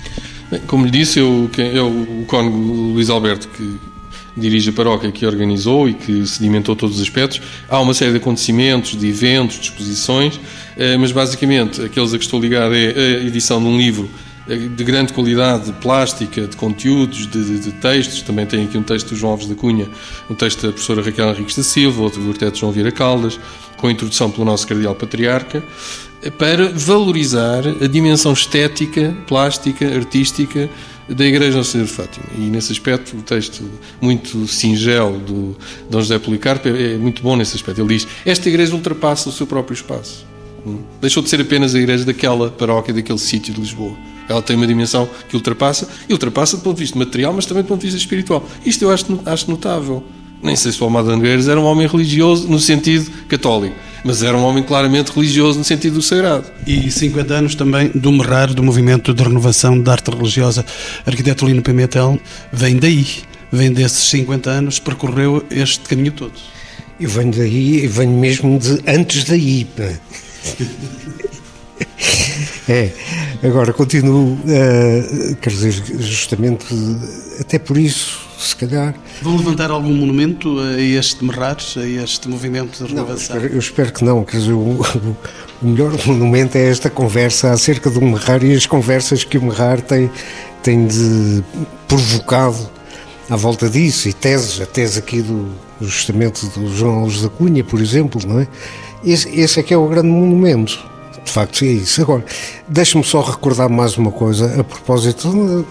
Bem, 0.51 0.61
como 0.67 0.85
lhe 0.85 0.91
disse, 0.91 1.19
eu, 1.19 1.49
eu, 1.57 1.89
o 1.89 2.25
cônego 2.27 2.57
Luís 2.57 3.09
Alberto, 3.09 3.49
que 3.49 3.96
dirige 4.37 4.71
a 4.71 4.73
paróquia 4.73 5.11
que 5.11 5.25
organizou 5.25 5.89
e 5.89 5.95
que 5.95 6.27
sedimentou 6.27 6.77
todos 6.77 6.97
os 6.97 7.03
aspectos. 7.03 7.41
Há 7.69 7.81
uma 7.81 7.95
série 7.95 8.13
de 8.13 8.19
acontecimentos, 8.19 8.97
de 8.97 9.09
eventos, 9.09 9.57
de 9.57 9.63
exposições, 9.63 10.39
eh, 10.77 10.97
mas 10.97 11.13
basicamente 11.13 11.81
aqueles 11.83 12.13
a 12.13 12.19
que 12.19 12.25
estou 12.25 12.41
ligado 12.41 12.75
é 12.75 12.89
a 12.89 13.25
edição 13.25 13.61
de 13.61 13.67
um 13.67 13.77
livro 13.79 14.09
de 14.47 14.85
grande 14.85 15.13
qualidade 15.13 15.73
plástica, 15.81 16.47
de 16.47 16.57
conteúdos, 16.57 17.27
de, 17.27 17.45
de, 17.45 17.59
de, 17.59 17.73
textos. 17.73 18.23
Também 18.23 18.47
tem 18.47 18.65
aqui 18.65 18.79
um 18.79 18.83
texto 18.83 19.09
do 19.09 19.17
João 19.17 19.33
Alves 19.33 19.49
da 19.49 19.57
Cunha, 19.57 19.89
um 20.31 20.35
texto 20.35 20.63
da 20.63 20.73
professora 20.73 21.03
Raquel 21.03 21.31
Henriques 21.31 21.57
da 21.57 21.65
Silva, 21.65 22.03
outro 22.03 22.23
do 22.23 22.29
arquiteto 22.29 22.59
João 22.59 22.71
Vieira 22.71 22.93
Caldas, 22.93 23.41
com 23.77 23.89
a 23.89 23.93
introdução 23.93 24.31
pelo 24.31 24.45
nosso 24.45 24.67
cardeal 24.67 24.95
patriarca, 24.95 25.65
para 26.39 26.71
valorizar 26.71 27.65
a 27.81 27.87
dimensão 27.89 28.33
estética, 28.33 29.17
plástica, 29.27 29.85
artística 29.95 30.71
da 31.09 31.25
Igreja 31.25 31.57
Nossa 31.57 31.73
Senhora 31.73 31.89
de 31.89 31.95
Fátima. 31.95 32.27
E 32.37 32.41
nesse 32.41 32.73
aspecto, 32.73 33.17
o 33.17 33.23
texto 33.23 33.63
muito 34.01 34.47
singelo 34.49 35.19
do 35.19 35.57
Dom 35.89 36.01
José 36.01 36.19
Policarpo 36.19 36.69
é, 36.69 36.95
é 36.95 36.97
muito 36.97 37.23
bom 37.23 37.37
nesse 37.37 37.57
aspecto. 37.57 37.81
Ele 37.81 37.97
diz: 37.97 38.07
Esta 38.25 38.49
igreja 38.49 38.75
ultrapassa 38.75 39.29
o 39.29 39.33
seu 39.33 39.47
próprio 39.47 39.75
espaço. 39.75 40.27
Hum? 40.67 40.83
Deixou 41.01 41.23
de 41.23 41.29
ser 41.29 41.41
apenas 41.41 41.75
a 41.75 41.79
igreja 41.79 42.05
daquela 42.05 42.51
paróquia, 42.51 42.93
daquele 42.93 43.19
sítio 43.19 43.55
de 43.55 43.61
Lisboa. 43.61 43.97
Ela 44.29 44.43
tem 44.43 44.57
uma 44.57 44.67
dimensão 44.67 45.09
que 45.29 45.37
ultrapassa, 45.37 45.89
e 46.09 46.13
ultrapassa 46.13 46.57
do 46.57 46.63
ponto 46.63 46.77
de 46.77 46.83
vista 46.83 46.99
material, 46.99 47.33
mas 47.33 47.47
também 47.47 47.63
do 47.63 47.69
ponto 47.69 47.81
de 47.81 47.87
vista 47.87 47.99
espiritual. 47.99 48.45
Isto 48.65 48.83
eu 48.83 48.91
acho, 48.91 49.07
acho 49.25 49.51
notável. 49.51 50.03
Nem 50.43 50.55
sei 50.55 50.73
se 50.73 50.81
o 50.81 50.85
Almada 50.85 51.15
Nogueiras 51.15 51.49
era 51.49 51.61
um 51.61 51.65
homem 51.65 51.87
religioso 51.87 52.49
no 52.49 52.59
sentido 52.59 53.11
católico, 53.29 53.75
mas 54.05 54.23
era 54.23 54.37
um 54.37 54.45
homem 54.45 54.63
claramente 54.63 55.11
religioso 55.11 55.59
no 55.59 55.65
sentido 55.65 55.95
do 55.95 56.03
sagrado. 56.03 56.45
E 56.67 56.91
50 56.91 57.35
anos 57.35 57.55
também 57.55 57.91
do 57.95 58.13
Merrar, 58.13 58.53
do 58.53 58.63
movimento 58.63 59.13
de 59.13 59.23
renovação 59.23 59.81
da 59.81 59.93
arte 59.93 60.11
religiosa. 60.11 60.65
Arquiteto 61.05 61.47
Lino 61.47 61.63
Pimentel 61.63 62.21
vem 62.53 62.77
daí, 62.77 63.07
vem 63.51 63.73
desses 63.73 64.09
50 64.11 64.51
anos, 64.51 64.79
percorreu 64.79 65.45
este 65.51 65.81
caminho 65.81 66.13
todo. 66.13 66.35
Eu 67.01 67.11
venho 67.11 67.33
daí, 67.33 67.85
eu 67.85 67.91
venho 67.91 68.19
mesmo 68.19 68.59
de 68.59 68.81
antes 68.87 69.25
daí. 69.25 69.67
É, 72.69 72.91
agora 73.45 73.73
continuo, 73.73 74.33
uh, 74.33 75.37
quer 75.41 75.51
dizer, 75.51 75.73
justamente 76.01 76.67
até 77.39 77.61
por 77.61 77.79
isso, 77.79 78.26
se 78.39 78.55
calhar. 78.57 78.95
Vão 79.23 79.37
levantar 79.37 79.71
algum 79.71 79.93
monumento 79.93 80.59
a 80.61 80.81
este 80.81 81.25
Merrar, 81.25 81.57
a 81.77 81.87
este 82.03 82.29
movimento 82.29 82.85
de 82.85 82.93
renovação? 82.93 83.37
Não, 83.37 83.43
eu, 83.43 83.49
espero, 83.49 83.55
eu 83.55 83.59
espero, 83.59 83.93
que 83.93 84.05
não, 84.05 84.25
quer 84.25 84.39
dizer, 84.39 84.53
o, 84.53 84.81
o, 85.63 85.67
melhor 85.67 85.93
monumento 86.07 86.57
é 86.59 86.69
esta 86.69 86.91
conversa 86.91 87.53
acerca 87.53 87.91
do 87.91 88.01
Merrar 88.01 88.45
e 88.45 88.55
as 88.55 88.67
conversas 88.67 89.25
que 89.25 89.39
o 89.39 89.43
Merrar 89.43 89.81
tem, 89.81 90.11
tem 90.63 90.87
de 90.87 91.43
provocado 91.89 92.71
à 93.29 93.37
volta 93.37 93.69
disso, 93.69 94.09
e 94.09 94.13
teses, 94.13 94.61
a 94.61 94.67
tese 94.67 94.99
aqui 94.99 95.21
do, 95.21 95.49
justamente 95.81 96.47
do 96.47 96.73
João 96.75 97.01
Alves 97.01 97.23
da 97.23 97.29
Cunha, 97.29 97.65
por 97.65 97.81
exemplo, 97.81 98.21
não 98.27 98.41
é? 98.41 98.49
Esse, 99.05 99.29
esse 99.29 99.61
é 99.61 99.63
que 99.63 99.75
é 99.75 99.77
o 99.77 99.89
grande 99.89 100.09
monumento 100.09 100.79
de 101.27 101.33
facto 101.33 101.65
é 101.65 101.69
isso. 101.69 102.01
Agora, 102.01 102.25
deixe-me 102.69 103.05
só 103.05 103.21
recordar 103.21 103.69
mais 103.69 103.99
uma 103.99 104.13
coisa 104.13 104.61
a 104.61 104.65
propósito. 104.65 105.67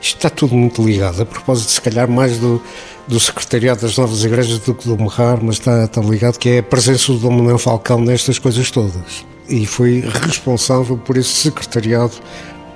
Isto 0.00 0.16
está 0.16 0.30
tudo 0.30 0.54
muito 0.54 0.82
ligado, 0.82 1.22
a 1.22 1.26
propósito, 1.26 1.70
se 1.70 1.80
calhar, 1.80 2.08
mais 2.08 2.38
do, 2.38 2.62
do 3.06 3.18
Secretariado 3.18 3.80
das 3.80 3.96
Novas 3.96 4.24
Igrejas 4.24 4.58
do 4.60 4.74
que 4.74 4.86
do 4.86 4.96
Merrar, 4.96 5.38
mas 5.42 5.56
está, 5.56 5.84
está 5.84 6.00
ligado, 6.00 6.38
que 6.38 6.48
é 6.50 6.58
a 6.58 6.62
presença 6.62 7.12
do 7.12 7.18
Dom 7.18 7.32
Manuel 7.32 7.58
Falcão 7.58 8.00
nestas 8.00 8.38
coisas 8.38 8.70
todas. 8.70 9.26
E 9.48 9.66
foi 9.66 10.04
responsável 10.26 10.96
por 10.96 11.16
esse 11.16 11.30
secretariado, 11.30 12.12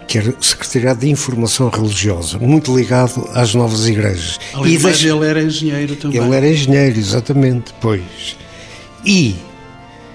que 0.09 0.19
era 0.19 0.31
o 0.31 0.43
Secretariado 0.43 1.01
de 1.01 1.11
Informação 1.11 1.69
Religiosa, 1.69 2.39
muito 2.39 2.75
ligado 2.77 3.29
às 3.35 3.55
novas 3.55 3.87
igrejas. 3.87 4.41
Além 4.53 4.75
e 4.75 4.79
deixa... 4.79 5.09
ele 5.09 5.27
era 5.27 5.43
engenheiro 5.43 5.95
também. 5.97 6.21
Ele 6.21 6.35
era 6.35 6.49
engenheiro, 6.49 6.99
exatamente, 6.99 7.73
pois. 7.81 8.37
E 9.05 9.37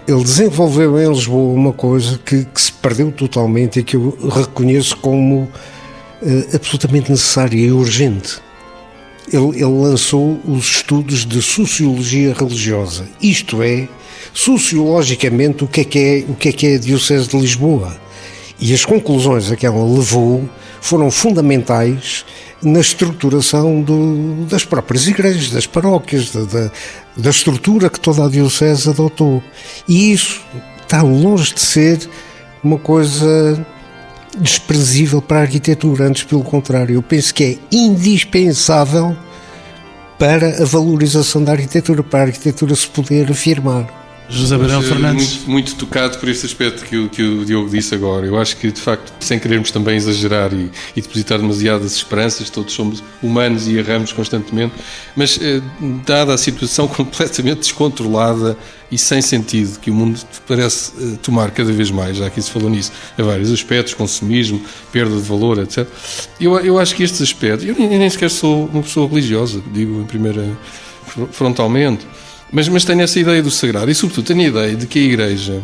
ele 0.07 0.23
desenvolveu 0.23 0.99
em 0.99 1.09
Lisboa 1.09 1.53
uma 1.53 1.73
coisa 1.73 2.17
que, 2.17 2.45
que, 2.45 2.61
se 2.61 2.71
perdeu 2.71 3.11
totalmente 3.11 3.79
e 3.79 3.83
que 3.83 3.95
eu 3.95 4.17
reconheço 4.29 4.95
como 4.97 5.49
uh, 6.21 6.55
absolutamente 6.55 7.11
necessária 7.11 7.57
e 7.57 7.71
urgente. 7.71 8.39
Ele, 9.31 9.57
ele, 9.57 9.65
lançou 9.65 10.39
os 10.45 10.65
estudos 10.65 11.25
de 11.25 11.41
sociologia 11.41 12.33
religiosa, 12.33 13.07
isto 13.21 13.61
é, 13.61 13.87
sociologicamente, 14.33 15.63
o 15.63 15.67
que 15.67 15.81
é 15.81 15.83
que 15.83 15.99
é, 15.99 16.31
o 16.31 16.35
que 16.35 16.49
é, 16.49 16.51
que 16.51 16.67
é 16.67 16.75
a 16.75 16.79
Diocese 16.79 17.27
de 17.27 17.37
Lisboa. 17.37 17.97
E 18.59 18.73
as 18.73 18.85
conclusões 18.85 19.51
a 19.51 19.55
que 19.55 19.65
ela 19.65 19.83
levou 19.83 20.49
foram 20.81 21.11
fundamentais 21.11 22.25
na 22.61 22.79
estruturação 22.79 23.81
do, 23.81 24.45
das 24.45 24.63
próprias 24.63 25.07
igrejas, 25.07 25.51
das 25.51 25.67
paróquias, 25.67 26.31
da, 26.31 26.41
da, 26.43 26.71
da 27.15 27.29
estrutura 27.29 27.89
que 27.89 27.99
toda 27.99 28.25
a 28.25 28.29
Diocese 28.29 28.89
adotou. 28.89 29.43
E 29.87 30.11
isso 30.11 30.41
está 30.81 31.01
longe 31.01 31.53
de 31.53 31.61
ser 31.61 32.09
uma 32.63 32.79
coisa 32.79 33.65
desprezível 34.37 35.21
para 35.21 35.39
a 35.39 35.41
arquitetura, 35.41 36.05
antes 36.05 36.23
pelo 36.23 36.43
contrário, 36.43 36.95
eu 36.95 37.01
penso 37.01 37.33
que 37.33 37.43
é 37.43 37.57
indispensável 37.71 39.15
para 40.17 40.63
a 40.63 40.65
valorização 40.65 41.43
da 41.43 41.51
arquitetura, 41.51 42.03
para 42.03 42.19
a 42.19 42.25
arquitetura 42.27 42.75
se 42.75 42.87
poder 42.87 43.31
afirmar. 43.31 43.96
José 44.29 44.57
Manuel 44.57 44.81
Fernandes. 44.81 45.37
Muito, 45.37 45.49
muito, 45.49 45.75
tocado 45.75 46.17
por 46.17 46.27
este 46.27 46.45
aspecto 46.45 46.83
que 46.83 46.97
o, 46.97 47.09
que 47.09 47.21
o 47.23 47.45
Diogo 47.45 47.69
disse 47.69 47.95
agora. 47.95 48.25
Eu 48.25 48.37
acho 48.37 48.57
que, 48.57 48.71
de 48.71 48.81
facto, 48.81 49.13
sem 49.23 49.39
querermos 49.39 49.71
também 49.71 49.95
exagerar 49.95 50.53
e, 50.53 50.69
e 50.95 51.01
depositar 51.01 51.39
demasiadas 51.39 51.95
esperanças, 51.95 52.49
todos 52.49 52.73
somos 52.73 53.03
humanos 53.23 53.67
e 53.67 53.77
erramos 53.77 54.11
constantemente, 54.11 54.73
mas, 55.15 55.39
eh, 55.41 55.61
dada 56.05 56.33
a 56.33 56.37
situação 56.37 56.87
completamente 56.89 57.59
descontrolada 57.59 58.57
e 58.91 58.97
sem 58.97 59.21
sentido 59.21 59.79
que 59.79 59.89
o 59.89 59.93
mundo 59.93 60.19
parece 60.47 60.91
eh, 60.99 61.17
tomar 61.21 61.51
cada 61.51 61.71
vez 61.71 61.89
mais, 61.89 62.17
já 62.17 62.29
que 62.29 62.41
se 62.41 62.51
falou 62.51 62.69
nisso, 62.69 62.91
a 63.17 63.23
vários 63.23 63.51
aspectos, 63.51 63.93
consumismo, 63.93 64.61
perda 64.91 65.15
de 65.15 65.21
valor, 65.21 65.59
etc. 65.59 65.87
Eu, 66.39 66.57
eu 66.59 66.77
acho 66.79 66.95
que 66.95 67.03
estes 67.03 67.21
aspectos, 67.21 67.65
eu 67.65 67.75
nem 67.75 68.09
sequer 68.09 68.29
sou 68.29 68.65
uma 68.65 68.83
pessoa 68.83 69.07
religiosa, 69.07 69.61
digo 69.71 70.01
em 70.01 70.05
primeira, 70.05 70.57
frontalmente, 71.31 72.05
mas, 72.51 72.67
mas 72.69 72.85
tenho 72.85 73.01
essa 73.01 73.19
ideia 73.19 73.41
do 73.43 73.51
sagrado 73.51 73.89
e, 73.91 73.95
sobretudo, 73.95 74.25
tenho 74.25 74.41
a 74.41 74.45
ideia 74.45 74.75
de 74.75 74.87
que 74.87 74.99
a 74.99 75.01
Igreja, 75.01 75.61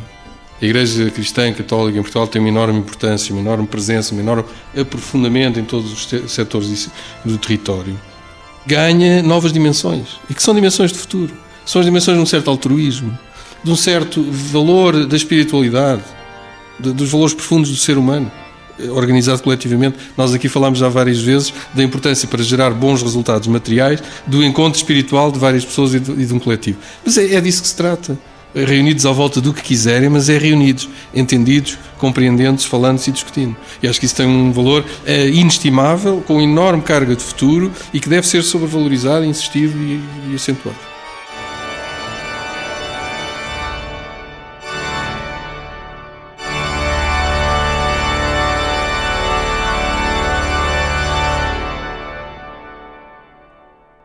a 0.62 0.66
Igreja 0.66 1.10
cristã 1.10 1.52
católica 1.54 1.98
em 1.98 2.02
Portugal, 2.02 2.28
tem 2.28 2.42
uma 2.42 2.50
enorme 2.50 2.80
importância, 2.80 3.34
uma 3.34 3.42
enorme 3.42 3.68
presença, 3.68 4.14
um 4.14 4.20
enorme 4.20 4.44
aprofundamento 4.78 5.60
em 5.60 5.64
todos 5.64 5.92
os 5.92 6.32
setores 6.32 6.90
do 7.24 7.38
território. 7.38 8.00
Ganha 8.66 9.22
novas 9.22 9.52
dimensões 9.52 10.20
e 10.30 10.34
que 10.34 10.44
são 10.44 10.54
dimensões 10.54 10.92
de 10.92 10.98
futuro. 10.98 11.34
São 11.66 11.80
as 11.80 11.86
dimensões 11.86 12.18
de 12.18 12.24
um 12.24 12.26
certo 12.26 12.50
altruísmo, 12.50 13.18
de 13.64 13.72
um 13.72 13.76
certo 13.76 14.22
valor 14.30 15.06
da 15.06 15.16
espiritualidade, 15.16 16.04
de, 16.80 16.92
dos 16.92 17.10
valores 17.10 17.34
profundos 17.34 17.70
do 17.70 17.78
ser 17.78 17.98
humano 17.98 18.32
organizado 18.90 19.42
coletivamente. 19.42 19.98
Nós 20.18 20.34
aqui 20.34 20.50
falámos 20.50 20.80
já 20.80 20.90
várias 20.90 21.20
vezes 21.20 21.54
da 21.74 21.84
importância 21.84 22.28
para 22.28 22.44
gerar 22.44 22.72
bons 22.72 23.02
resultados 23.02 23.48
materiais 23.48 24.02
do 24.26 24.44
encontro 24.44 24.78
espiritual 24.78 25.32
de 25.32 25.40
várias 25.40 25.64
pessoas 25.64 25.94
e 25.94 26.00
de, 26.00 26.12
e 26.12 26.26
de 26.26 26.34
um 26.34 26.40
coletivo. 26.40 26.78
Mas 27.06 27.18
é, 27.18 27.36
é 27.36 27.42
disso 27.42 27.62
que 27.62 27.68
se 27.68 27.76
trata. 27.76 28.18
É 28.56 28.64
reunidos 28.64 29.04
à 29.08 29.12
volta 29.12 29.42
do 29.42 29.52
que 29.52 29.64
quiserem, 29.64 30.10
mas 30.10 30.30
é 30.30 30.38
reunidos, 30.38 30.88
entendidos, 31.12 31.76
compreendendo-se, 31.98 32.68
falando-se 32.68 33.10
e 33.10 33.14
discutindo. 33.14 33.58
E 33.82 33.88
acho 33.88 34.00
que 34.00 34.06
isso 34.06 34.16
tem 34.16 34.28
um 34.28 34.52
valor 34.52 34.86
é, 35.08 35.28
inestimável, 35.28 36.24
com 36.28 36.40
enorme 36.40 36.84
carga 36.84 37.16
de 37.16 37.24
futuro 37.24 37.72
e 37.92 38.00
que 38.00 38.08
deve 38.08 38.28
ser 38.28 38.44
sobrevalorizado, 38.44 39.26
insistido 39.26 39.76
e, 39.76 40.32
e 40.32 40.36
acentuado. 40.36 40.93